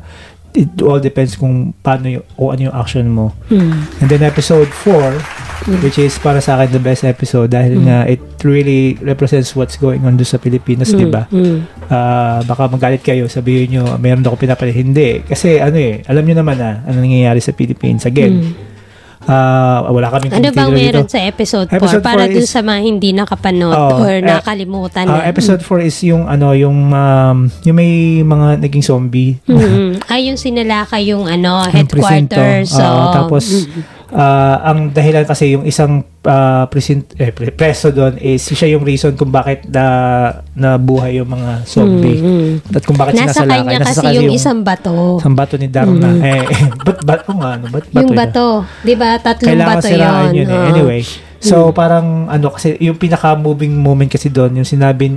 It 0.55 0.79
all 0.81 0.99
depends 1.01 1.35
kung 1.35 1.73
paano 1.83 2.19
yung, 2.19 2.25
o 2.39 2.51
ano 2.51 2.71
yung 2.71 2.75
action 2.75 3.07
mo. 3.11 3.35
Hmm. 3.51 3.87
And 4.01 4.07
then 4.07 4.23
episode 4.23 4.69
4, 4.71 5.79
which 5.83 5.99
is 5.99 6.15
para 6.17 6.39
sa 6.39 6.55
akin 6.57 6.79
the 6.79 6.83
best 6.83 7.03
episode 7.03 7.51
dahil 7.51 7.83
nga 7.83 8.07
it 8.07 8.21
really 8.47 8.95
represents 9.03 9.51
what's 9.53 9.75
going 9.75 10.01
on 10.07 10.15
doon 10.15 10.29
sa 10.29 10.39
Pilipinas, 10.39 10.95
di 10.95 11.07
ba? 11.07 11.27
Hmm. 11.27 11.67
Ah, 11.91 12.39
baka 12.47 12.71
magalit 12.71 13.03
kayo, 13.03 13.27
sabihin 13.27 13.75
nyo, 13.75 13.83
meron 13.99 14.23
ako 14.23 14.39
pinapalit. 14.39 14.75
Hindi. 14.77 15.23
Kasi 15.27 15.59
ano 15.59 15.75
eh, 15.75 16.01
alam 16.07 16.23
nyo 16.23 16.35
naman 16.39 16.55
na 16.57 16.83
ano 16.87 17.03
nangyayari 17.03 17.43
sa 17.43 17.51
Philippines. 17.51 18.07
Again, 18.07 18.55
ah, 19.27 19.87
wala 19.87 20.07
kaming 20.09 20.31
Ano 20.33 20.47
bang 20.49 20.71
meron 20.71 21.03
dito. 21.03 21.13
sa 21.13 21.19
episode 21.21 21.67
4 21.67 21.77
Episode 21.77 22.01
para 22.01 22.23
four 22.23 22.31
dun 22.31 22.41
is- 22.41 22.49
sa 22.49 22.61
mga 22.61 22.79
hindi 22.81 23.09
nakapanood 23.11 23.75
Oh, 23.75 24.01
or 24.01 24.15
eh, 24.15 24.23
nakalimutan 24.23 25.05
Ah, 25.05 25.21
na? 25.21 25.27
episode 25.27 25.61
4 25.61 25.83
is 25.83 25.97
yung 26.01 26.25
ano, 26.25 26.51
yung 26.51 26.89
um, 26.89 27.37
yung 27.61 27.75
may 27.75 27.91
mga 28.19 28.59
naging 28.59 28.81
zombie. 28.81 29.35
Mm. 29.45 29.99
Ay, 30.11 30.31
yung 30.31 30.39
sinalaka 30.39 30.97
yung 30.97 31.27
ano, 31.27 31.61
Yung 31.61 31.75
headquarters. 31.75 32.71
So, 32.71 32.83
tapos, 33.13 33.67
ah, 34.09 34.63
ang 34.65 34.89
dahilan 34.89 35.23
kasi 35.23 35.51
yung 35.51 35.63
isang 35.63 35.99
ah, 36.23 36.65
presin- 36.65 37.07
eh, 37.15 37.29
pre- 37.29 37.51
preso 37.51 37.89
doon 37.89 38.15
is 38.17 38.43
siya 38.43 38.71
yung 38.71 38.81
reason 38.81 39.13
kung 39.13 39.29
bakit 39.29 39.65
na 39.65 39.83
nabuhay 40.53 41.17
yung 41.17 41.27
mga 41.27 41.63
zombie. 41.63 42.19
At 42.67 42.83
kung 42.83 42.95
bakit 42.95 43.15
nasa 43.15 43.31
sinasalakay. 43.37 43.57
kanya 43.61 43.77
Nasa 43.77 43.89
kasi 43.89 43.99
kanya 44.03 44.15
yung 44.17 44.31
isang 44.31 44.59
bato. 44.61 45.17
isang 45.17 45.35
bato 45.35 45.55
ni 45.55 45.67
Darna. 45.67 46.09
Eh, 46.17 46.39
eh, 46.39 46.63
ba't 46.85 46.99
bato 47.01 47.31
nga? 47.33 47.49
Ano? 47.53 47.65
Ba't 47.67 47.85
bato 47.85 47.97
yung 47.97 48.09
yun? 48.09 48.17
bato. 48.17 48.47
Di 48.81 48.93
ba? 48.93 49.09
Tatlong 49.17 49.49
Kailangan 49.49 49.75
bato 49.75 49.87
yun. 49.87 50.33
yun. 50.33 50.47
eh. 50.47 50.69
Anyway, 50.69 51.01
so 51.47 51.71
parang 51.71 52.27
ano 52.27 52.51
kasi 52.51 52.75
yung 52.83 52.99
pinaka-moving 52.99 53.71
moment 53.71 54.11
kasi 54.11 54.27
doon, 54.27 54.59
yung 54.59 54.67
sinabi, 54.67 55.15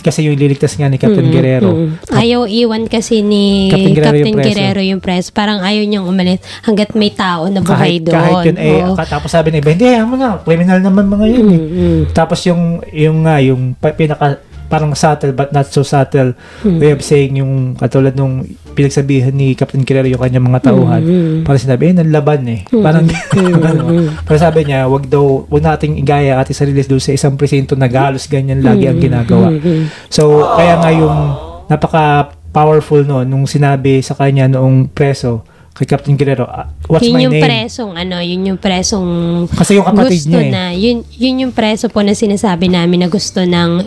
kasi 0.00 0.22
yung 0.24 0.38
ililigtas 0.38 0.78
nga 0.78 0.86
ni 0.86 0.96
Captain 0.96 1.26
Guerrero. 1.26 1.74
Mm. 1.74 1.90
Ayaw 2.14 2.46
iwan 2.46 2.86
kasi 2.86 3.26
ni 3.26 3.68
Captain 3.74 3.94
Guerrero 3.94 4.14
Captain 4.14 4.26
yung 4.30 4.38
preso. 4.38 4.48
Guerrero 4.54 4.80
yung 4.86 5.02
press. 5.02 5.24
Parang 5.34 5.58
ayaw 5.60 5.82
niyang 5.82 6.06
umalis 6.06 6.40
hanggat 6.62 6.94
may 6.94 7.10
tao 7.10 7.50
na 7.50 7.58
buhay 7.58 7.98
kahit, 7.98 8.06
doon. 8.06 8.14
kahit 8.14 8.46
yun 8.46 8.56
eh, 8.56 8.80
ka- 8.94 9.10
tapos 9.18 9.30
sabi 9.34 9.50
ni 9.50 9.58
iba, 9.58 9.74
hindi, 9.74 9.86
ayaw 9.90 10.06
mo 10.06 10.14
na, 10.14 10.38
criminal 10.40 10.78
naman 10.78 11.04
mga 11.10 11.26
yun 11.26 11.48
eh. 11.50 11.60
Mm. 11.60 12.02
Tapos 12.14 12.38
yung, 12.46 12.80
yung 12.94 13.26
nga, 13.26 13.42
yung 13.42 13.74
pinaka, 13.74 14.38
parang 14.74 14.90
subtle 14.92 15.30
but 15.30 15.48
not 15.48 15.66
so 15.66 15.80
subtle 15.80 16.34
Hmm. 16.60 16.76
way 16.76 16.90
of 16.90 16.98
saying 17.00 17.36
yung 17.36 17.52
katulad 17.74 18.12
nung 18.12 18.42
pinagsabihan 18.72 19.30
ni 19.30 19.54
Captain 19.54 19.80
Guerrero 19.80 20.08
yung 20.08 20.18
kanyang 20.18 20.42
mga 20.44 20.60
tauhan. 20.64 20.98
Hmm. 21.00 21.38
Parang 21.42 21.62
sinabi, 21.62 21.82
eh, 21.86 21.94
nanlaban 21.94 22.42
eh. 22.44 22.60
Parang, 22.66 23.06
ano, 23.70 23.82
pero 24.20 24.34
sabi 24.36 24.64
niya, 24.64 24.84
wag 24.84 25.06
daw, 25.06 25.22
wag 25.46 25.62
nating 25.62 25.94
igaya 25.96 26.36
at 26.36 26.50
sarili 26.50 26.82
doon 26.82 26.98
sa 26.98 27.10
isang 27.10 27.34
presinto 27.34 27.72
na 27.72 27.86
galos 27.86 28.26
ganyan 28.26 28.58
lagi 28.60 28.84
Hmm. 28.84 28.90
ang 28.90 29.00
ginagawa. 29.00 29.48
So, 30.08 30.22
kaya 30.52 30.74
nga 30.76 30.90
yung 30.90 31.16
napaka-powerful 31.68 33.02
no, 33.02 33.22
nung 33.22 33.44
sinabi 33.44 34.00
sa 34.00 34.14
kanya 34.14 34.48
noong 34.48 34.88
preso, 34.88 35.42
kay 35.72 35.86
Captain 35.88 36.14
Guerrero, 36.14 36.46
"Ah, 36.46 36.70
what's 36.86 37.02
yun 37.02 37.14
my 37.14 37.20
yung 37.20 37.34
name? 37.34 37.42
presong 37.42 37.92
ano, 37.92 38.22
yun 38.22 38.46
yung 38.46 38.58
presong 38.58 39.06
Kasi 39.50 39.74
yung 39.74 39.82
kapatid 39.84 40.22
gusto 40.22 40.30
niya 40.30 40.40
eh. 40.40 40.50
na, 40.50 40.62
yun, 40.70 40.96
yun 41.12 41.36
yung 41.40 41.52
preso 41.52 41.90
po 41.90 41.98
na 41.98 42.14
sinasabi 42.14 42.70
namin 42.70 43.02
na 43.02 43.08
gusto 43.08 43.42
ng 43.42 43.82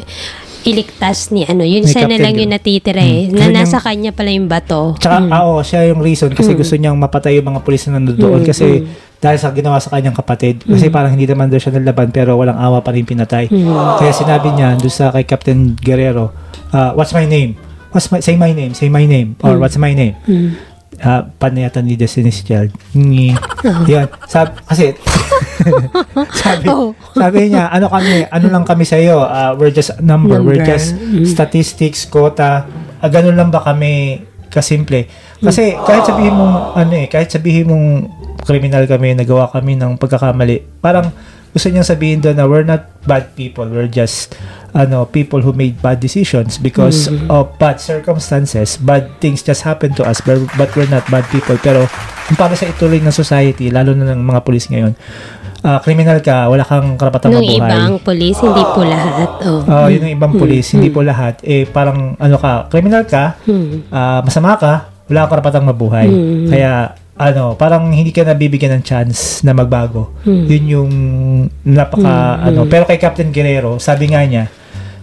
iligtas 0.67 1.31
ni 1.31 1.41
ano, 1.41 1.63
yun 1.63 1.81
Ni 1.81 1.89
siya 1.89 2.03
na 2.03 2.15
lang 2.15 2.35
yung 2.35 2.51
Guerrero. 2.51 2.59
natitira 2.59 2.99
eh, 2.99 3.21
Hmm. 3.25 3.33
na 3.33 3.43
Yun 3.43 3.53
nasa 3.55 3.71
yung- 3.73 3.85
kanya 3.85 4.11
pala 4.11 4.29
yung 4.29 4.47
bato. 4.47 4.81
Tsaka, 4.95 5.17
ah, 5.25 5.41
oo, 5.45 5.59
siya 5.59 5.87
yung 5.87 5.99
reason 5.99 6.29
kasi 6.29 6.51
gusto 6.53 6.75
niyang 6.75 6.95
mapatay 6.95 7.35
yung 7.35 7.47
mga 7.47 7.61
pulis 7.61 7.87
na 7.87 7.97
nandoon 7.97 8.43
kasi 8.43 8.83
dahil 9.17 9.37
sa 9.37 9.49
ginawa 9.49 9.77
sa 9.77 9.89
kanyang 9.89 10.13
kapatid. 10.13 10.61
Kasi 10.61 10.87
parang 10.87 11.09
hindi 11.09 11.23
naman 11.23 11.47
daw 11.47 11.57
siya 11.57 11.73
nalaban 11.73 12.09
pero 12.09 12.35
walang 12.35 12.55
awa 12.55 12.79
pa 12.79 12.91
rin 12.91 13.01
pinatay. 13.01 13.47
Kaya 13.95 14.11
sinabi 14.11 14.51
niya 14.51 14.75
doon 14.75 14.91
sa 14.91 15.09
kay 15.09 15.23
Captain 15.23 15.73
Guerrero, 15.73 16.35
ah, 16.69 16.91
what's 16.93 17.11
my 17.11 17.23
name? 17.23 17.55
What's 17.89 18.07
my, 18.07 18.19
say 18.19 18.35
my 18.35 18.51
name, 18.51 18.73
say 18.73 18.87
my 18.87 19.03
name. 19.03 19.39
Or 19.39 19.55
what's 19.55 19.75
my 19.75 19.91
name? 19.91 20.19
Ah, 20.97 21.23
panayatan 21.23 21.85
ni 21.85 21.93
Destiny's 21.93 22.41
Child. 22.41 22.73
Ngi. 22.91 23.31
Yan. 23.87 24.09
Sab, 24.25 24.57
kasi, 24.61 24.97
sabi, 26.41 26.65
Oh. 26.69 26.91
sabi 27.13 27.49
niya, 27.49 27.69
ano 27.69 27.89
kami, 27.89 28.25
ano 28.27 28.45
lang 28.47 28.63
kami 28.63 28.83
sa 28.83 28.97
iyo, 28.97 29.23
we're 29.55 29.73
just 29.73 29.93
a 29.93 30.01
number, 30.01 30.39
we're 30.39 30.59
Number. 30.61 30.71
just 30.77 30.93
statistics, 31.25 32.05
quota, 32.05 32.65
ah, 32.99 33.09
ganun 33.09 33.35
lang 33.35 33.49
ba 33.49 33.61
kami 33.61 34.23
kasimple. 34.47 35.05
Kasi 35.37 35.75
kahit 35.75 36.07
sabihin 36.07 36.33
mong, 36.33 36.55
ano 36.73 36.93
eh, 36.97 37.05
kahit 37.05 37.29
sabihin 37.29 37.69
mong 37.69 37.87
kriminal 38.41 38.87
kami, 38.87 39.13
nagawa 39.13 39.51
kami 39.51 39.75
ng 39.75 39.99
pagkakamali, 39.99 40.81
parang 40.81 41.11
gusto 41.51 41.67
niyang 41.69 41.85
sabihin 41.85 42.21
doon 42.21 42.37
na 42.37 42.45
we're 42.45 42.65
not 42.65 42.85
bad 43.05 43.33
people, 43.33 43.65
we're 43.65 43.89
just 43.89 44.33
ano 44.77 45.09
people 45.09 45.41
who 45.41 45.55
made 45.55 45.73
bad 45.81 45.97
decisions 45.97 46.61
because 46.61 47.09
of 47.33 47.49
bad 47.57 47.81
circumstances, 47.81 48.77
bad 48.77 49.09
things 49.17 49.41
just 49.41 49.65
happen 49.65 49.89
to 49.95 50.05
us, 50.05 50.21
but, 50.21 50.37
but 50.53 50.69
we're 50.77 50.89
not 50.89 51.01
bad 51.09 51.25
people. 51.33 51.57
Pero 51.57 51.89
para 52.37 52.53
sa 52.53 52.69
ituloy 52.69 53.01
ng 53.01 53.13
society, 53.13 53.73
lalo 53.73 53.97
na 53.97 54.13
ng 54.13 54.21
mga 54.21 54.45
pulis 54.45 54.69
ngayon, 54.69 54.93
ah, 55.67 55.79
criminal 55.79 56.19
ka, 56.19 56.47
wala 56.47 56.63
kang 56.63 56.95
karapatang 56.95 57.29
Nung 57.29 57.43
mabuhay. 57.43 57.59
ibang 57.59 57.91
polis, 57.99 58.35
hindi 58.39 58.63
po 58.65 58.81
lahat. 58.81 59.29
Oh. 59.43 59.61
Ah, 59.67 59.87
yun 59.87 59.99
yung 60.01 60.15
ibang 60.15 60.33
pulis, 60.33 60.65
hindi 60.71 60.87
po 60.87 61.03
lahat. 61.03 61.43
Eh, 61.43 61.67
parang, 61.67 62.15
ano 62.15 62.35
ka, 62.37 62.71
criminal 62.71 63.03
ka, 63.03 63.35
Hmm. 63.43 63.83
ah, 63.89 64.23
masama 64.23 64.55
ka, 64.55 64.73
wala 65.05 65.19
kang 65.21 65.31
karapatang 65.33 65.65
mabuhay. 65.65 66.07
Kaya, 66.47 66.71
ano, 67.13 67.53
parang 67.53 67.89
hindi 67.89 68.09
ka 68.09 68.23
nabibigyan 68.23 68.77
ng 68.77 68.83
chance 68.83 69.41
na 69.41 69.51
magbago. 69.51 70.15
Yun 70.23 70.63
yung 70.65 70.91
napaka, 71.63 72.15
ano. 72.41 72.63
Pero 72.65 72.85
kay 72.85 72.95
Captain 72.95 73.27
Guerrero, 73.27 73.75
sabi 73.77 74.07
nga 74.07 74.23
niya, 74.23 74.47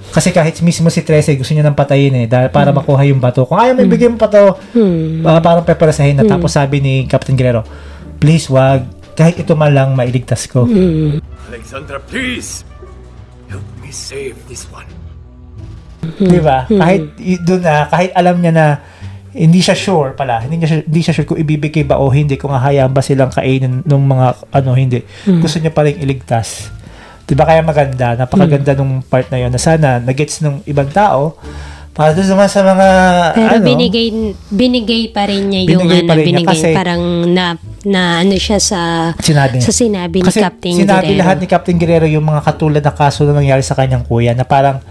Kasi 0.06 0.30
kahit 0.30 0.54
mismo 0.62 0.86
si 0.86 1.02
Trece 1.02 1.34
gusto 1.34 1.50
niya 1.50 1.66
nang 1.66 1.74
patayin 1.74 2.14
eh 2.14 2.26
dahil 2.30 2.46
para 2.46 2.70
makuha 2.70 3.02
yung 3.02 3.18
bato. 3.18 3.42
Kung 3.42 3.58
ayaw 3.58 3.74
mo 3.74 3.82
ibigay 3.82 4.06
mo 4.06 4.14
pa 4.14 4.30
to, 4.30 4.54
Hmm. 4.70 5.26
ah, 5.26 5.42
parang 5.42 5.66
peperasahin 5.66 6.14
na. 6.14 6.22
Tapos 6.22 6.54
sabi 6.54 6.78
ni 6.78 7.02
Captain 7.04 7.34
Guerrero, 7.34 7.66
please 8.16 8.46
wag, 8.46 8.86
kahit 9.14 9.38
ito 9.38 9.54
man 9.54 9.72
lang 9.72 9.94
mailigtas 9.94 10.46
ko. 10.46 10.66
Hmm. 10.66 11.22
Alexandra, 11.48 11.98
please! 12.00 12.66
Help 13.46 13.64
me 13.78 13.90
save 13.90 14.34
this 14.46 14.66
one. 14.68 14.86
Di 16.04 16.38
ba? 16.38 16.68
Kahit 16.68 17.16
y- 17.16 17.40
doon 17.40 17.62
na, 17.62 17.88
kahit 17.88 18.12
alam 18.12 18.36
niya 18.38 18.52
na 18.52 18.66
hindi 19.32 19.58
siya 19.58 19.74
sure 19.74 20.14
pala, 20.14 20.38
hindi 20.38 20.60
niya 20.60 20.68
siya- 20.68 20.84
hindi 20.86 21.00
siya 21.00 21.14
sure 21.14 21.26
kung 21.26 21.40
ibibigay 21.40 21.82
ba 21.82 21.98
o 21.98 22.06
hindi, 22.08 22.36
kung 22.36 22.52
hahayaan 22.52 22.92
ba 22.92 23.00
silang 23.00 23.32
kainin 23.32 23.82
ng 23.82 24.02
mga 24.04 24.26
ano, 24.52 24.70
hindi. 24.74 25.00
Gusto 25.24 25.58
niya 25.58 25.72
pa 25.72 25.82
rin 25.82 25.98
iligtas. 25.98 26.70
Di 27.24 27.32
ba 27.32 27.48
kaya 27.48 27.64
maganda, 27.64 28.14
napakaganda 28.14 28.76
nung 28.76 29.00
part 29.00 29.32
na 29.32 29.40
yun 29.40 29.48
na 29.48 29.56
sana 29.56 29.96
nagets 29.96 30.44
ng 30.44 30.60
ibang 30.68 30.92
tao 30.92 31.40
para 31.94 32.10
doon 32.10 32.26
naman 32.28 32.48
sa 32.48 32.60
mga 32.60 32.88
Pero 33.32 33.54
ano, 33.54 33.64
binigay 33.64 34.06
binigay 34.50 35.02
pa 35.08 35.24
rin 35.24 35.46
niya 35.46 35.60
yung 35.62 35.70
Binigay 35.78 36.00
ano, 36.00 36.08
pa 36.10 36.12
rin 36.12 36.24
niya 36.24 36.30
binigay 36.36 36.58
kasi- 36.60 36.74
parang 36.74 37.02
na 37.24 37.44
na 37.84 38.02
ano 38.18 38.34
siya 38.34 38.58
sa 38.58 38.80
Sinabi 39.16 39.60
sa 39.60 39.70
sinabi 39.70 40.18
ni 40.18 40.26
Kasi 40.26 40.40
Captain 40.40 40.74
sinabi 40.74 40.90
Guerrero. 41.06 41.20
lahat 41.20 41.36
ni 41.38 41.46
Captain 41.46 41.76
Guerrero 41.76 42.06
yung 42.06 42.24
mga 42.24 42.42
katulad 42.42 42.80
na 42.80 42.90
kaso 42.90 43.22
na 43.22 43.32
nangyari 43.32 43.60
sa 43.60 43.72
kanyang 43.72 44.02
kuya 44.02 44.32
na 44.32 44.42
parang 44.42 44.82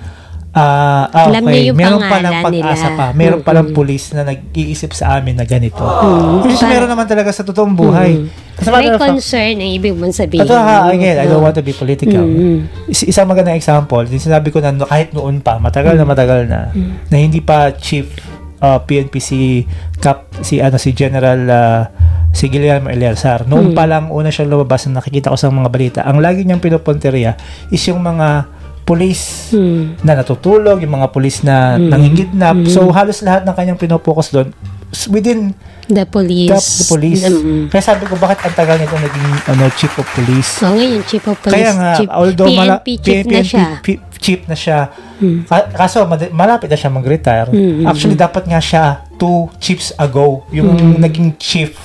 ah 0.54 1.10
ah, 1.10 1.26
Alam 1.28 1.43
okay, 1.43 1.51
niya 1.51 1.62
yung 1.68 1.78
meron 1.78 2.01
palang 2.04 2.36
pag-asa 2.39 2.54
nila. 2.88 2.95
pa. 2.95 3.06
Meron 3.12 3.41
palang 3.41 3.68
pulis 3.72 4.14
na 4.14 4.22
nag-iisip 4.24 4.93
sa 4.93 5.18
amin 5.18 5.34
na 5.34 5.43
ganito. 5.43 5.82
Which 6.39 6.54
is 6.54 6.62
meron 6.62 6.86
naman 6.86 7.06
talaga 7.06 7.30
sa 7.30 7.41
totoong 7.41 7.74
buhay. 7.74 8.30
A 8.56 8.70
May 8.70 8.93
concern 8.93 9.58
ang 9.58 9.72
ibig 9.74 9.91
mong 9.91 10.14
sabihin. 10.14 10.45
ito 10.45 10.54
ha, 10.54 10.88
again, 10.88 11.18
I 11.18 11.26
don't 11.26 11.41
Oo. 11.41 11.43
want 11.43 11.58
to 11.58 11.62
be 11.62 11.74
political. 11.74 12.22
Mm-hmm. 12.22 12.86
Is- 12.88 13.10
isang 13.10 13.26
magandang 13.26 13.58
example, 13.58 14.06
din 14.06 14.22
sinabi 14.22 14.47
ko 14.47 14.62
na 14.62 14.78
kahit 14.80 15.10
noon 15.12 15.41
pa, 15.41 15.58
matagal 15.58 15.97
na 15.97 16.06
matagal 16.06 16.45
na, 16.45 16.70
Mm-hmm. 16.70 17.10
na 17.10 17.16
hindi 17.18 17.39
pa 17.39 17.74
chief 17.74 18.14
uh, 18.60 18.78
PNP 18.80 19.14
si 19.18 19.66
Cap, 19.97 20.30
si 20.39 20.58
ano 20.58 20.78
si 20.78 20.93
General 20.93 21.39
uh, 21.43 21.82
si 22.30 22.45
Guillermo 22.45 22.88
Eleazar. 22.88 23.43
Noon 23.43 23.74
Mm. 23.74 23.76
pa 23.76 23.86
lang 23.86 24.08
una 24.08 24.30
siyang 24.30 24.49
lumabas 24.49 24.86
na 24.86 24.97
nakikita 24.97 25.30
ko 25.30 25.36
sa 25.36 25.49
mga 25.49 25.68
balita. 25.68 25.99
Ang 26.01 26.18
lagi 26.18 26.41
niyang 26.41 26.62
pinupunteriya 26.62 27.34
is 27.68 27.82
yung 27.84 27.99
mga 27.99 28.53
police 28.84 29.49
Hmm. 29.49 29.95
na 29.99 30.13
natutulog, 30.15 30.77
yung 30.77 30.93
mga 30.93 31.07
police 31.09 31.41
na 31.41 31.75
nangingidnap. 31.77 32.67
So 32.67 32.88
halos 32.89 33.19
lahat 33.19 33.43
ng 33.43 33.51
kanyang 33.51 33.77
pinopokus 33.77 34.29
doon 34.29 34.51
s- 34.89 35.07
within 35.07 35.55
The 35.86 36.05
police. 36.05 36.47
the, 36.47 36.59
the 36.77 36.86
police. 36.89 37.23
Mm. 37.25 37.67
Kaya 37.67 37.81
sabi 37.81 38.03
ko, 38.05 38.15
bakit 38.15 38.39
ang 38.39 38.53
tagal 38.53 38.77
nito 38.77 38.93
naging 38.93 39.27
ano, 39.47 39.67
chief 39.73 39.91
of 39.93 40.07
police? 40.09 40.47
So, 40.57 40.71
ngayon, 40.71 41.03
chief 41.03 41.23
of 41.25 41.36
police. 41.38 41.53
Kaya 41.53 41.71
nga, 41.73 41.89
chief, 41.93 42.07
although 42.09 42.47
PNP 42.47 42.59
mala- 42.61 42.79
chief 43.01 43.25
na 43.25 43.41
siya. 43.41 43.65
Hmm. 43.65 43.81
P- 43.81 44.01
chief 44.15 44.41
na 44.45 44.55
siya, 44.55 44.77
ka- 45.43 45.69
kaso 45.73 45.97
malapit 46.29 46.67
na 46.67 46.77
siya 46.77 46.88
mag-retire. 46.89 47.47
Hmm, 47.49 47.84
Actually, 47.84 48.15
dapat 48.15 48.43
nga 48.45 48.59
siya 48.59 48.84
two 49.13 49.51
chiefs 49.57 49.91
ago, 49.97 50.47
yung 50.49 50.71
Hmm. 50.71 50.95
naging 50.97 51.36
chief, 51.36 51.75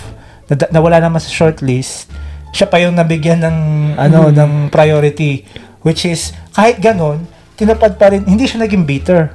na, 0.47 0.55
na 0.69 0.79
wala 0.79 0.99
naman 0.99 1.19
sa 1.19 1.27
shortlist, 1.29 2.07
siya 2.49 2.65
pa 2.65 2.79
yung 2.79 2.95
nabigyan 2.95 3.43
ng 3.43 3.57
ano 3.95 4.19
Hmm. 4.25 4.35
ng 4.37 4.51
priority 4.69 5.43
which 5.83 6.07
is 6.07 6.35
kahit 6.55 6.79
ganon 6.83 7.27
tinapad 7.59 7.99
pa 7.99 8.15
rin 8.15 8.23
hindi 8.23 8.47
siya 8.47 8.63
naging 8.63 8.87
bitter. 8.87 9.35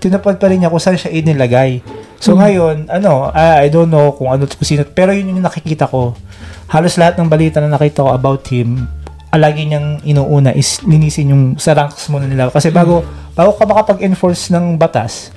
Tinapad 0.00 0.40
pa 0.40 0.50
rin 0.50 0.64
niya 0.64 0.72
kung 0.72 0.82
saan 0.82 0.98
siya 0.98 1.14
inilagay. 1.14 1.84
So 2.18 2.34
ngayon 2.34 2.90
ano 2.90 3.30
ah, 3.30 3.62
I 3.62 3.70
don't 3.70 3.88
know 3.88 4.10
kung 4.16 4.28
ano 4.32 4.44
kung 4.48 4.66
sino 4.66 4.82
pero 4.82 5.14
yun 5.14 5.30
yung 5.30 5.44
nakikita 5.44 5.86
ko. 5.86 6.18
Halos 6.70 6.98
lahat 6.98 7.18
ng 7.18 7.30
balita 7.30 7.62
na 7.62 7.70
nakita 7.70 8.02
ko 8.02 8.10
about 8.10 8.42
him 8.50 8.90
ah, 9.30 9.38
lagi 9.38 9.70
niyang 9.70 10.02
inuuna 10.02 10.50
is 10.56 10.82
linisin 10.82 11.30
yung 11.30 11.44
sa 11.56 11.78
ranks 11.78 12.10
muna 12.10 12.26
nila. 12.26 12.50
Kasi 12.50 12.74
bago 12.74 13.06
bago 13.38 13.54
ka 13.54 13.64
makapag-enforce 13.64 14.50
ng 14.50 14.74
batas 14.74 15.30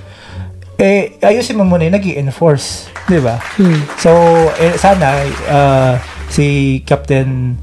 eh 0.82 1.22
ayusin 1.22 1.56
mo 1.56 1.64
muna 1.64 1.86
yung 1.86 1.95
nag 1.95 2.08
enforce 2.18 2.89
di 3.06 3.22
ba? 3.22 3.38
So 4.01 4.12
eh, 4.58 4.74
sana 4.76 5.22
ah, 5.47 5.93
si 6.34 6.80
Captain 6.82 7.54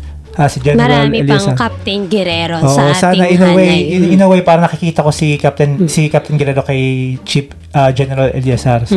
ah, 0.40 0.48
si 0.48 0.58
General 0.58 1.04
Marami 1.04 1.20
Elias 1.20 1.44
pang 1.44 1.52
Captain 1.54 2.00
Guerrero 2.06 2.56
Oo, 2.58 2.72
sa 2.72 2.96
sana 2.96 3.20
ating 3.20 3.36
in 3.36 3.42
a 3.42 3.50
way, 3.52 3.68
hanay. 3.68 3.92
in, 3.92 4.02
in 4.16 4.20
a 4.20 4.26
way 4.26 4.40
para 4.40 4.58
nakikita 4.58 5.04
ko 5.04 5.12
si 5.12 5.36
Captain 5.36 5.84
si 5.84 6.08
Captain 6.08 6.34
Guerrero 6.34 6.64
kay 6.64 6.80
Chief 7.22 7.44
ah, 7.70 7.92
General 7.92 8.32
Eliasar. 8.32 8.82
So, 8.84 8.96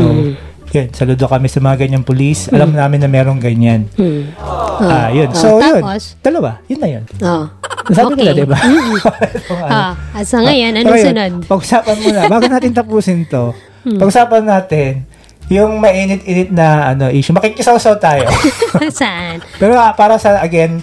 yun, 0.72 0.90
saludo 0.90 1.28
kami 1.28 1.46
sa 1.46 1.60
mga 1.60 1.86
ganyang 1.86 2.02
police. 2.02 2.50
Alam 2.50 2.74
namin 2.74 2.98
na 2.98 3.06
merong 3.06 3.38
ganyan. 3.38 3.86
Hmm. 3.94 4.32
Ah, 4.80 5.12
yun. 5.12 5.28
Oh, 5.28 5.36
So, 5.36 5.48
yun. 5.60 5.84
tapos? 5.84 6.18
Dalawa. 6.18 6.64
Yun 6.66 6.80
na 6.80 6.90
yun. 6.90 7.04
Oh. 7.22 7.46
Sabi 7.86 8.16
Okay. 8.16 8.42
diba? 8.42 8.58
Ah, 9.70 9.94
at 10.16 10.26
sa 10.26 10.40
ngayon, 10.40 10.74
anong 10.74 10.90
Okay, 10.90 11.04
sunod? 11.06 11.32
Pag-usapan 11.46 11.96
muna. 12.00 12.20
Bago 12.26 12.46
natin 12.48 12.72
tapusin 12.72 13.28
to, 13.28 13.52
Hmm. 13.84 14.00
pag-usapan 14.00 14.44
natin 14.44 15.04
yung 15.46 15.78
mainit-init 15.78 16.50
na 16.50 16.96
ano 16.96 17.12
issue. 17.12 17.36
Makikisaw-saw 17.36 18.00
tayo. 18.00 18.26
Saan? 18.90 19.44
Pero 19.60 19.76
ah, 19.76 19.92
para 19.92 20.16
sa, 20.16 20.40
again, 20.40 20.80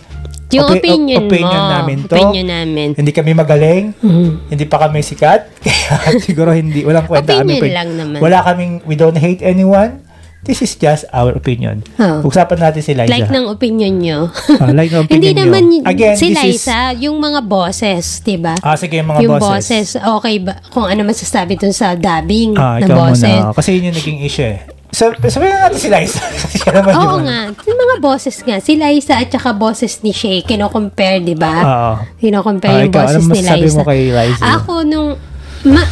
Yung 0.53 0.67
opi- 0.67 0.79
opinion, 0.81 1.21
opinion 1.25 1.63
mo. 1.63 1.71
namin 1.71 1.97
to. 2.03 2.15
Opinion 2.15 2.47
namin. 2.47 2.89
Hindi 2.93 3.11
kami 3.11 3.31
magaling. 3.33 3.85
Mhm. 3.97 4.31
Hindi 4.49 4.65
pa 4.65 4.77
kami 4.81 4.99
sikat. 5.01 5.41
Kaya 5.65 6.19
siguro 6.19 6.51
hindi. 6.51 6.83
Walang 6.83 7.05
kwenta 7.05 7.39
kami. 7.39 7.57
Opinion 7.57 7.73
lang 7.73 7.91
naman. 7.93 8.19
Wala 8.19 8.43
kaming, 8.43 8.83
we 8.85 8.95
don't 8.95 9.17
hate 9.17 9.41
anyone. 9.41 10.03
This 10.41 10.59
is 10.59 10.73
just 10.73 11.05
our 11.13 11.37
opinion. 11.37 11.85
Oh. 11.95 12.25
Usapan 12.25 12.57
natin 12.59 12.81
si 12.81 12.97
Liza. 12.97 13.07
Like 13.07 13.29
ng 13.29 13.45
opinion 13.47 13.93
nyo. 13.95 14.19
Ah, 14.57 14.73
like 14.73 14.89
ng 14.89 15.05
opinion 15.05 15.21
Hindi 15.21 15.31
nyo. 15.31 15.45
naman 15.45 15.63
Again, 15.85 16.17
si 16.17 16.27
this 16.27 16.41
is- 16.41 16.65
Liza, 16.65 16.81
yung 16.97 17.21
mga 17.21 17.45
bosses, 17.45 18.25
di 18.25 18.41
ba? 18.41 18.57
Ah, 18.59 18.73
sige, 18.73 18.97
yung 18.97 19.07
mga 19.07 19.21
yung 19.21 19.37
bosses. 19.37 19.93
bosses, 19.93 20.01
okay 20.01 20.41
ba? 20.41 20.57
Kung 20.73 20.89
ano 20.89 21.05
masasabi 21.05 21.55
dun 21.55 21.71
sa 21.71 21.93
dubbing 21.93 22.57
Ah, 22.57 22.81
ikaw 22.81 22.97
bosses. 23.07 23.29
muna. 23.29 23.53
Kasi 23.53 23.77
yun 23.77 23.93
yung 23.93 23.97
naging 23.97 24.19
issue 24.23 24.49
eh. 24.49 24.65
So, 24.91 25.09
sabihin 25.23 25.51
na 25.51 25.67
natin 25.67 25.79
si 25.79 25.89
Liza. 25.89 26.19
Siya 26.61 26.71
naman 26.75 26.93
Oo 26.93 27.03
yung- 27.17 27.25
nga. 27.25 27.41
Yung 27.63 27.79
mga 27.79 27.97
bosses 27.99 28.37
nga. 28.41 28.59
Si 28.59 28.75
Liza 28.75 29.17
at 29.17 29.29
saka 29.29 29.51
bosses 29.53 30.03
ni 30.03 30.11
Shay, 30.11 30.43
kino-compare, 30.43 31.21
di 31.21 31.35
ba? 31.35 31.55
Oo. 31.57 31.93
Kino-compare 32.17 32.75
Ah, 32.75 32.83
yung 32.83 32.91
ikaw, 32.91 33.03
bosses 33.05 33.23
anong 33.23 33.33
ni 33.33 33.41
Liza. 33.41 33.77
mo 33.77 33.83
kay 33.85 34.03
Liza? 34.09 34.43
Ako, 34.43 34.73
nung... 34.83 35.15
Ma- 35.63 35.91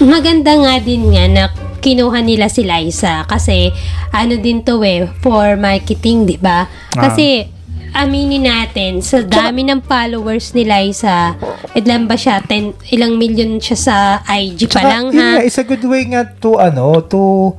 maganda 0.00 0.52
nga 0.56 0.74
din 0.78 1.06
nga 1.08 1.24
na 1.26 1.42
kinuha 1.78 2.18
nila 2.20 2.46
si 2.46 2.62
Liza 2.62 3.22
kasi 3.24 3.70
ano 4.10 4.34
din 4.36 4.62
to 4.62 4.80
eh 4.80 5.06
for 5.18 5.54
marketing, 5.54 6.24
'di 6.24 6.38
ba? 6.38 6.64
Ah. 6.64 7.02
Kasi 7.02 7.46
aminin 7.92 8.42
natin 8.42 8.98
sa 8.98 9.20
dami 9.20 9.62
ng 9.62 9.82
followers 9.82 10.54
ni 10.54 10.64
Liza, 10.64 11.34
ilan 11.74 12.06
ba 12.06 12.14
siya? 12.14 12.40
10, 12.40 12.88
ilang 12.88 13.14
million 13.14 13.58
siya 13.58 13.76
sa 13.76 13.96
IG 14.24 14.64
pa 14.66 14.80
lang 14.80 15.10
yun 15.10 15.18
ha? 15.18 15.28
nga, 15.36 15.44
it's 15.44 15.58
a 15.58 15.66
good 15.66 15.84
way 15.84 16.06
nga 16.06 16.24
to, 16.24 16.56
ano, 16.56 17.02
to, 17.02 17.52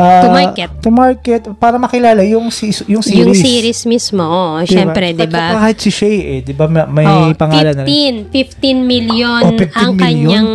ah, 0.00 0.22
To 0.22 0.28
market. 0.30 0.70
To 0.80 0.88
market, 0.90 1.42
para 1.54 1.76
makilala 1.76 2.24
yung, 2.24 2.48
si, 2.48 2.72
yung 2.86 3.00
series. 3.00 3.28
Yung 3.28 3.36
series 3.36 3.80
mismo, 3.84 4.24
oh, 4.24 4.56
Diba? 4.58 4.72
syempre, 4.72 5.12
'di 5.12 5.28
ba? 5.28 5.60
Kahit 5.60 5.76
si 5.78 5.92
Shay 5.92 6.16
eh, 6.18 6.38
'di 6.40 6.52
ba 6.52 6.64
may, 6.64 6.88
may 6.88 7.06
Oh, 7.06 7.28
pangalan 7.36 7.76
na 7.76 7.84
rin. 7.84 8.26
15, 8.26 8.56
15 8.56 8.80
million 8.82 9.40
Oh, 9.44 9.52
15 9.52 9.76
ang 9.76 9.92
million? 9.92 10.00
kanyang 10.00 10.48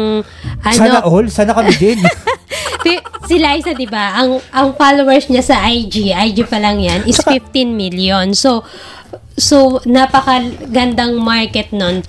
ano, 0.59 0.73
Sana 0.73 0.97
all, 1.05 1.25
sana 1.29 1.53
kami 1.53 1.71
din. 1.77 1.99
Si 3.25 3.35
Liza, 3.35 3.71
'di 3.71 3.87
ba? 3.87 4.15
Ang 4.15 4.37
ang 4.49 4.73
followers 4.73 5.27
niya 5.27 5.43
sa 5.43 5.65
IG, 5.65 6.11
IG 6.11 6.45
pa 6.45 6.57
lang 6.57 6.77
'yan, 6.77 7.03
is 7.03 7.17
15 7.19 7.51
million. 7.71 8.31
So 8.31 8.65
So, 9.35 9.83
napakagandang 9.83 11.19
market 11.19 11.75
nun. 11.75 12.07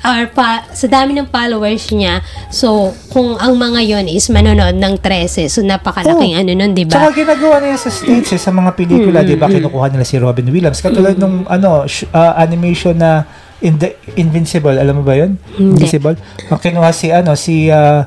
Or 0.00 0.30
pa, 0.30 0.62
sa 0.70 0.86
dami 0.86 1.10
ng 1.10 1.26
followers 1.26 1.90
niya, 1.90 2.22
so, 2.50 2.94
kung 3.10 3.34
ang 3.34 3.58
mga 3.58 3.82
yon 3.82 4.06
is 4.06 4.30
manonood 4.30 4.78
ng 4.78 4.94
13, 5.02 5.50
so 5.50 5.58
napakalaking 5.58 6.38
Oh. 6.38 6.40
ano 6.40 6.50
nun, 6.54 6.78
di 6.78 6.86
Tsaka 6.86 7.10
ba? 7.10 7.18
ginagawa 7.18 7.58
nila 7.58 7.74
sa 7.74 7.90
States 7.90 8.30
eh, 8.30 8.38
sa 8.38 8.54
mga 8.54 8.78
pelikula, 8.78 9.26
di 9.26 9.34
ba, 9.34 9.50
kinukuha 9.50 9.90
nila 9.90 10.06
si 10.06 10.22
Robin 10.22 10.46
Williams. 10.46 10.78
Katulad 10.78 11.18
nung 11.18 11.42
ano, 11.50 11.82
sh- 11.82 12.06
ah, 12.10 12.38
animation 12.38 12.94
na 12.94 13.26
in 13.58 13.74
the 13.74 13.98
Invincible, 14.14 14.78
alam 14.78 14.94
mo 14.94 15.02
ba 15.02 15.18
yun? 15.18 15.34
Hindi. 15.58 15.82
Invincible. 15.82 16.14
Ang 16.46 16.62
kinuha 16.62 16.90
si 16.94 17.10
ano, 17.10 17.34
si 17.34 17.66
ah, 17.68 18.06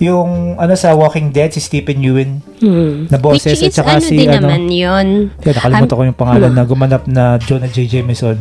yung 0.00 0.56
ano 0.56 0.72
sa 0.74 0.92
Walking 0.92 1.28
Dead, 1.28 1.52
si 1.52 1.60
Stephen 1.60 2.00
Ewan 2.00 2.40
Hmm. 2.58 3.06
na 3.06 3.16
boses 3.16 3.44
Which 3.46 3.60
at 3.62 3.68
is 3.68 3.76
saka 3.76 3.90
ano 3.96 4.02
si 4.02 4.16
din 4.16 4.28
ano, 4.28 4.48
naman 4.48 4.66
yun. 4.66 5.08
Kaya 5.36 5.52
nakalimutan 5.54 5.94
ko 5.94 6.02
yung 6.02 6.18
pangalan 6.18 6.52
na 6.52 6.64
gumanap 6.64 7.04
na 7.04 7.36
Jonah 7.36 7.68
J. 7.68 7.84
Jameson. 7.86 8.40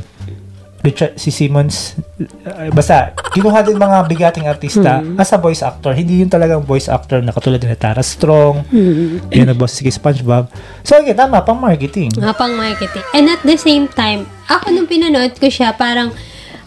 Richard, 0.79 1.19
si 1.19 1.27
Simmons. 1.27 1.99
Uh, 2.39 2.71
basta, 2.71 3.11
kinuha 3.35 3.59
din 3.61 3.75
mga 3.75 3.99
bigating 4.07 4.47
artista 4.47 5.03
Hmm. 5.03 5.19
as 5.19 5.27
a 5.27 5.37
voice 5.37 5.59
actor. 5.59 5.91
Hindi 5.91 6.23
yun 6.23 6.31
talagang 6.31 6.63
voice 6.63 6.87
actor 6.87 7.19
na 7.19 7.35
katulad 7.35 7.59
ni 7.59 7.75
Tara 7.75 7.99
Strong. 7.99 8.63
Hmm. 8.63 9.19
Yun 9.27 9.43
nag-boss 9.45 9.75
si 9.75 9.83
SpongeBob. 9.85 10.47
So, 10.81 10.95
okay, 10.95 11.11
tama, 11.11 11.43
pang 11.43 11.59
marketing. 11.59 12.15
Nga 12.15 12.31
pang 12.31 12.55
marketing. 12.55 13.03
And 13.11 13.27
at 13.27 13.43
the 13.43 13.59
same 13.59 13.91
time, 13.91 14.23
ako 14.47 14.71
nung 14.71 14.87
pinanood 14.87 15.35
ko 15.35 15.51
siya, 15.51 15.75
parang, 15.75 16.15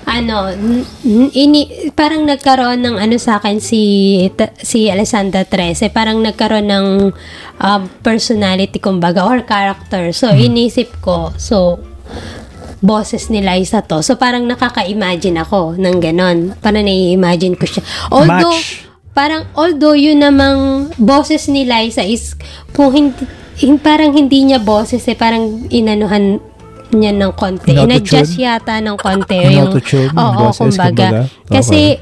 ano, 0.06 0.50
ini, 1.32 1.90
parang 1.94 2.26
nagkaroon 2.26 2.82
ng 2.82 2.96
ano 2.98 3.16
sa 3.16 3.38
akin 3.38 3.62
si, 3.62 3.82
ta- 4.34 4.52
si 4.58 4.90
Alessandra 4.90 5.46
Trece, 5.46 5.88
parang 5.88 6.18
nagkaroon 6.20 6.68
ng 6.68 6.86
um, 7.62 7.82
personality, 8.02 8.82
kumbaga, 8.82 9.22
or 9.24 9.40
character. 9.46 10.10
So, 10.10 10.34
inisip 10.34 11.00
ko, 11.00 11.30
so, 11.38 11.78
boses 12.82 13.30
ni 13.30 13.40
Liza 13.40 13.86
to. 13.86 14.02
So, 14.02 14.18
parang 14.18 14.44
nakaka-imagine 14.50 15.38
ako 15.38 15.78
ng 15.78 15.96
ganon. 16.02 16.58
Parang 16.58 16.82
nai-imagine 16.82 17.54
ko 17.54 17.64
siya. 17.70 17.82
Although, 18.10 18.58
Match. 18.58 18.90
parang 19.12 19.44
although 19.54 19.94
yun 19.94 20.24
namang 20.24 20.90
boses 20.96 21.46
ni 21.46 21.68
Liza 21.68 22.02
is 22.02 22.32
kung 22.72 22.90
hindi 22.96 23.22
hin- 23.60 23.80
parang 23.80 24.16
hindi 24.16 24.48
niya 24.48 24.58
boses 24.58 25.04
eh 25.04 25.16
parang 25.16 25.68
inanuhan 25.68 26.40
niya 26.92 27.12
ng 27.12 27.32
konti. 27.32 27.72
In-adjust 27.74 28.36
yata 28.36 28.78
ng 28.78 28.96
konti. 28.96 29.40
yung, 29.50 29.72
oo, 29.72 30.32
boses, 30.46 30.58
kumbaga. 30.76 31.06
kumbaga? 31.08 31.20
Kasi, 31.48 31.96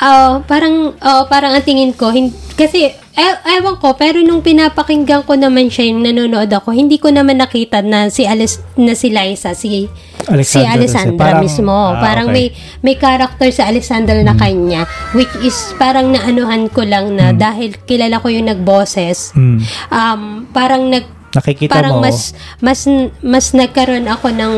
ah, 0.00 0.40
parang, 0.42 0.94
oh, 0.94 1.22
parang 1.26 1.52
ang 1.52 1.62
tingin 1.62 1.92
ko, 1.92 2.10
hin- 2.10 2.34
kasi, 2.54 2.90
e- 2.92 3.40
ewan 3.50 3.76
ko, 3.76 3.94
pero 3.94 4.20
nung 4.20 4.40
pinapakinggan 4.40 5.22
ko 5.22 5.34
naman 5.34 5.66
siya, 5.66 5.88
yung 5.88 6.02
nanonood 6.02 6.48
ako, 6.48 6.70
hindi 6.70 6.96
ko 6.96 7.08
naman 7.08 7.36
nakita 7.36 7.80
na 7.80 8.06
si 8.06 8.24
Alice, 8.24 8.60
na 8.74 8.92
si 8.92 9.08
Liza, 9.08 9.52
si, 9.52 9.88
Alexandra 10.22 10.68
si 10.68 10.76
Alessandra 10.76 11.16
Parang- 11.16 11.42
mismo. 11.42 11.72
ah, 11.72 11.96
parang 11.96 12.28
okay. 12.28 12.36
may 12.36 12.46
may 12.82 12.94
character 12.94 13.48
sa 13.48 13.66
Alessandra 13.66 14.20
na 14.20 14.36
kanya, 14.36 14.84
which 15.10 15.32
is 15.40 15.56
parang 15.74 16.12
naanuhan 16.12 16.68
ko 16.68 16.84
lang 16.84 17.16
na 17.16 17.32
dahil 17.32 17.72
kilala 17.82 18.20
ko 18.20 18.28
yung 18.28 18.44
nagboses, 18.44 19.32
Mm. 19.32 19.58
um, 19.88 20.20
parang 20.50 20.86
nag 20.86 21.08
Nakikita 21.30 21.70
parang 21.70 22.02
mo, 22.02 22.02
mas 22.02 22.34
mas 22.58 22.90
mas 23.22 23.54
nagkaroon 23.54 24.10
ako 24.10 24.34
ng 24.34 24.54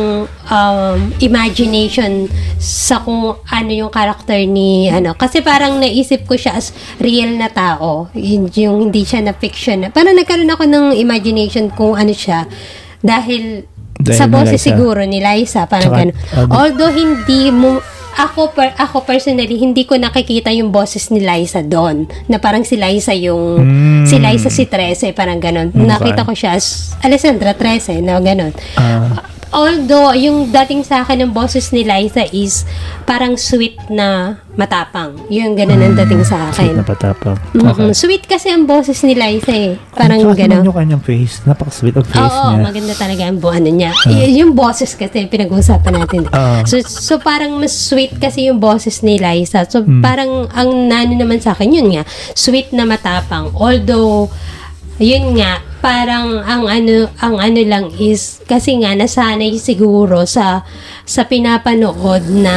um, 0.49 0.99
imagination 1.21 2.33
sa 2.57 3.05
kung 3.05 3.37
ano 3.45 3.71
yung 3.71 3.93
character 3.93 4.41
ni 4.49 4.89
ano. 4.89 5.13
Kasi 5.13 5.45
parang 5.45 5.77
naisip 5.77 6.25
ko 6.25 6.33
siya 6.33 6.57
as 6.57 6.73
real 6.97 7.37
na 7.37 7.53
tao. 7.53 8.09
Yung, 8.17 8.49
yung 8.57 8.89
hindi 8.89 9.05
siya 9.05 9.21
na 9.21 9.37
fiction. 9.37 9.93
Parang 9.93 10.17
nagkaroon 10.17 10.49
ako 10.49 10.65
ng 10.65 10.87
imagination 10.97 11.69
kung 11.69 11.93
ano 11.93 12.17
siya. 12.17 12.49
Dahil, 13.05 13.69
Dahil 13.99 14.17
sa 14.17 14.25
boses 14.25 14.63
siguro 14.63 15.05
ni 15.05 15.21
Liza 15.21 15.69
parang 15.69 15.93
Tsaka, 15.93 16.01
ganun. 16.09 16.17
ano- 16.17 16.53
although 16.57 16.95
hindi 16.95 17.53
mo 17.53 17.85
ako 18.13 18.53
per, 18.53 18.77
ako 18.77 19.03
personally 19.03 19.57
hindi 19.57 19.83
ko 19.83 19.97
nakikita 19.97 20.51
yung 20.51 20.69
boses 20.69 21.09
ni 21.09 21.19
Liza 21.19 21.61
doon 21.61 22.05
na 22.27 22.37
parang 22.37 22.63
si 22.63 22.77
Liza 22.77 23.13
yung 23.15 23.63
Mm. 23.63 24.05
si 24.05 24.17
Liza 24.17 24.49
si 24.49 24.65
Trece 24.65 25.13
parang 25.13 25.39
ganun 25.39 25.71
Okay. 25.71 25.87
nakita 25.87 26.23
ko 26.23 26.33
siya 26.33 26.55
as 26.55 26.93
Alessandra 27.01 27.53
Trece 27.53 27.99
na 27.99 28.19
ganun 28.19 28.53
ah, 28.77 29.23
although 29.53 30.11
yung 30.13 30.49
dating 30.49 30.81
sa 30.81 31.01
akin 31.01 31.23
ng 31.23 31.33
boses 31.33 31.71
ni 31.71 31.83
Liza 31.83 32.25
is 32.31 32.65
parang 33.05 33.37
sweet 33.37 33.77
na 33.87 34.09
matapang 34.53 35.17
yung 35.29 35.53
ganun 35.53 35.77
ang 35.79 35.97
dating 35.97 36.21
sa 36.23 36.49
sweet 36.51 36.73
na 36.73 36.81
akin 36.81 36.89
patapang. 36.89 37.37
Mhm. 37.53 37.93
sweet 37.93 38.25
kasi 38.25 38.49
ang 38.49 38.65
boses 38.65 39.01
ni 39.01 39.13
Liza 39.13 39.49
eh 39.49 39.77
parang 39.93 40.19
tingnan 40.19 40.37
ganun 40.59 40.67
yung 40.67 40.77
kanyang 40.77 41.03
face. 41.03 41.41
Napaka-sweet 41.45 41.95
ang 41.95 42.05
face 42.05 42.21
Oo, 42.23 42.49
niya. 42.51 42.61
maganda 42.63 42.95
talaga 42.95 43.23
ang 43.23 43.37
bu- 43.37 43.49
ano 43.51 43.69
niya. 43.69 43.93
Y- 44.07 44.41
yung 44.41 44.53
boses 44.53 44.93
kasi 44.93 45.25
pinag-uusapan 45.25 45.93
natin. 45.95 46.21
Ah. 46.31 46.65
so, 46.65 46.77
so 46.81 47.17
parang 47.17 47.57
mas 47.57 47.73
sweet 47.73 48.17
kasi 48.17 48.49
yung 48.49 48.57
boses 48.59 49.01
ni 49.01 49.17
Liza. 49.17 49.65
So 49.65 49.81
Hmm. 49.81 50.01
parang 50.01 50.49
ang 50.51 50.69
nano 50.87 51.13
naman 51.15 51.39
sa 51.39 51.53
akin 51.53 51.69
yun 51.71 51.89
nga, 51.91 52.05
sweet 52.33 52.73
na 52.73 52.85
matapang. 52.85 53.53
Although 53.53 54.29
yun 54.97 55.35
nga, 55.35 55.61
parang 55.83 56.39
ang 56.41 56.63
ano 56.65 57.11
ang 57.19 57.35
ano 57.37 57.61
lang 57.61 57.91
is 57.93 58.39
kasi 58.47 58.79
nga 58.79 58.95
nasanay 58.95 59.51
siguro 59.59 60.23
sa 60.25 60.63
sa 61.03 61.27
pinapanood 61.27 62.23
na 62.31 62.55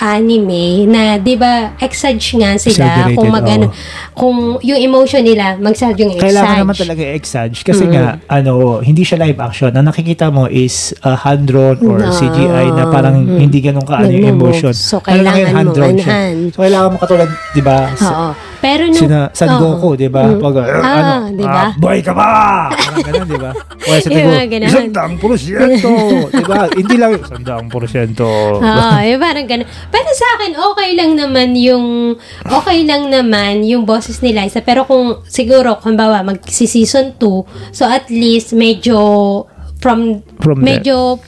anime 0.00 0.88
na 0.88 1.20
'di 1.20 1.36
ba 1.36 1.76
exage 1.76 2.32
nga 2.34 2.56
sila 2.56 3.12
kung 3.12 3.28
mag 3.28 3.44
ano, 3.44 3.68
oo. 3.68 3.76
kung 4.12 4.36
yung 4.60 4.80
emotion 4.80 5.20
nila 5.20 5.54
magsad 5.56 5.92
yung 5.94 6.10
exage. 6.10 6.32
Kailangan 6.32 6.56
naman 6.58 6.76
talaga 6.76 7.00
i-exage 7.04 7.60
kasi 7.60 7.84
nga 7.86 8.16
ano 8.26 8.80
hindi 8.80 9.04
siya 9.04 9.20
live 9.20 9.36
action. 9.38 9.68
Ang 9.70 9.84
nakikita 9.84 10.32
mo 10.32 10.48
is 10.48 10.96
uh, 11.04 11.14
hand 11.14 11.44
drawn 11.44 11.76
or 11.84 12.00
No. 12.00 12.08
CGI 12.10 12.68
na 12.70 12.88
parang 12.88 13.16
hindi 13.24 13.60
ganun 13.60 13.84
kaano 13.84 14.08
yung 14.08 14.32
Nagmo-move. 14.32 14.56
emotion. 14.56 14.72
So, 14.72 15.04
Ano 15.04 15.20
lang 15.20 15.36
kailangan 15.36 15.52
yun, 15.52 15.66
mo 15.68 15.84
anhan. 15.84 16.34
So 16.48 16.58
kailangan 16.60 16.88
mo 16.88 16.96
katulad, 16.96 17.28
'di 17.52 17.60
ba? 17.60 17.78
Oo. 17.92 18.28
Pero 18.58 18.82
nung... 18.88 18.96
Sina 18.96 19.20
San 19.32 19.48
oo. 19.50 19.60
Goku, 19.60 19.90
'di 19.94 20.08
ba? 20.08 20.24
Mm. 20.24 20.40
Pag 20.40 20.54
uh, 20.56 20.64
Ah, 20.64 20.96
ano, 20.96 21.12
'di 21.32 21.44
ba? 21.44 21.60
ah, 21.60 21.70
buhay 21.76 22.00
ka 22.00 22.12
ba? 22.12 22.28
Parang 22.72 23.02
ganun, 23.02 23.26
'di 23.26 23.38
ba? 23.38 23.52
O 23.84 23.92
sa 24.00 24.08
Yung 24.08 24.28
mga 24.32 24.46
ganun. 24.48 24.68
isang 24.72 24.90
daang 24.90 25.16
porsyento, 25.16 25.90
'di 26.32 26.44
ba? 26.44 26.60
Hindi 26.80 26.94
lang 26.96 27.12
isang 27.14 27.44
daang 27.44 27.68
porsyento. 27.68 28.24
Oo, 28.56 28.96
yung 29.04 29.20
parang 29.20 29.44
ganun. 29.44 29.68
Pero 29.92 30.08
sa 30.10 30.26
akin, 30.34 30.52
okay 30.56 30.90
lang 30.96 31.12
naman 31.14 31.52
yung, 31.52 32.16
okay 32.42 32.80
lang 32.82 33.12
naman 33.12 33.60
yung 33.62 33.84
boses 33.84 34.18
ni 34.20 34.32
Liza. 34.32 34.60
Pero 34.60 34.84
kung, 34.84 35.20
siguro, 35.28 35.76
kung 35.78 35.94
bawa, 35.94 36.24
magsi-season 36.24 37.20
2, 37.20 37.76
so 37.76 37.84
at 37.84 38.08
least, 38.08 38.56
medyo, 38.56 38.96
from, 39.78 40.24
From 40.40 40.60
the- 40.60 40.64
medyo, 40.64 41.20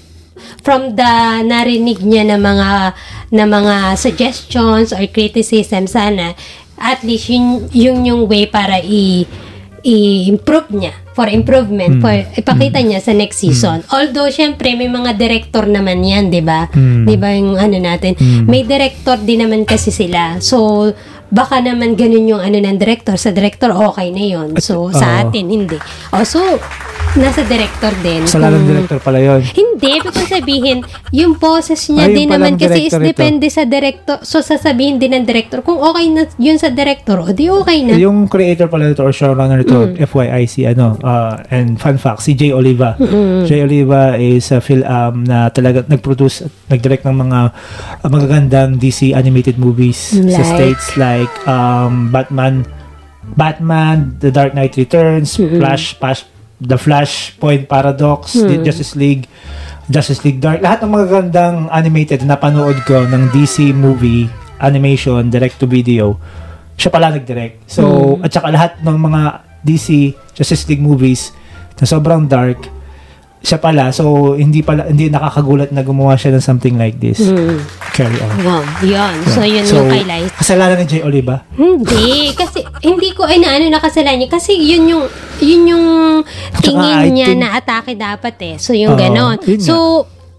from 0.65 0.97
the 0.97 1.13
narinig 1.45 2.01
niya 2.01 2.25
na 2.25 2.39
mga, 2.41 2.71
na 3.31 3.45
mga 3.45 3.77
suggestions 3.97 4.97
or 4.97 5.05
criticism, 5.07 5.85
sana, 5.85 6.33
at 6.77 7.05
least, 7.05 7.29
yun, 7.29 7.69
yun 7.71 7.99
yung 8.05 8.23
way 8.25 8.45
para 8.45 8.81
i, 8.81 9.25
i-improve 9.83 10.73
niya 10.73 11.06
for 11.17 11.33
improvement 11.33 12.05
for 12.05 12.13
ipakita 12.13 12.85
niya 12.85 13.01
sa 13.01 13.17
next 13.17 13.41
season. 13.41 13.81
Although 13.89 14.29
syempre 14.29 14.77
may 14.77 14.93
mga 14.93 15.17
director 15.17 15.65
naman 15.65 16.05
'yan, 16.05 16.29
'di 16.29 16.45
ba? 16.45 16.69
Mm. 16.69 17.09
'Di 17.09 17.17
ba 17.17 17.29
yung 17.33 17.57
ano 17.57 17.77
natin? 17.81 18.13
May 18.45 18.69
director 18.69 19.17
din 19.25 19.49
naman 19.49 19.65
kasi 19.65 19.89
sila. 19.89 20.37
So 20.45 20.93
baka 21.31 21.59
naman 21.59 21.99
ganun 21.99 22.27
yung 22.27 22.43
ano 22.43 22.59
ng 22.59 22.79
director. 22.79 23.19
Sa 23.19 23.35
director 23.35 23.73
okay 23.73 24.13
na 24.15 24.25
'yon. 24.25 24.49
So 24.63 24.91
sa 24.95 25.07
oo. 25.07 25.21
atin 25.27 25.45
hindi. 25.51 25.79
Oh, 26.15 26.23
so 26.23 26.41
nasa 27.17 27.43
director 27.49 27.93
din. 28.05 28.29
Kasalanan 28.29 28.53
Kung- 28.53 28.61
ng 28.61 28.69
director 28.77 28.99
pala 29.01 29.19
'yon. 29.19 29.41
hindi, 29.57 29.93
ko 30.05 30.13
sabihin, 30.13 30.85
yung 31.15 31.41
boses 31.41 31.81
niya 31.89 32.13
Ay, 32.13 32.15
din 32.15 32.29
naman 32.29 32.61
kasi 32.61 32.91
is 32.91 32.93
ito. 32.93 33.01
depende 33.01 33.49
sa 33.49 33.65
director. 33.65 34.21
So, 34.21 34.45
sasabihin 34.45 35.01
din 35.01 35.17
ng 35.17 35.25
director, 35.25 35.65
kung 35.65 35.81
okay 35.81 36.13
na 36.13 36.29
yun 36.37 36.61
sa 36.61 36.69
director, 36.69 37.17
o 37.25 37.33
di 37.33 37.49
okay 37.49 37.87
na. 37.87 37.97
Yung 37.97 38.29
creator 38.29 38.69
pala 38.69 38.91
nito 38.93 39.01
or 39.01 39.17
showrunner 39.17 39.65
nito, 39.65 39.97
FYI 39.97 40.45
si 40.45 40.69
ano, 40.69 41.01
uh, 41.01 41.41
and 41.49 41.81
fun 41.81 41.97
fact, 41.97 42.21
si 42.21 42.37
Jay 42.37 42.53
Oliva. 42.53 42.99
Jay 43.49 43.65
Oliva 43.65 44.21
is 44.21 44.53
a 44.53 44.61
film 44.61 44.85
um, 44.85 45.25
na 45.25 45.49
talaga 45.49 45.89
nag-produce, 45.89 46.45
nag-direct 46.69 47.09
ng 47.09 47.17
mga 47.17 47.39
uh, 48.05 48.09
magagandang 48.13 48.77
DC 48.77 49.17
animated 49.17 49.57
movies 49.57 50.13
sa 50.13 50.43
Like? 50.45 50.53
States 50.53 50.87
like 51.01 51.16
um, 51.49 52.13
Batman, 52.13 52.69
Batman, 53.25 54.21
The 54.21 54.29
Dark 54.29 54.53
Knight 54.53 54.77
Returns, 54.77 55.41
Flash, 55.41 55.97
Flash, 55.97 56.29
The 56.61 56.77
Flashpoint 56.77 57.69
Paradox, 57.69 58.37
The 58.37 58.61
Justice 58.61 58.95
League, 58.97 59.25
Justice 59.89 60.21
League 60.27 60.43
Dark. 60.43 60.61
Lahat 60.61 60.85
ng 60.85 60.93
magagandang 60.93 61.73
animated 61.73 62.27
na 62.27 62.37
panood 62.37 62.77
ko 62.85 63.07
ng 63.07 63.33
DC 63.33 63.73
movie, 63.73 64.29
animation, 64.61 65.31
direct 65.33 65.57
to 65.63 65.67
video, 65.67 66.21
siya 66.77 66.93
pala 66.93 67.09
nag-direct. 67.13 67.65
So, 67.71 68.17
at 68.21 68.31
saka 68.31 68.53
lahat 68.53 68.73
ng 68.85 68.97
mga 69.01 69.23
DC 69.65 70.13
Justice 70.37 70.69
League 70.69 70.85
movies 70.85 71.33
na 71.81 71.89
sobrang 71.89 72.29
dark, 72.29 72.76
siya 73.39 73.57
pala. 73.57 73.91
So, 73.91 74.05
hindi 74.33 74.61
pala 74.61 74.87
hindi 74.87 75.07
nakakagulat 75.07 75.71
na 75.71 75.81
gumawa 75.81 76.15
siya 76.15 76.35
ng 76.35 76.43
something 76.43 76.75
like 76.75 76.97
this. 76.97 77.21
Mm. 77.23 77.61
Carry 77.93 78.19
on. 78.19 78.33
Wow, 78.41 78.63
yun. 78.81 79.15
So, 79.27 79.41
yun 79.41 79.63
yung 79.63 79.87
kay 79.87 80.03
Liza. 80.03 80.33
kasalanan 80.37 80.77
ni 80.77 80.87
Jay 80.87 81.01
Oliva. 81.01 81.47
Hindi, 81.53 82.33
kasi 82.33 82.61
hindi 82.83 83.11
ko 83.11 83.23
ay 83.23 83.39
naano 83.39 83.69
nakasalanan 83.69 84.19
niya 84.19 84.31
kasi 84.31 84.53
yun 84.53 84.85
yung 84.87 85.05
yun 85.39 85.63
yung 85.67 85.87
tingin 86.59 86.97
I 86.99 87.09
niya 87.09 87.29
think- 87.29 87.41
na 87.41 87.55
atake 87.55 87.93
dapat 87.93 88.35
eh. 88.41 88.55
So 88.57 88.73
yung 88.73 88.95
Oo, 88.95 89.01
ganon. 89.01 89.37
yun 89.41 89.59
So 89.59 89.77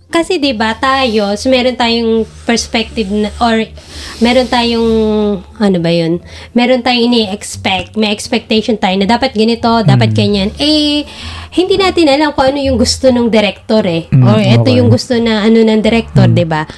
kasi 0.07 0.39
'di 0.39 0.55
ba 0.55 0.71
tayo, 0.73 1.35
so 1.35 1.47
meron 1.47 1.75
tayong 1.75 2.23
perspective 2.45 3.09
na, 3.09 3.27
or 3.37 3.59
meron 4.17 4.47
tayong 4.47 4.87
ano 5.53 5.77
ba 5.77 5.91
'yun? 5.91 6.23
Meron 6.53 6.79
tayong 6.79 7.11
ini-expect, 7.11 7.93
may 7.93 8.07
expectation 8.09 8.75
tayo 8.75 8.95
na 8.95 9.03
dapat 9.05 9.35
ganito, 9.35 9.67
dapat 9.83 10.11
Hmm. 10.11 10.17
ganyan. 10.17 10.49
Eh 10.55 11.03
hindi 11.57 11.75
natin 11.81 12.05
alam 12.05 12.29
kung 12.37 12.53
ano 12.53 12.59
yung 12.61 12.77
gusto 12.77 13.09
ng 13.09 13.33
director 13.33 13.81
eh. 13.89 14.05
Mm, 14.13 14.23
or 14.29 14.37
ito 14.37 14.69
okay. 14.69 14.77
yung 14.77 14.89
gusto 14.93 15.17
na 15.17 15.41
ano 15.41 15.57
ng 15.57 15.81
director, 15.81 16.29
'di 16.29 16.45
ba? 16.45 16.69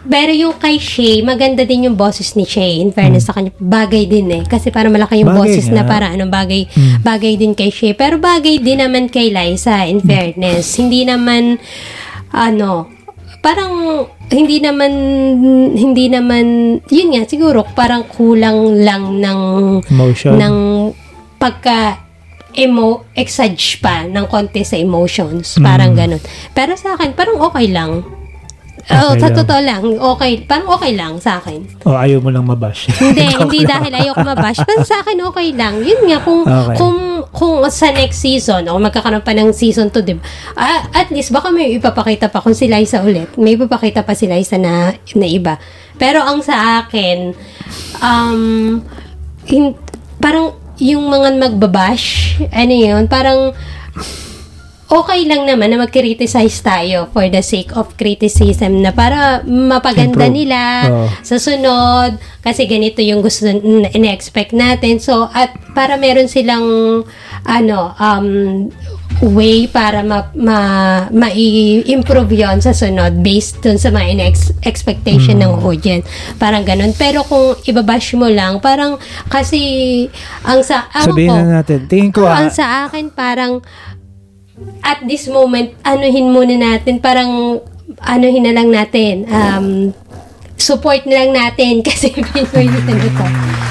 Pero 0.00 0.32
yung 0.32 0.56
kay 0.56 0.80
Shay, 0.80 1.20
maganda 1.20 1.62
din 1.62 1.86
yung 1.86 1.94
boses 1.94 2.34
ni 2.34 2.48
Shay. 2.48 2.80
In 2.80 2.90
fairness 2.90 3.28
sa 3.28 3.36
kanya, 3.36 3.52
bagay 3.60 4.08
din 4.08 4.32
eh. 4.32 4.42
Kasi 4.48 4.72
para 4.72 4.88
malaki 4.88 5.22
yung. 5.22 5.30
Bagay 5.30 5.38
boses 5.38 5.66
nga. 5.68 5.76
na 5.76 5.82
para 5.84 6.10
anong 6.10 6.32
bagay, 6.32 6.66
bagay 7.04 7.36
din 7.36 7.52
kay 7.52 7.68
Shay. 7.68 7.92
Pero 7.92 8.16
bagay 8.16 8.64
din 8.64 8.80
naman 8.80 9.12
kay 9.12 9.28
Liza, 9.28 9.84
in 9.86 10.00
fairness. 10.00 10.80
Hindi 10.80 11.04
naman, 11.04 11.60
ano, 12.32 12.88
parang 13.44 14.04
hindi 14.28 14.60
naman 14.60 14.92
hindi 15.72 16.12
naman 16.12 16.76
yun 16.92 17.08
nga 17.16 17.24
siguro 17.24 17.64
parang 17.72 18.04
kulang 18.04 18.84
lang 18.84 19.16
ng 19.16 19.40
Emotion. 19.88 20.36
ng 20.36 20.56
pagka 21.40 22.09
emo 22.52 22.88
exage 23.12 23.78
pa 23.78 24.02
ng 24.02 24.26
konti 24.26 24.62
sa 24.62 24.74
emotions 24.74 25.58
parang 25.58 25.92
ganun 25.92 26.20
pero 26.50 26.74
sa 26.74 26.94
akin 26.94 27.12
parang 27.12 27.38
okay 27.40 27.68
lang 27.68 28.02
Oh, 28.90 29.12
Okay 29.12 29.20
sa 29.20 29.28
lang. 29.28 29.38
totoo 29.38 29.60
lang, 29.62 29.82
okay. 29.92 30.32
Parang 30.42 30.66
okay 30.72 30.96
lang 30.96 31.14
sa 31.20 31.38
akin. 31.38 31.62
O, 31.84 31.94
ayaw 31.94 32.18
mo 32.18 32.32
lang 32.34 32.42
mabash. 32.42 32.90
Hindi, 32.90 33.22
hindi 33.28 33.62
dahil 33.62 33.92
ayoko 33.92 34.18
mabash. 34.24 34.66
Pero 34.66 34.82
sa 34.82 34.98
akin, 34.98 35.14
okay 35.20 35.52
lang. 35.52 35.78
Yun 35.78 36.10
nga, 36.10 36.18
kung, 36.18 36.42
Okay. 36.42 36.74
kung, 36.74 36.98
kung 37.30 37.54
sa 37.70 37.92
next 37.92 38.18
season, 38.18 38.66
o 38.66 38.80
magkakaroon 38.80 39.22
pa 39.22 39.30
ng 39.30 39.52
season 39.52 39.94
2, 39.94 40.00
di 40.00 40.16
ba? 40.16 40.24
Ah, 40.56 40.90
at 40.96 41.12
least, 41.12 41.30
baka 41.30 41.52
may 41.52 41.70
ipapakita 41.70 42.26
pa 42.26 42.42
kung 42.42 42.50
si 42.50 42.66
Liza 42.66 43.04
ulit. 43.04 43.30
May 43.36 43.54
ipapakita 43.54 44.02
pa 44.02 44.10
si 44.10 44.26
Liza 44.26 44.58
na, 44.58 44.90
na 44.96 45.26
iba. 45.28 45.60
Pero 45.94 46.24
ang 46.24 46.42
sa 46.42 46.82
akin, 46.82 47.30
um, 48.00 48.80
hin- 49.44 49.76
parang 50.16 50.56
yung 50.80 51.06
mga 51.06 51.36
magbabash, 51.36 52.36
ano 52.50 52.74
yun, 52.74 53.04
parang 53.06 53.52
okay 54.90 55.22
lang 55.22 55.46
naman 55.46 55.70
na 55.70 55.78
mag-criticize 55.78 56.58
tayo 56.66 57.06
for 57.14 57.22
the 57.30 57.38
sake 57.46 57.70
of 57.78 57.94
criticism 57.94 58.82
na 58.82 58.90
para 58.90 59.38
mapaganda 59.46 60.26
Improve. 60.26 60.34
nila 60.34 60.60
Oo. 60.90 61.06
sa 61.22 61.38
sunod 61.38 62.18
kasi 62.42 62.66
ganito 62.66 62.98
yung 62.98 63.22
gusto 63.22 63.46
in-expect 63.94 64.50
natin. 64.50 64.98
So, 64.98 65.30
at 65.30 65.54
para 65.78 65.94
meron 65.94 66.26
silang 66.26 66.66
ano, 67.46 67.94
um, 67.94 68.28
way 69.20 69.68
para 69.68 70.00
ma, 70.00 70.32
ma, 70.32 70.58
ma-improve 71.12 72.32
yon 72.40 72.58
sa 72.64 72.72
sunod 72.72 73.20
based 73.20 73.60
dun 73.60 73.76
sa 73.76 73.92
mga 73.92 74.06
in-ex- 74.16 74.56
expectation 74.64 75.36
ng 75.40 75.60
audience. 75.60 76.08
Parang 76.40 76.64
ganun. 76.64 76.96
Pero 76.96 77.20
kung 77.28 77.56
ibabash 77.68 78.16
mo 78.16 78.28
lang, 78.32 78.64
parang 78.64 78.96
kasi 79.28 80.08
ang 80.44 80.64
sa 80.64 80.88
ang 80.92 81.12
Sabihin 81.12 81.30
ko, 81.30 81.36
na 81.36 81.60
natin. 81.60 81.78
Tingin 81.84 82.10
ko 82.12 82.24
ah, 82.24 82.40
ang 82.40 82.48
sa 82.48 82.88
akin 82.88 83.12
parang 83.12 83.60
at 84.84 85.04
this 85.08 85.28
moment, 85.28 85.72
anuhin 85.84 86.28
muna 86.32 86.56
natin, 86.56 87.00
parang 87.00 87.60
anuhin 88.04 88.44
na 88.44 88.54
lang 88.54 88.68
natin, 88.68 89.24
um, 89.28 89.66
support 90.60 91.02
na 91.08 91.24
lang 91.24 91.30
natin 91.32 91.80
kasi 91.86 92.12
Pinoy 92.12 92.68
na 92.68 92.80
ano 92.84 93.08
to. 93.08 93.26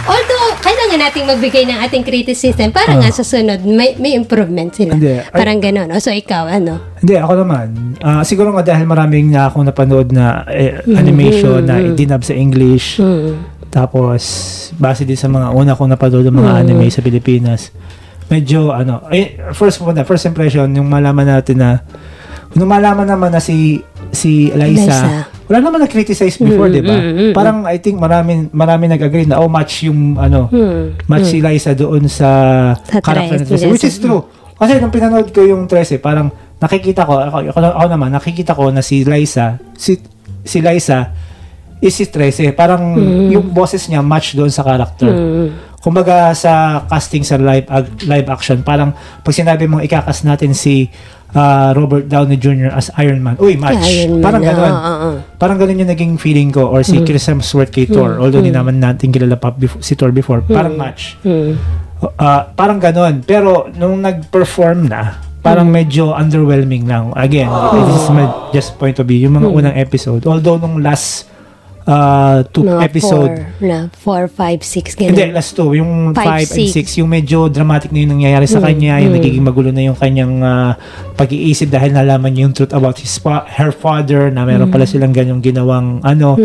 Although, 0.10 0.48
kailangan 0.66 1.00
nating 1.06 1.26
magbigay 1.30 1.64
ng 1.70 1.80
ating 1.86 2.04
criticism 2.04 2.74
para 2.74 2.98
nga 2.98 3.14
sa 3.14 3.22
sunod, 3.22 3.62
may, 3.62 3.94
may 4.02 4.18
improvement 4.18 4.74
sila. 4.74 4.94
Ah. 4.94 4.98
Hindi. 4.98 5.16
Parang 5.30 5.60
ganun. 5.62 5.88
O, 5.94 6.02
so, 6.02 6.10
ikaw, 6.10 6.50
ano? 6.50 6.82
Hindi, 6.98 7.16
ako 7.16 7.34
naman. 7.46 7.68
Ah, 8.02 8.26
siguro 8.26 8.50
nga 8.58 8.66
dahil 8.66 8.90
maraming 8.90 9.30
na 9.30 9.48
akong 9.48 9.70
napanood 9.70 10.10
na 10.10 10.44
eh, 10.50 10.82
animation 10.98 11.62
na 11.62 11.78
dinab 11.94 12.26
sa 12.26 12.34
English. 12.34 12.98
Tapos, 13.70 14.22
base 14.82 15.06
din 15.06 15.16
sa 15.16 15.30
mga 15.30 15.54
una 15.54 15.78
kong 15.78 15.94
napanood 15.94 16.26
ng 16.26 16.38
mga 16.42 16.54
anime 16.66 16.90
sa 16.90 17.06
Pilipinas. 17.06 17.70
Medyo, 18.30 18.74
ano, 18.74 19.06
eh, 19.14 19.38
first 19.54 19.82
first 20.06 20.26
impression, 20.26 20.70
yung 20.74 20.90
malaman 20.90 21.38
natin 21.38 21.58
na, 21.62 21.86
nung 22.58 22.70
malaman 22.70 23.06
naman 23.06 23.30
na 23.30 23.42
si 23.42 23.82
si 24.10 24.50
Eliza, 24.50 25.06
Eliza. 25.06 25.39
Wala 25.50 25.66
naman 25.66 25.82
na-criticize 25.82 26.38
before, 26.38 26.70
di 26.70 26.86
ba? 26.86 26.94
Parang, 27.34 27.66
I 27.66 27.82
think, 27.82 27.98
marami, 27.98 28.46
marami 28.54 28.86
nag-agree 28.86 29.26
na, 29.26 29.42
oh, 29.42 29.50
match 29.50 29.90
yung, 29.90 30.14
ano, 30.16 30.46
match 31.10 31.34
si 31.34 31.42
Eliza 31.42 31.74
doon 31.74 32.06
sa, 32.06 32.30
Sa 32.86 33.02
character 33.02 33.42
na 33.42 33.46
Tres, 33.50 33.66
13, 33.66 33.74
which 33.74 33.86
is 33.90 33.98
true. 33.98 34.22
Kasi 34.54 34.78
nung 34.78 34.94
pinanood 34.94 35.34
ko 35.34 35.42
yung 35.42 35.66
13, 35.66 35.98
parang 35.98 36.30
nakikita 36.62 37.02
ko, 37.02 37.18
ako, 37.18 37.38
ako, 37.50 37.60
ako 37.66 37.88
naman, 37.90 38.10
nakikita 38.14 38.54
ko 38.54 38.70
na 38.70 38.86
si 38.86 39.02
Liza, 39.02 39.58
si, 39.74 39.98
si 40.46 40.62
Liza 40.62 41.18
is 41.80 41.96
si 41.96 42.06
13. 42.06 42.52
Parang 42.54 43.00
yung 43.32 43.56
boses 43.56 43.88
niya 43.88 44.04
match 44.04 44.36
doon 44.36 44.52
sa 44.52 44.68
character. 44.68 45.08
Kumbaga 45.80 46.36
sa 46.36 46.84
casting 46.86 47.24
sa 47.24 47.40
live 47.40 47.64
ag- 47.68 48.04
live 48.04 48.28
action, 48.28 48.60
parang 48.62 48.92
pag 49.24 49.32
sinabi 49.32 49.64
mong 49.64 49.80
ikakas 49.82 50.28
natin 50.28 50.52
si 50.52 50.92
ah, 51.32 51.72
Robert 51.72 52.04
Downey 52.04 52.36
Jr. 52.36 52.68
as 52.70 52.92
Iron 52.98 53.24
Man, 53.24 53.40
uy, 53.40 53.56
match. 53.56 53.80
Iron 53.88 54.20
Man, 54.20 54.24
parang 54.24 54.42
oo, 54.44 54.50
ganun. 54.52 54.72
oo, 54.72 54.92
oo. 54.92 55.10
Parang 55.40 55.58
ganun 55.58 55.80
yung 55.80 55.88
naging 55.88 56.14
feeling 56.18 56.52
ko. 56.52 56.68
Or 56.68 56.84
si 56.84 57.00
Chris 57.02 57.24
Hemsworth 57.26 57.72
kay 57.72 57.88
Thor. 57.88 58.20
Although 58.20 58.44
di 58.44 58.52
naman 58.52 58.78
natin 58.78 59.10
kilala 59.10 59.40
pa 59.40 59.56
before, 59.56 59.80
si 59.80 59.96
Thor 59.96 60.12
before. 60.12 60.44
Parang 60.44 60.76
match. 60.76 61.16
Ah, 62.16 62.48
parang 62.50 62.80
ganon. 62.80 63.24
Pero 63.24 63.68
nung 63.72 64.00
nag-perform 64.00 64.88
na, 64.88 65.20
parang 65.40 65.68
medyo 65.68 66.12
underwhelming 66.12 66.88
lang. 66.88 67.16
Again, 67.16 67.48
this 67.48 68.04
is 68.04 68.12
my 68.12 68.28
just 68.52 68.76
point 68.76 69.00
of 69.00 69.08
view. 69.08 69.24
Yung 69.24 69.36
mga 69.36 69.48
unang 69.48 69.76
episode, 69.76 70.28
although 70.28 70.60
nung 70.60 70.84
last 70.84 71.28
uh, 71.90 72.46
two 72.54 72.64
Mga 72.64 72.82
episode, 72.86 73.34
four, 73.58 73.66
na 73.66 73.78
4, 73.98 74.30
5, 74.30 74.62
6, 74.62 74.94
ganun. 74.96 75.10
hindi, 75.10 75.24
last 75.34 75.58
two, 75.58 75.74
yung 75.74 76.14
Five, 76.14 76.46
5 76.46 76.54
and 76.54 76.70
six. 76.70 76.94
6, 76.94 77.02
yung 77.02 77.10
medyo 77.10 77.50
dramatic 77.50 77.90
na 77.90 78.06
yung 78.06 78.14
nangyayari 78.16 78.46
sa 78.46 78.62
kanya, 78.62 79.02
yung 79.02 79.18
nagiging 79.18 79.42
magulo 79.42 79.74
na 79.74 79.82
yung 79.82 79.98
kanyang 79.98 80.40
ah, 80.46 80.78
pag-iisip 81.18 81.68
dahil 81.68 81.92
nalaman 81.92 82.30
niya 82.30 82.42
yung 82.46 82.56
truth 82.56 82.72
about 82.72 83.02
his 83.02 83.18
fa- 83.18 83.50
her 83.50 83.74
father 83.74 84.30
na 84.30 84.46
meron 84.46 84.70
pala 84.70 84.86
silang 84.86 85.12
ganyang 85.12 85.42
ginawang 85.42 86.00
ano. 86.06 86.38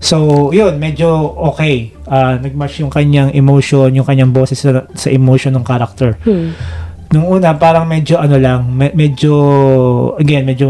So, 0.00 0.50
yun, 0.50 0.80
medyo 0.82 1.06
okay. 1.54 1.94
Ah, 2.10 2.34
nag-match 2.36 2.82
yung 2.82 2.90
kanyang 2.90 3.30
emotion, 3.30 3.94
yung 3.94 4.04
kanyang 4.04 4.34
boses 4.34 4.58
sa, 4.58 4.82
sa 4.90 5.08
emotion 5.08 5.54
ng 5.54 5.62
character. 5.62 6.18
Nung 7.10 7.26
una, 7.26 7.50
parang 7.52 7.84
medyo 7.84 8.16
ano 8.16 8.38
lang, 8.38 8.70
me- 8.70 8.94
medyo, 8.94 9.34
again, 10.14 10.46
medyo, 10.46 10.68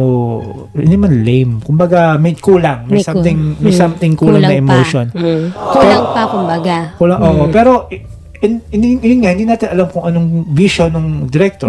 hindi 0.73 0.97
man 0.97 1.21
lame. 1.21 1.61
Kumbaga, 1.61 2.17
may 2.17 2.33
kulang. 2.33 2.89
May, 2.89 2.97
May 2.97 2.99
kul- 2.99 3.09
something, 3.13 3.39
may 3.61 3.69
Mm. 3.69 3.77
something 3.77 4.13
kulang, 4.17 4.41
na 4.41 4.49
pa. 4.49 4.57
emotion. 4.57 5.07
Mm. 5.13 5.53
Kulang 5.53 6.05
pa, 6.11 6.23
kumbaga. 6.25 6.77
Kulang, 6.97 7.21
oo. 7.21 7.45
Pero, 7.53 7.93
in, 8.41 8.57
in, 8.73 8.81
yun 8.99 9.21
nga, 9.21 9.37
hindi 9.37 9.45
natin 9.45 9.69
alam 9.69 9.93
kung 9.93 10.01
anong 10.01 10.49
vision 10.49 10.89
ng 10.89 11.07
director. 11.29 11.69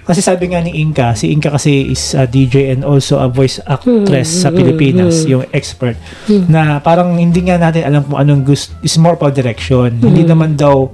Kasi 0.00 0.24
sabi 0.24 0.48
nga 0.48 0.64
ni 0.64 0.80
Inka, 0.80 1.12
si 1.12 1.28
Inka 1.28 1.52
kasi 1.52 1.92
is 1.92 2.16
a 2.16 2.24
DJ 2.24 2.72
and 2.72 2.88
also 2.88 3.20
a 3.20 3.28
voice 3.28 3.60
actress 3.62 4.32
sa 4.32 4.48
Pilipinas, 4.48 5.28
yung 5.28 5.44
expert, 5.52 6.00
na 6.48 6.80
parang 6.80 7.20
hindi 7.20 7.44
nga 7.44 7.60
natin 7.60 7.84
alam 7.84 8.08
kung 8.08 8.16
anong 8.16 8.48
gusto, 8.48 8.72
is 8.80 8.96
more 8.96 9.12
about 9.12 9.36
direction. 9.36 9.92
Hindi 9.94 10.24
naman 10.24 10.56
daw, 10.56 10.88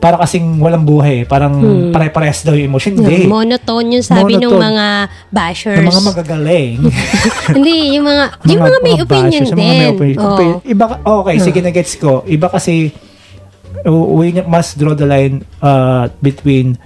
para 0.00 0.16
kasing 0.16 0.56
walang 0.56 0.80
buhay, 0.80 1.28
parang 1.28 1.60
pare-pares 1.92 2.40
daw 2.40 2.56
yung 2.56 2.72
emotion. 2.72 2.96
Hindi. 2.96 3.28
Monotone 3.28 4.00
yung 4.00 4.06
sabi 4.06 4.40
ng 4.40 4.48
Monotone. 4.48 4.64
mga 4.72 4.86
bashers. 5.28 5.76
Yung 5.76 5.88
mga 5.92 6.02
magagaling. 6.08 6.76
Hindi, 7.60 7.76
yung 8.00 8.06
mga, 8.08 8.24
yung 8.48 8.60
mga 8.64 8.78
may 8.80 8.96
opinion 8.96 9.44
bashers, 9.44 9.50
din. 9.52 9.60
mga 9.60 9.74
may 9.76 9.90
opinion. 9.92 10.18
Opinion. 10.24 10.58
Iba, 10.64 10.84
ka- 10.88 11.00
okay, 11.04 11.36
sige, 11.36 11.58
nagets 11.60 11.94
ko. 12.00 12.24
Iba 12.24 12.48
kasi, 12.48 12.96
uh, 13.84 13.92
we 13.92 14.32
must 14.48 14.80
draw 14.80 14.96
the 14.96 15.04
line 15.04 15.44
uh, 15.60 16.08
between 16.24 16.80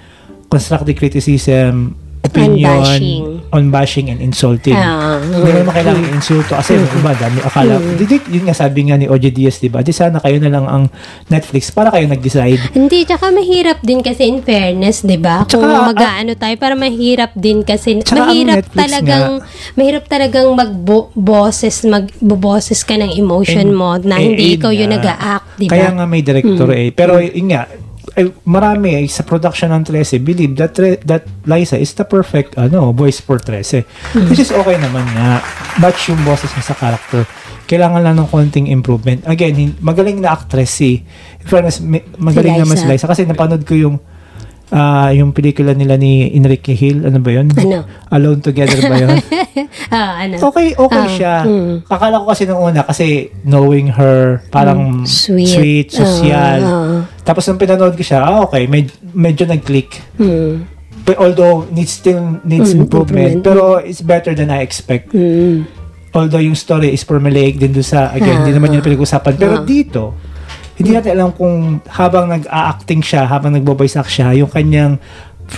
constructive 0.51 0.99
criticism, 0.99 1.95
opinion, 2.35 2.83
bashing. 2.83 3.23
on 3.51 3.65
bashing 3.71 4.07
and 4.09 4.19
insulting. 4.19 4.75
Ah. 4.75 5.17
Hindi 5.17 5.51
naman 5.55 5.71
kailangan 5.71 6.05
insulto 6.11 6.53
kasi 6.55 6.75
yung 6.75 6.91
iba, 6.91 7.15
dami 7.15 7.39
akala. 7.41 7.79
Mm. 7.79 7.95
Di, 7.95 8.05
di- 8.05 8.29
yun 8.31 8.45
nga 8.45 8.53
sabi 8.53 8.81
nga 8.85 8.97
ni 8.97 9.07
OJ 9.07 9.25
Diaz, 9.31 9.57
di 9.59 9.69
ba? 9.69 9.81
Di 9.81 9.91
sana 9.91 10.19
kayo 10.19 10.37
na 10.37 10.51
lang 10.51 10.67
ang 10.67 10.85
Netflix 11.27 11.71
para 11.71 11.89
kayo 11.89 12.05
nag-decide. 12.05 12.75
Hindi, 12.75 13.05
tsaka 13.05 13.31
mahirap 13.31 13.79
din 13.81 14.01
kasi 14.01 14.27
in 14.27 14.41
fairness, 14.41 15.01
'di 15.01 15.17
ba? 15.17 15.47
Kung 15.47 15.63
Tsaka, 15.63 15.89
mag-aano 15.89 16.33
tayo 16.35 16.55
para 16.57 16.75
mahirap 16.75 17.31
din 17.35 17.63
kasi 17.63 18.03
mahirap 18.03 18.67
talagang 18.69 19.41
mahirap 19.75 20.05
talagang 20.05 20.49
mag-boses, 20.53 21.85
mag-boses 21.85 22.83
ka 22.83 22.95
ng 22.95 23.15
emotion 23.15 23.71
And- 23.71 23.77
mo 23.77 23.95
na 23.97 24.19
eh, 24.19 24.25
hindi 24.27 24.45
yun 24.51 24.57
ikaw 24.59 24.71
yung 24.71 24.91
nga. 24.91 24.99
nag-act, 24.99 25.47
'di 25.57 25.67
Kaya 25.69 25.89
ba? 25.91 25.97
nga 25.97 26.05
may 26.05 26.23
director 26.23 26.69
eh. 26.73 26.91
Pero 26.91 27.19
yun 27.19 27.49
nga, 27.49 27.69
eh, 28.15 28.31
marami 28.47 28.95
eh, 28.95 29.05
sa 29.11 29.27
production 29.27 29.75
ng 29.75 29.83
13 29.87 30.23
believe 30.23 30.55
that 30.55 30.75
Tre- 30.75 31.03
that 31.03 31.27
Liza 31.47 31.79
is 31.79 31.91
the 31.99 32.07
perfect 32.07 32.55
ano 32.55 32.95
voice 32.95 33.19
for 33.19 33.43
13 33.43 34.31
which 34.31 34.43
is 34.43 34.55
okay 34.55 34.79
naman 34.79 35.03
nga. 35.19 35.43
Match 35.83 36.11
yung 36.11 36.23
boses 36.23 36.51
niya 36.55 36.75
sa 36.75 36.77
character 36.79 37.27
kailangan 37.65 38.05
lang 38.05 38.15
ng 38.21 38.29
konting 38.29 38.69
improvement. 38.69 39.25
Again 39.27 39.77
magaling 39.83 40.21
na 40.23 40.37
actress 40.37 40.79
si 40.79 41.03
in 41.41 41.47
fairness, 41.47 41.83
magaling 42.21 42.57
Si 42.57 42.63
naman 42.63 42.77
si. 42.79 42.87
Liza 42.87 43.07
kasi 43.11 43.27
napanood 43.27 43.67
ko 43.67 43.75
yung 43.75 43.97
ah, 44.71 45.11
yung 45.11 45.31
pelikula 45.31 45.73
nila 45.73 45.95
ni 45.95 46.31
Enrique 46.31 46.73
Hill 46.73 47.05
ano 47.05 47.19
ba 47.19 47.31
yun 47.31 47.51
Ano? 47.51 47.85
Alone 48.09 48.41
Together 48.41 48.81
ba 48.81 48.97
yun 48.97 49.19
Ah, 49.91 50.21
ano? 50.21 50.35
Okay, 50.43 50.73
okay 50.73 50.99
Ah, 50.99 51.11
siya. 51.11 51.35
mm. 51.43 51.87
Akala 51.87 52.19
ko 52.19 52.27
kasi 52.27 52.45
nung 52.45 52.61
una, 52.61 52.83
kasi 52.83 53.07
knowing 53.43 53.91
her, 53.91 54.43
parang 54.49 55.03
Mm, 55.03 55.07
sweet. 55.07 55.49
sweet, 55.49 55.89
social. 55.89 56.61
Ah, 56.61 56.73
ah. 56.73 57.01
Tapos 57.21 57.45
nung 57.45 57.57
pinanood 57.57 57.93
ko 57.93 58.03
siya, 58.03 58.21
ah, 58.21 58.43
okay, 58.43 58.65
med- 58.65 58.93
medyo 59.07 59.45
nag-click. 59.45 60.01
Hmm. 60.17 60.67
But 61.03 61.17
although, 61.17 61.69
needs 61.69 61.93
still 61.93 62.17
needs 62.43 62.73
Mm, 62.73 62.81
improvement, 62.83 63.33
improvement. 63.37 63.45
pero 63.45 63.63
it's 63.79 64.01
better 64.01 64.33
than 64.33 64.49
I 64.49 64.61
expect. 64.61 65.13
Hmm. 65.13 65.69
Although 66.11 66.41
yung 66.41 66.55
story 66.55 66.91
is 66.91 67.03
formulaic 67.03 67.57
din 67.57 67.71
doon 67.71 67.85
sa, 67.85 68.09
again, 68.11 68.41
hindi 68.41 68.51
Ah, 68.51 68.57
naman 68.57 68.73
yun 68.73 68.83
pinag-usapan. 68.83 69.35
Pero 69.35 69.55
ah. 69.57 69.63
dito, 69.63 70.15
hindi 70.75 70.91
natin 70.91 71.11
alam 71.15 71.31
kung 71.31 71.79
habang 71.87 72.27
nag-acting 72.27 72.99
siya, 72.99 73.27
habang 73.27 73.55
act 73.55 74.11
siya, 74.11 74.35
yung 74.35 74.51
kanyang 74.51 74.99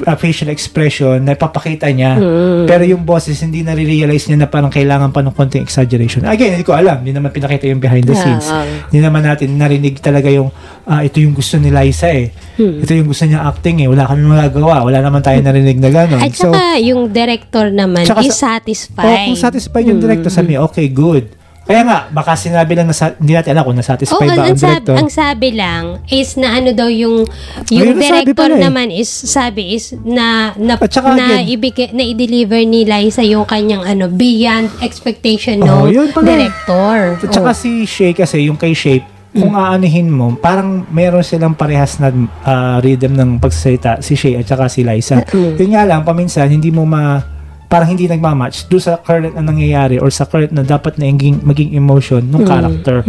uh, 0.04 0.16
facial 0.18 0.50
expression 0.50 1.22
na 1.22 1.32
ipapakita 1.32 1.88
niya. 1.88 2.18
Hmm. 2.18 2.64
Pero 2.66 2.82
yung 2.84 3.06
boses, 3.06 3.38
hindi 3.40 3.62
na-realize 3.62 4.28
niya 4.28 4.44
na 4.44 4.48
parang 4.50 4.68
kailangan 4.68 5.14
pa 5.14 5.22
ng 5.22 5.32
konting 5.32 5.62
exaggeration. 5.62 6.26
Again, 6.26 6.58
hindi 6.58 6.66
ko 6.66 6.74
alam. 6.74 7.00
Hindi 7.00 7.14
naman 7.14 7.30
pinakita 7.30 7.70
yung 7.70 7.80
behind 7.80 8.04
the 8.04 8.12
Ah, 8.12 8.20
scenes. 8.20 8.46
ah. 8.50 8.64
Hindi 8.90 9.00
naman 9.00 9.22
natin 9.22 9.56
narinig 9.56 10.02
talaga 10.02 10.28
yung 10.28 10.50
ah, 10.86 11.02
ito 11.02 11.18
yung 11.18 11.34
gusto 11.34 11.56
ni 11.58 11.70
Liza 11.70 12.10
eh. 12.10 12.30
Hmm. 12.56 12.82
Ito 12.82 12.92
yung 12.94 13.08
gusto 13.10 13.24
niya 13.26 13.46
acting 13.46 13.86
eh. 13.86 13.88
Wala 13.88 14.06
kami 14.06 14.22
magagawa. 14.22 14.86
Wala 14.86 14.98
naman 15.02 15.20
tayo 15.22 15.38
narinig 15.42 15.78
na 15.78 15.90
gano'n. 15.90 16.20
At 16.22 16.32
saka 16.34 16.78
yung 16.78 17.10
director 17.10 17.70
naman 17.70 18.04
is 18.06 18.36
sa- 18.36 18.58
satisfied. 18.58 19.06
Oh, 19.06 19.16
kung 19.32 19.38
satisfied 19.38 19.86
yung 19.86 20.00
director, 20.00 20.30
sabi 20.30 20.54
niya, 20.54 20.64
okay, 20.64 20.86
good. 20.88 21.35
Kaya 21.66 21.82
nga, 21.82 21.98
baka 22.08 22.32
sinabi 22.32 22.72
lang 22.72 22.86
na 22.86 22.94
sa, 22.94 23.10
hindi 23.12 23.34
natin 23.34 23.50
alam 23.50 23.66
kung 23.66 23.74
Oo, 23.74 23.82
nasatisfied 23.82 24.22
ba 24.24 24.38
ang 24.38 24.46
ang, 24.46 24.54
director. 24.56 24.94
ang 24.94 25.10
sabi 25.10 25.48
lang 25.50 25.84
is 26.06 26.38
na 26.38 26.54
ano 26.54 26.70
daw 26.70 26.86
yung 26.86 27.26
yung 27.68 27.90
Ayun, 27.90 27.98
director 27.98 28.48
eh. 28.48 28.62
naman 28.62 28.88
is 28.88 29.10
sabi 29.10 29.74
is 29.74 29.90
na 29.98 30.54
na, 30.54 30.78
At 30.78 30.86
saka 30.88 31.12
na 31.12 31.26
again- 31.36 31.50
ibigay 31.50 31.90
na 31.90 32.06
i-deliver 32.06 32.62
ni 32.62 32.86
Liza 32.86 33.20
yung 33.20 33.42
kanyang 33.44 33.82
ano 33.82 34.06
beyond 34.06 34.70
expectation 34.80 35.58
Oh, 35.60 35.84
ng 35.84 35.92
yun 35.92 36.08
pala. 36.10 36.38
director. 36.38 37.18
At 37.18 37.34
saka 37.34 37.50
Oh. 37.50 37.58
si 37.58 37.82
Shay 37.82 38.14
kasi, 38.14 38.46
yung 38.46 38.54
kay 38.54 38.70
Shape, 38.70 39.02
kung 39.32 39.52
aanihin 39.52 40.08
mo, 40.08 40.32
parang 40.32 40.86
meron 40.88 41.20
silang 41.20 41.52
parehas 41.52 41.98
na 41.98 42.08
ah, 42.40 42.78
rhythm 42.78 43.12
ng 43.12 43.30
pagsasalita, 43.36 44.00
si 44.00 44.14
Shay 44.14 44.32
at 44.32 44.46
saka 44.46 44.64
si 44.66 44.80
Liza. 44.80 45.20
Yun 45.28 45.74
nga 45.74 45.82
lang, 45.82 46.00
paminsan, 46.00 46.46
hindi 46.46 46.70
mo 46.70 46.86
ma 46.86 47.20
parang 47.66 47.90
hindi 47.90 48.06
nagmamatch 48.06 48.70
do 48.70 48.78
sa 48.78 48.94
current 49.02 49.34
na 49.34 49.42
nangyayari 49.42 49.98
or 49.98 50.06
sa 50.10 50.22
current 50.22 50.54
na 50.54 50.62
dapat 50.62 50.98
na 51.02 51.10
maging, 51.10 51.42
maging 51.42 51.70
emotion 51.74 52.22
ng 52.22 52.42
character 52.46 53.02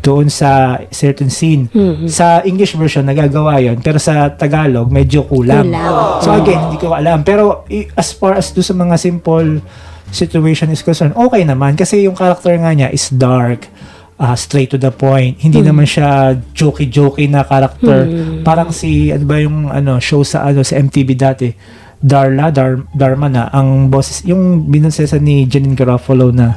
doon 0.00 0.32
sa 0.32 0.80
certain 0.88 1.28
scene. 1.28 1.68
Sa 2.08 2.40
English 2.42 2.76
version, 2.80 3.04
nagagawa 3.04 3.60
yon 3.60 3.80
pero 3.84 4.00
sa 4.00 4.32
Tagalog, 4.32 4.88
medyo 4.88 5.28
kulang. 5.28 5.68
Kulang. 5.68 6.24
So 6.24 6.32
again, 6.32 6.72
hindi 6.72 6.80
ko 6.80 6.96
alam. 6.96 7.20
Pero 7.22 7.68
as 7.92 8.12
far 8.16 8.40
as 8.40 8.52
do 8.56 8.64
sa 8.64 8.72
mga 8.72 8.96
simple 8.96 9.60
situation 10.10 10.72
is 10.72 10.80
concerned, 10.80 11.14
okay 11.14 11.44
naman. 11.44 11.76
Kasi 11.76 12.08
yung 12.08 12.16
character 12.16 12.56
nga 12.56 12.72
niya 12.72 12.88
is 12.90 13.12
dark, 13.12 13.68
ah, 14.16 14.36
straight 14.36 14.68
to 14.72 14.78
the 14.80 14.92
point. 14.92 15.40
Hindi 15.40 15.60
naman 15.64 15.88
siya 15.88 16.40
jokey-jokey 16.56 17.28
na 17.28 17.44
character. 17.44 18.04
Parang 18.44 18.72
si, 18.72 19.12
ano 19.12 19.24
ba 19.24 19.36
yung 19.40 19.68
ano, 19.72 19.96
show 20.00 20.20
sa 20.24 20.44
ano 20.48 20.60
sa 20.60 20.76
MTV 20.76 21.08
dati, 21.16 21.48
Darla, 22.00 22.48
Dar, 22.48 22.80
Dharma 22.90 23.28
na, 23.28 23.48
ang 23.48 23.86
boses, 23.86 24.24
yung 24.24 24.64
binansesan 24.66 25.20
ni 25.20 25.44
Janine 25.44 25.76
Garofalo 25.76 26.32
na 26.32 26.56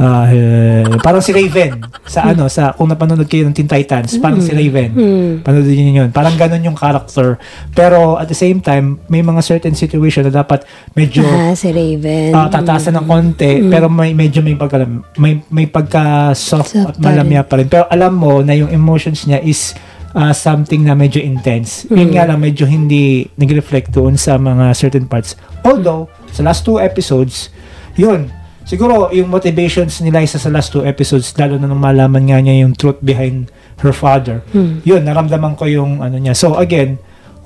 ah, 0.00 0.24
eh, 0.24 0.80
parang 1.04 1.20
si 1.20 1.28
Raven 1.28 1.76
sa 2.08 2.24
ano 2.24 2.48
sa 2.48 2.72
kung 2.72 2.88
napanood 2.88 3.28
kayo 3.28 3.44
ng 3.44 3.52
Teen 3.52 3.68
Titans 3.68 4.16
parang 4.16 4.40
si 4.40 4.48
Raven. 4.50 4.96
Panoodin 5.44 5.76
niyo 5.76 6.02
yun. 6.02 6.08
Parang 6.08 6.32
ganun 6.34 6.64
yung 6.64 6.72
character. 6.72 7.36
Pero 7.70 8.16
at 8.16 8.24
the 8.24 8.34
same 8.34 8.58
time 8.58 8.96
may 9.06 9.20
mga 9.20 9.44
certain 9.44 9.76
situation 9.76 10.24
na 10.24 10.32
dapat 10.32 10.64
medyo 10.96 11.20
Ah, 11.22 11.52
si 11.52 11.68
Raven. 11.68 12.32
ah, 12.32 12.48
tataasan 12.48 12.96
ng 12.96 13.06
konti 13.06 13.60
pero 13.68 13.92
may 13.92 14.16
medyo 14.16 14.40
may 14.40 14.56
pagka 14.56 14.88
may 15.20 15.44
may 15.52 15.68
pagka 15.68 16.32
soft 16.32 16.72
Soft 16.72 16.96
at 16.96 16.96
malamya 16.96 17.44
pa 17.44 17.60
rin. 17.60 17.68
Pero 17.68 17.84
alam 17.86 18.16
mo 18.16 18.40
na 18.40 18.56
yung 18.56 18.72
emotions 18.72 19.28
niya 19.28 19.44
is 19.44 19.76
ah, 20.14 20.34
something 20.34 20.82
na 20.86 20.94
medyo 20.98 21.22
intense. 21.22 21.86
Yun 21.90 22.14
nga 22.14 22.26
lang 22.26 22.42
medyo 22.42 22.66
hindi 22.66 23.28
nag-reflect 23.38 23.94
doon 23.94 24.18
sa 24.18 24.36
mga 24.36 24.74
certain 24.74 25.06
parts. 25.06 25.34
Although 25.62 26.10
sa 26.30 26.46
last 26.46 26.62
two 26.62 26.78
episodes 26.78 27.50
yun 27.98 28.30
siguro 28.64 29.10
yung 29.10 29.28
motivations 29.28 29.98
ni 30.00 30.14
Liza 30.14 30.38
sa 30.38 30.52
last 30.52 30.70
two 30.70 30.86
episodes 30.86 31.34
lalo 31.34 31.58
na 31.58 31.66
nung 31.66 31.82
malaman 31.82 32.22
nga 32.30 32.38
niya 32.38 32.62
yung 32.62 32.72
truth 32.76 33.02
behind 33.02 33.50
her 33.82 33.90
father 33.90 34.44
yun 34.86 35.02
naramdaman 35.02 35.56
ko 35.58 35.66
yung 35.66 36.00
ano 36.04 36.16
niya. 36.20 36.36
So 36.36 36.54
again 36.56 37.00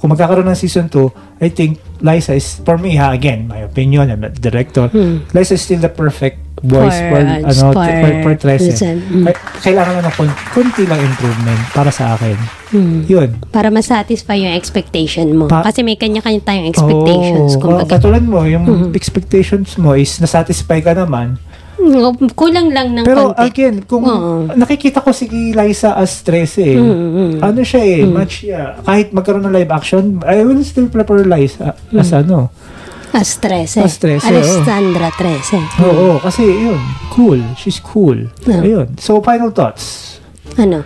kung 0.05 0.13
magkakaroon 0.13 0.45
ng 0.45 0.61
season 0.61 0.93
2, 0.93 1.41
I 1.41 1.49
think 1.49 1.81
Liza 2.05 2.37
is, 2.37 2.61
for 2.61 2.77
me 2.77 3.01
ha, 3.01 3.17
again, 3.17 3.49
my 3.49 3.65
opinion, 3.65 4.13
I'm 4.13 4.21
not 4.21 4.37
the 4.37 4.53
director, 4.53 4.93
Liza 5.33 5.57
is 5.57 5.65
still 5.65 5.81
the 5.81 5.89
perfect 5.89 6.45
voice 6.61 6.93
For, 6.93 7.09
for, 7.09 7.21
uh, 7.25 7.41
ano, 7.41 7.65
for 7.73 7.89
for, 7.89 8.13
for 8.21 8.35
Trece. 8.37 8.69
Luzon. 8.69 9.01
Mm. 9.01 9.25
Kailangan 9.65 9.93
lang 9.97 10.05
ng 10.05 10.17
kun- 10.17 10.39
kunti 10.53 10.85
lang 10.85 11.01
improvement 11.01 11.61
para 11.73 11.89
sa 11.89 12.17
akin. 12.17 12.37
Hmm. 12.69 13.01
Yun. 13.09 13.37
Para 13.49 13.73
masatisfy 13.73 14.45
yung 14.45 14.53
expectation 14.53 15.29
mo. 15.33 15.49
Pa- 15.49 15.65
Kasi 15.65 15.81
may 15.81 15.97
kanya-kanya 15.97 16.45
tayong 16.45 16.69
expectations. 16.69 17.57
Oo. 17.57 17.61
kumbaga. 17.65 17.97
katulad 17.97 18.25
mo, 18.25 18.45
yung 18.45 18.93
expectations 18.93 19.81
mo 19.81 19.97
is 19.97 20.21
nasatisfy 20.21 20.85
ka 20.85 20.93
naman. 20.93 21.41
Mm, 21.75 22.31
Kulang 22.33 22.71
lang 22.71 22.95
ng 22.95 23.05
Pero 23.05 23.31
konti. 23.31 23.43
again, 23.43 23.77
kung 23.85 24.05
Oo. 24.05 24.49
nakikita 24.51 25.03
ko 25.03 25.11
si 25.11 25.27
Liza 25.29 25.95
as 25.95 26.23
13 26.23 26.63
eh. 26.63 26.79
Ano 27.39 27.61
siya 27.61 27.83
eh, 27.83 28.03
match 28.07 28.47
siya. 28.47 28.79
Kahit 28.81 29.11
magkaroon 29.11 29.45
ng 29.45 29.55
live 29.55 29.71
action, 29.71 30.23
I 30.23 30.43
will 30.43 30.63
still 30.63 30.87
prefer 30.87 31.23
Liza 31.23 31.75
as 31.91 32.11
ano. 32.11 32.55
As 33.15 33.39
13. 33.39 33.79
As 33.79 33.95
13, 34.03 34.27
Alessandra 34.27 35.09
13. 35.15 35.87
Oo, 35.87 36.19
kasi 36.19 36.43
yun, 36.43 36.83
cool. 37.11 37.39
She's 37.55 37.79
cool. 37.79 38.27
Yeah. 38.43 38.63
Ayun. 38.63 38.99
So, 38.99 39.23
final 39.23 39.55
thoughts. 39.55 40.19
Ano? 40.59 40.83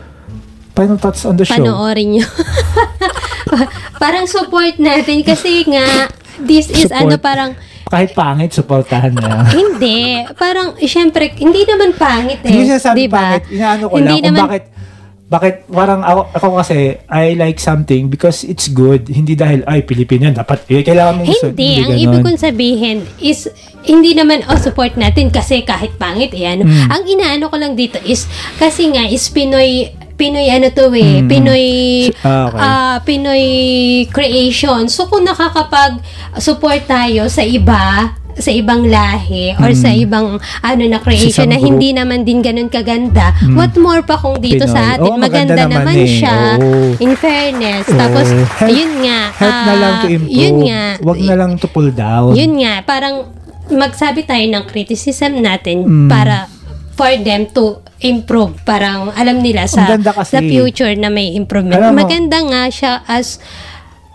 Final 0.76 1.00
thoughts 1.00 1.24
on 1.24 1.40
the 1.40 1.48
show. 1.48 1.56
Panoorin 1.56 2.20
nyo. 2.20 2.26
parang 4.02 4.28
support 4.28 4.76
natin 4.76 5.24
kasi 5.24 5.64
nga, 5.64 6.12
this 6.38 6.68
is 6.68 6.92
Support. 6.92 7.00
ano 7.00 7.14
parang, 7.16 7.50
Kahit 7.88 8.12
pangit, 8.12 8.52
supportahan 8.52 9.12
na. 9.16 9.44
hindi. 9.60 10.24
Parang, 10.36 10.76
syempre, 10.80 11.32
hindi 11.36 11.64
naman 11.64 11.96
pangit 11.96 12.44
eh. 12.44 12.52
Hindi 12.52 12.68
siya 12.68 12.80
sabi 12.80 13.08
diba? 13.08 13.16
pangit. 13.16 13.42
Inaano 13.48 13.84
ko 13.88 13.94
Hindi 13.96 14.06
lang 14.06 14.16
kung 14.20 14.28
naman- 14.32 14.46
bakit 14.48 14.64
bakit 15.28 15.68
parang 15.68 16.00
ako, 16.00 16.20
ako 16.32 16.46
kasi 16.64 16.96
I 17.04 17.36
like 17.36 17.60
something 17.60 18.08
because 18.08 18.48
it's 18.48 18.64
good. 18.72 19.12
Hindi 19.12 19.36
dahil 19.36 19.60
ay 19.68 19.84
Pilipino 19.84 20.24
dapat 20.32 20.64
eh, 20.72 20.80
kailangan 20.80 21.20
mong 21.20 21.28
gusto. 21.28 21.52
Hindi, 21.52 21.72
ang 21.84 21.92
ganon. 21.92 22.00
ibig 22.00 22.20
kong 22.24 22.40
sabihin 22.40 22.98
is 23.20 23.44
hindi 23.84 24.16
naman 24.16 24.40
oh, 24.48 24.56
support 24.56 24.96
natin 24.96 25.28
kasi 25.28 25.68
kahit 25.68 26.00
pangit 26.00 26.32
eh, 26.32 26.48
ano. 26.48 26.64
Hmm. 26.64 26.88
Ang 26.88 27.02
inaano 27.12 27.52
ko 27.52 27.60
lang 27.60 27.76
dito 27.76 28.00
is 28.00 28.24
kasi 28.56 28.88
nga 28.88 29.04
is 29.04 29.28
Pinoy 29.28 29.92
Pinoy 30.18 30.50
ano 30.50 30.66
to 30.68 30.90
eh, 30.92 31.22
Pinoy 31.22 31.66
Ah, 32.20 32.50
okay. 32.50 32.58
ah, 32.58 32.96
Pinoy 33.00 33.44
creation. 34.08 34.90
So 34.90 35.06
kung 35.06 35.22
nakakapag 35.22 36.02
support 36.36 36.82
tayo 36.84 37.30
sa 37.30 37.40
iba 37.40 38.12
sa 38.34 38.50
ibang 38.50 38.86
lahi 38.86 39.50
or 39.56 39.74
sa 39.74 39.90
ibang 39.90 40.38
ano 40.60 40.82
na 40.84 40.98
creation 40.98 41.46
na 41.48 41.58
hindi 41.58 41.90
naman 41.90 42.22
din 42.22 42.38
ganun 42.38 42.66
kaganda, 42.66 43.34
what 43.52 43.74
more 43.74 43.98
pa 44.00 44.14
kung 44.14 44.38
dito 44.38 44.62
Pinoy. 44.62 44.70
sa 44.70 44.94
atin 44.94 45.10
Oo, 45.10 45.18
maganda 45.18 45.54
maganda, 45.54 45.62
naman 45.68 45.82
naman, 45.86 45.94
eh. 45.96 46.10
siya 46.12 46.36
Oo. 46.54 46.94
in 46.98 47.12
fairness. 47.14 47.86
Oo. 47.88 47.98
Tapos 47.98 48.26
Help- 48.56 48.70
yun 48.72 48.92
nga 49.00 49.20
Help 49.34 49.58
na 49.60 49.74
lang 49.74 49.92
to 49.92 50.06
ah, 50.06 50.14
improve. 50.14 50.34
Yun 50.34 50.54
nga. 50.64 50.82
Wag 51.00 51.18
na 51.20 51.34
lang 51.34 51.50
to 51.56 51.66
pull 51.66 51.90
down. 51.90 52.30
Yun 52.34 52.52
nga, 52.58 52.74
parang 52.82 53.14
magsabi 53.68 54.22
tayo 54.22 54.44
ng 54.44 54.64
criticism 54.64 55.38
natin 55.38 55.76
Mm. 55.84 56.08
para 56.08 56.46
for 56.98 57.14
them 57.16 57.46
to 57.48 57.78
improve. 58.00 58.58
Parang 58.62 59.14
alam 59.14 59.38
nila 59.38 59.64
sa, 59.64 59.94
sa 60.26 60.38
future 60.40 60.98
na 60.98 61.06
may 61.08 61.32
improvement. 61.32 61.78
Alam 61.78 61.94
mo- 61.94 62.02
Maganda 62.02 62.42
nga 62.42 62.62
siya 62.68 63.06
as 63.06 63.38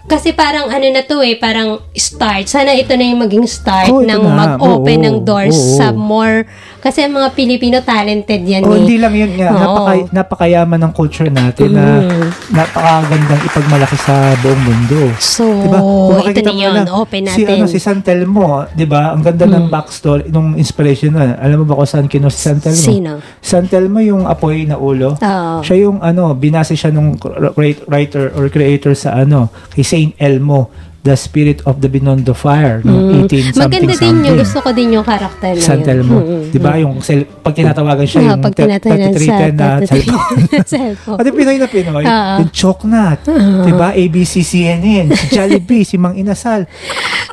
kasi 0.04 0.36
parang 0.36 0.68
ano 0.68 0.84
na 0.84 1.00
to 1.02 1.24
eh, 1.24 1.40
parang 1.40 1.80
start. 1.96 2.44
Sana 2.46 2.76
ito 2.76 2.92
na 2.92 3.08
yung 3.08 3.24
maging 3.24 3.48
start 3.48 3.88
Oh, 3.88 4.04
ng 4.04 4.20
na. 4.20 4.36
mag-open 4.36 5.00
Oo, 5.00 5.06
ng 5.06 5.18
doors 5.24 5.56
oo. 5.56 5.80
sa 5.80 5.96
more 5.96 6.44
kasi 6.84 7.00
ang 7.00 7.16
mga 7.16 7.32
Pilipino 7.32 7.80
talented 7.80 8.44
yan 8.44 8.62
O 8.62 8.76
eh. 8.76 8.84
hindi 8.84 9.00
lang 9.00 9.16
yun 9.16 9.40
nga, 9.40 9.50
Oo. 9.50 9.62
napaka, 9.64 9.92
napakayaman 10.12 10.80
ng 10.84 10.92
culture 10.92 11.32
natin 11.32 11.72
na 11.72 12.04
Mm. 12.04 12.28
napakagandang 12.52 13.42
ipagmalaki 13.42 13.96
sa 13.98 14.14
buong 14.38 14.60
mundo. 14.60 15.00
So, 15.16 15.48
Diba? 15.48 15.80
Kung 15.80 16.28
ito 16.28 16.42
na 16.44 16.52
yun, 16.52 16.74
na, 16.76 16.92
open 16.92 17.24
Si, 17.24 17.40
natin. 17.40 17.46
Hmm. 17.48 17.56
ano, 17.56 17.66
si 17.66 17.80
San 17.80 18.00
Telmo, 18.02 18.46
di 18.70 18.84
ba? 18.84 19.16
Ang 19.16 19.24
ganda 19.24 19.48
ng 19.48 19.72
backstory, 19.72 20.28
nung 20.28 20.54
inspiration 20.54 21.16
na. 21.16 21.40
Alam 21.40 21.64
mo 21.64 21.72
ba 21.72 21.80
kung 21.80 21.88
saan 21.88 22.12
kino 22.12 22.28
si 22.28 22.44
San 22.44 22.60
Telmo? 22.60 22.84
Sino? 22.84 23.12
San 23.40 23.66
Telmo 23.66 23.98
yung 23.98 24.28
apoy 24.28 24.68
na 24.68 24.76
ulo. 24.76 25.16
Oo. 25.16 25.56
Siya 25.64 25.88
yung 25.88 26.04
ano, 26.04 26.36
binase 26.36 26.76
siya 26.76 26.92
nung 26.92 27.16
writer 27.88 28.34
or 28.34 28.50
creator 28.50 28.92
sa 28.92 29.16
ano, 29.16 29.48
kay 29.72 29.82
Saint 29.82 30.12
Elmo, 30.18 30.68
The 31.04 31.14
Spirit 31.14 31.60
of 31.64 31.78
the 31.78 31.88
Beyond 31.88 32.24
the 32.24 32.32
Fire, 32.32 32.80
no? 32.80 32.96
18 33.22 33.52
something. 33.52 33.60
Maganda 33.60 33.92
din 33.92 34.00
something. 34.00 34.18
yung, 34.24 34.38
gusto 34.40 34.58
ko 34.58 34.70
din 34.72 34.96
yung 34.96 35.04
karakter 35.04 35.52
na 35.52 35.60
San. 35.60 35.84
Telmo. 35.84 36.16
Mm, 36.18 36.48
Di 36.48 36.58
ba? 36.58 36.80
Yung 36.80 37.04
cell, 37.04 37.28
pag 37.38 37.52
tinatawagan 37.52 38.08
siya, 38.08 38.20
Ah, 38.22 38.28
yung 38.30 38.40
pag 38.40 38.54
te- 38.54 38.64
tinatanan 38.64 39.12
3310 39.12 39.52
na 39.54 39.68
sa 39.84 39.96
cellphone. 40.72 41.18
Pati 41.20 41.30
Pinoy 41.30 41.58
na 41.58 41.68
Pinoy, 41.68 42.04
Oo. 42.04 42.34
yung 42.40 42.52
Choknat, 42.52 43.20
di 43.62 43.74
ba? 43.74 43.92
ABC, 43.92 44.40
CNN, 44.42 45.12
si 45.12 45.26
Jollibee, 45.30 45.84
si 45.84 46.00
Mang 46.00 46.16
Inasal. 46.16 46.64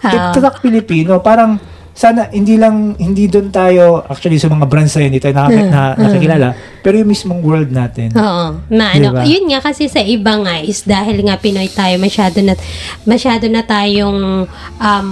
Iptatak 0.00 0.58
Pilipino, 0.58 1.22
parang 1.22 1.62
sana 2.00 2.32
hindi 2.32 2.56
lang 2.56 2.96
hindi 2.96 3.28
doon 3.28 3.52
tayo 3.52 4.00
actually 4.08 4.40
sa 4.40 4.48
mga 4.48 4.64
brands 4.64 4.96
na 4.96 5.04
yun, 5.04 5.10
hindi 5.12 5.20
tayo 5.20 5.36
nakaka- 5.36 5.68
na, 5.68 5.82
nakikilala 6.00 6.48
pero 6.80 6.96
yung 6.96 7.12
mismong 7.12 7.44
world 7.44 7.68
natin 7.68 8.08
Oo. 8.16 8.64
Na, 8.72 8.96
ano, 8.96 9.12
Diba? 9.12 9.28
Yun 9.28 9.52
nga 9.52 9.60
kasi 9.60 9.84
sa 9.84 10.00
iba 10.00 10.32
nga 10.40 10.64
is 10.64 10.80
dahil 10.88 11.20
nga 11.28 11.36
Pinoy 11.36 11.68
tayo 11.68 12.00
masyado 12.00 12.40
na 12.40 12.56
masyado 13.04 13.44
na 13.52 13.60
tayong 13.60 14.48
um, 14.80 15.08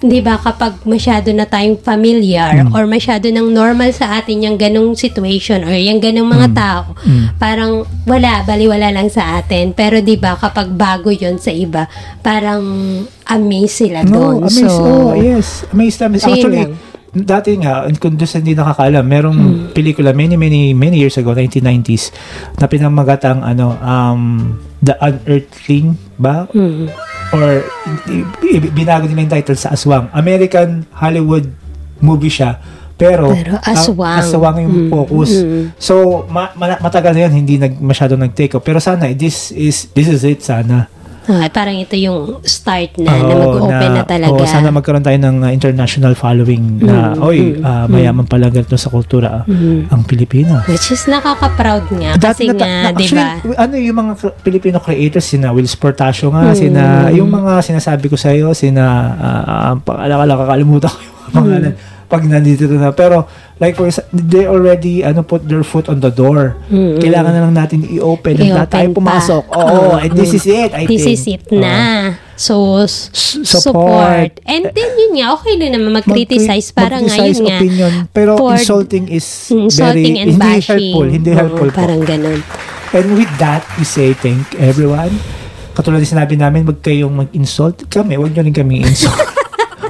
'di 0.00 0.20
ba 0.20 0.36
kapag 0.36 0.80
masyado 0.82 1.28
na 1.30 1.44
tayong 1.44 1.76
familiar 1.76 2.64
Hmm. 2.64 2.72
or 2.72 2.84
masyado 2.84 3.28
nang 3.28 3.48
normal 3.48 3.92
sa 3.92 4.16
atin 4.16 4.40
yung 4.42 4.56
ganong 4.56 4.96
situation 4.96 5.60
or 5.60 5.72
yung 5.72 6.00
ganong 6.00 6.24
mga 6.26 6.48
Hmm. 6.48 6.56
tao 6.56 6.82
parang 7.36 7.72
wala 8.04 8.40
baliwala 8.42 8.88
lang 8.88 9.06
sa 9.06 9.36
atin 9.36 9.70
pero 9.70 10.00
'di 10.00 10.16
ba 10.16 10.34
kapag 10.34 10.72
bago 10.72 11.08
yon 11.08 11.36
sa 11.36 11.52
iba 11.52 11.84
parang 12.20 12.64
amaze 13.24 13.84
sila 13.84 14.00
doon 14.02 14.40
no 14.40 14.48
amazed 14.48 14.66
so 14.66 14.80
oh 14.80 15.12
yes 15.12 15.68
amazed 15.70 16.00
amazed 16.00 16.24
actually 16.24 16.64
lang. 16.64 16.74
dati 17.12 17.58
nga 17.58 17.84
kung 17.94 18.14
doon 18.14 18.24
sa 18.24 18.38
hindi 18.38 18.54
nakakaalam 18.54 19.04
merong 19.04 19.36
Hmm. 19.36 19.60
pelikula 19.70 20.10
many 20.12 20.34
many 20.34 20.72
many 20.72 20.96
years 20.96 21.14
ago 21.14 21.30
1990s 21.30 22.08
na 22.56 22.64
pinamagatang 22.64 23.42
ano 23.42 23.76
um 23.76 24.22
The 24.80 24.96
Unearthling 24.96 26.00
ba 26.16 26.48
mm, 26.48 26.88
or 27.30 27.62
binago 28.70 29.06
nila 29.06 29.22
yung 29.22 29.32
title 29.32 29.54
sa 29.54 29.70
Aswang. 29.70 30.10
American 30.12 30.86
Hollywood 30.92 31.46
movie 31.98 32.32
siya. 32.32 32.58
Pero, 32.94 33.32
Pero 33.32 33.56
aswang. 33.64 34.20
ang- 34.20 34.20
aswang 34.20 34.56
yung 34.60 34.74
Mm, 34.76 34.90
focus. 34.92 35.30
mm. 35.40 35.64
So, 35.80 35.94
ma- 36.28 36.52
ma- 36.52 36.76
matagal 36.78 37.16
na 37.16 37.20
yun, 37.24 37.32
hindi 37.34 37.56
nag, 37.56 37.80
masyado 37.80 38.12
nag-take 38.12 38.52
off. 38.52 38.62
Pero 38.62 38.76
sana, 38.76 39.08
this 39.10 39.48
is, 39.50 39.88
this 39.90 40.04
is 40.04 40.20
it 40.20 40.44
sana. 40.44 40.92
Ah, 41.30 41.46
parang 41.46 41.78
ito 41.78 41.94
yung 41.94 42.18
start 42.42 42.98
na, 42.98 43.14
na 43.14 43.22
Oo, 43.30 43.62
mag-open 43.62 43.90
na, 43.92 44.02
talaga. 44.02 44.34
oo, 44.34 44.42
sana 44.44 44.68
magkaroon 44.68 45.00
tayo 45.00 45.14
ng 45.16 45.36
uh, 45.40 45.50
international 45.50 46.12
following 46.12 46.82
na, 46.82 47.14
Mm, 47.14 47.22
oy, 47.22 47.38
ah, 47.60 47.86
mayaman 47.86 48.26
pala 48.26 48.48
ganito 48.48 48.74
sa 48.74 48.90
kultura 48.90 49.40
ah, 49.40 49.42
ang 49.86 50.02
Pilipino. 50.02 50.58
Which 50.66 50.90
is 50.90 51.06
nakaka-proud 51.06 51.86
nga. 51.94 52.18
Dati 52.18 52.44
Kasi 52.44 52.44
na- 52.48 52.58
nga, 52.58 52.72
na- 52.84 52.92
di 52.92 53.06
ba? 53.08 53.26
ano 53.56 53.74
yung 53.74 53.96
mga 53.96 54.12
Filipino 54.40 54.76
creators, 54.78 55.24
sina 55.24 55.50
Will 55.50 55.66
Sportasio 55.66 56.28
nga, 56.28 56.50
Mm. 56.50 56.56
sina, 56.56 56.82
yung 57.10 57.30
mga 57.30 57.62
sinasabi 57.62 58.10
ko 58.10 58.16
sa 58.16 58.30
iyo, 58.30 58.50
sina, 58.50 58.84
uh, 59.14 59.72
pag-alala, 59.78 60.34
kakalimutan 60.36 60.90
ko 60.90 60.98
yung 60.98 61.14
mga 61.14 61.30
pangalan 61.32 61.72
pag 62.10 62.26
nandito 62.26 62.66
na. 62.66 62.90
Pero, 62.90 63.22
like, 63.60 63.76
for 63.76 63.86
they 64.10 64.44
already, 64.44 65.04
ano, 65.04 65.22
put 65.22 65.44
their 65.44 65.62
foot 65.62 65.86
on 65.86 66.00
the 66.00 66.08
door. 66.08 66.56
Kailangan 66.72 67.30
na 67.30 67.40
lang 67.44 67.54
natin 67.54 67.84
i-open 67.84 68.34
at 68.34 68.40
na 68.40 68.46
I-open 68.64 68.66
tayo 68.66 68.88
pa. 68.88 68.96
pumasok. 68.96 69.42
Oo, 69.46 69.94
and 69.96 70.10
this 70.12 70.32
is 70.32 70.44
it, 70.44 70.72
I 70.72 70.84
This 70.84 71.04
think. 71.04 71.14
is 71.14 71.24
it 71.28 71.42
na. 71.50 71.76
So, 72.34 72.80
s- 72.80 73.12
S- 73.12 73.44
support. 73.44 74.32
support. 74.32 74.32
And 74.42 74.64
then, 74.66 74.90
yun 74.98 75.12
nga, 75.14 75.36
okay 75.36 75.54
lang 75.54 75.76
naman 75.76 75.92
mag-criticize. 75.94 76.72
Mag- 76.72 76.76
Parang 76.80 77.04
mag-criticize 77.04 77.36
ngayon 77.36 77.44
nga. 77.46 77.58
opinion, 77.60 77.92
pero 78.10 78.30
for- 78.34 78.56
insulting 78.56 79.04
is 79.06 79.26
Insulting 79.46 79.76
very, 80.08 80.18
and 80.18 80.28
hindi 80.32 80.40
bashing. 80.40 80.80
helpful. 80.80 81.06
Hindi 81.06 81.30
helpful 81.30 81.68
po. 81.68 81.76
Parang 81.76 82.00
ganun. 82.00 82.40
And 82.90 83.06
with 83.14 83.30
that, 83.36 83.62
we 83.76 83.84
say 83.84 84.16
thank 84.16 84.40
everyone. 84.56 85.12
Katulad 85.70 86.00
din 86.00 86.10
sinabi 86.10 86.34
namin, 86.34 86.64
wag 86.64 86.80
kayong 86.80 87.12
mag-insult. 87.14 87.86
Kami, 87.86 88.16
wag 88.16 88.32
nyo 88.32 88.42
rin 88.42 88.52
kami 88.52 88.82
insult. 88.82 89.20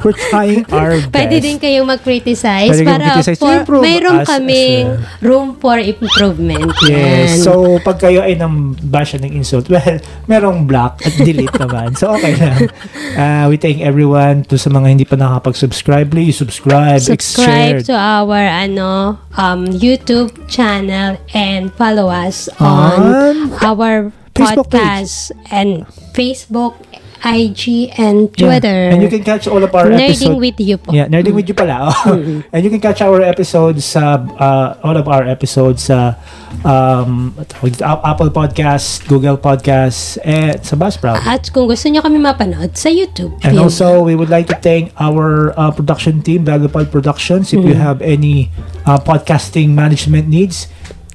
We're 0.01 0.17
trying 0.33 0.65
our 0.73 0.97
best. 1.09 1.13
Pwede 1.13 1.37
din 1.45 1.57
kayong 1.61 1.89
mag-criticize 1.89 2.73
Pwede 2.73 2.85
kayong 2.85 2.93
para 2.93 3.05
mag-criticize 3.05 3.41
for, 3.41 3.53
improve 3.53 3.85
mayroon 3.85 4.19
as 4.21 4.29
kaming 4.29 4.87
room 5.21 5.47
for 5.61 5.77
improvement. 5.77 6.73
Yan. 6.89 7.29
Yes. 7.29 7.45
So, 7.45 7.77
pag 7.85 8.01
kayo 8.01 8.25
ay 8.25 8.37
nang 8.37 8.77
bash 8.81 9.17
ng 9.21 9.29
insult, 9.29 9.69
well, 9.69 10.01
merong 10.25 10.65
block 10.65 11.05
at 11.05 11.13
delete 11.21 11.53
naman. 11.63 11.97
So, 11.97 12.17
okay 12.17 12.35
lang. 12.37 12.73
Uh, 13.17 13.53
we 13.53 13.57
thank 13.61 13.85
everyone 13.85 14.45
to 14.49 14.57
sa 14.57 14.73
mga 14.73 14.87
hindi 14.89 15.05
pa 15.05 15.21
nakapag-subscribe. 15.21 16.09
Please 16.09 16.37
subscribe, 16.37 17.01
subscribe 17.01 17.85
share. 17.85 17.93
to 17.93 17.95
our 17.95 18.41
ano 18.41 19.21
um 19.37 19.69
YouTube 19.69 20.33
channel 20.49 21.21
and 21.37 21.71
follow 21.77 22.09
us 22.09 22.49
on 22.59 23.01
On 23.01 23.53
our 23.61 24.11
Facebook 24.33 24.73
podcast 24.73 25.33
and 25.51 25.85
Facebook, 26.17 26.75
IG, 27.23 27.93
and 27.97 28.29
Yeah. 28.33 28.41
Twitter. 28.49 28.79
And 28.91 29.01
you 29.01 29.09
can 29.09 29.23
catch 29.23 29.45
all 29.47 29.61
of 29.61 29.71
our 29.71 29.87
Nerding 29.87 30.17
episodes. 30.17 30.41
with 30.41 30.59
you 30.59 30.77
po. 30.77 30.93
Yeah, 30.93 31.07
nerding 31.07 31.35
with 31.35 31.47
you 31.47 31.55
pala. 31.55 31.93
Oh. 32.07 32.17
And 32.53 32.61
you 32.65 32.71
can 32.71 32.81
catch 32.81 33.01
our 33.01 33.21
episodes 33.21 33.85
sa 33.85 34.19
uh, 34.19 34.81
all 34.81 34.97
of 34.97 35.07
our 35.07 35.25
episodes 35.25 35.87
sa 35.87 36.17
um 36.65 37.33
dito? 37.63 37.85
A- 37.85 38.03
Apple 38.11 38.31
Podcast, 38.31 39.07
Google 39.07 39.37
Podcast, 39.37 40.19
eh 40.25 40.57
sa 40.61 40.75
Buzzsprout. 40.77 41.21
At 41.23 41.49
kung 41.51 41.69
gusto 41.69 41.87
nyo 41.89 42.03
kami 42.03 42.19
mapanood 42.19 42.75
sa 42.75 42.91
YouTube. 42.91 43.33
And 43.43 43.57
yun. 43.57 43.69
also, 43.69 44.03
we 44.03 44.15
would 44.15 44.29
like 44.31 44.49
to 44.49 44.59
thank 44.59 44.91
our 44.99 45.55
uh, 45.57 45.71
production 45.71 46.21
team, 46.21 46.45
Vagapod 46.45 46.91
Productions. 46.91 47.53
If 47.53 47.61
you 47.61 47.71
Mm-hmm. 47.71 47.87
have 47.87 48.03
any 48.03 48.51
uh, 48.85 48.99
podcasting 48.99 49.79
management 49.79 50.27
needs, 50.27 50.67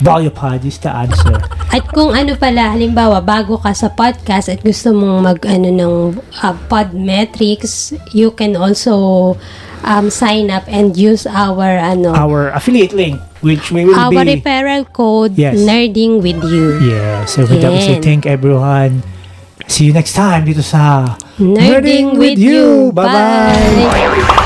Vagapod 0.03 0.67
is 0.67 0.75
the 0.83 0.91
answer. 0.91 1.39
At 1.71 1.87
kung 1.95 2.11
ano 2.11 2.35
pala, 2.35 2.75
halimbawa, 2.75 3.23
bago 3.23 3.55
ka 3.55 3.71
sa 3.71 3.87
podcast 3.87 4.51
at 4.51 4.59
gusto 4.59 4.91
mong 4.91 5.23
mag, 5.23 5.39
ano, 5.47 5.67
ng 5.71 5.95
uh, 6.43 6.55
Podmetrics, 6.67 7.95
you 8.11 8.35
can 8.35 8.59
also 8.59 9.35
um, 9.87 10.11
sign 10.11 10.51
up 10.51 10.67
and 10.67 10.99
use 10.99 11.23
our, 11.23 11.79
ano, 11.79 12.11
Our 12.11 12.51
affiliate 12.51 12.91
link, 12.91 13.23
which 13.39 13.71
we 13.71 13.87
will 13.87 13.95
our 13.95 14.11
be... 14.11 14.35
referral 14.35 14.83
code, 14.91 15.39
Yes. 15.39 15.55
Nerding 15.63 16.19
with 16.19 16.43
you. 16.43 16.75
Yes, 16.83 17.39
so 17.39 17.47
with 17.47 17.63
that 17.63 17.71
we 17.71 17.79
say 17.79 18.01
thank 18.03 18.25
everyone. 18.27 18.99
See 19.71 19.87
you 19.89 19.93
next 19.95 20.13
time 20.13 20.45
dito 20.45 20.61
sa 20.61 21.15
Nerding 21.39 22.19
with 22.19 22.37
you. 22.37 22.91
Bye-bye. 22.91 24.35
Bye. 24.35 24.43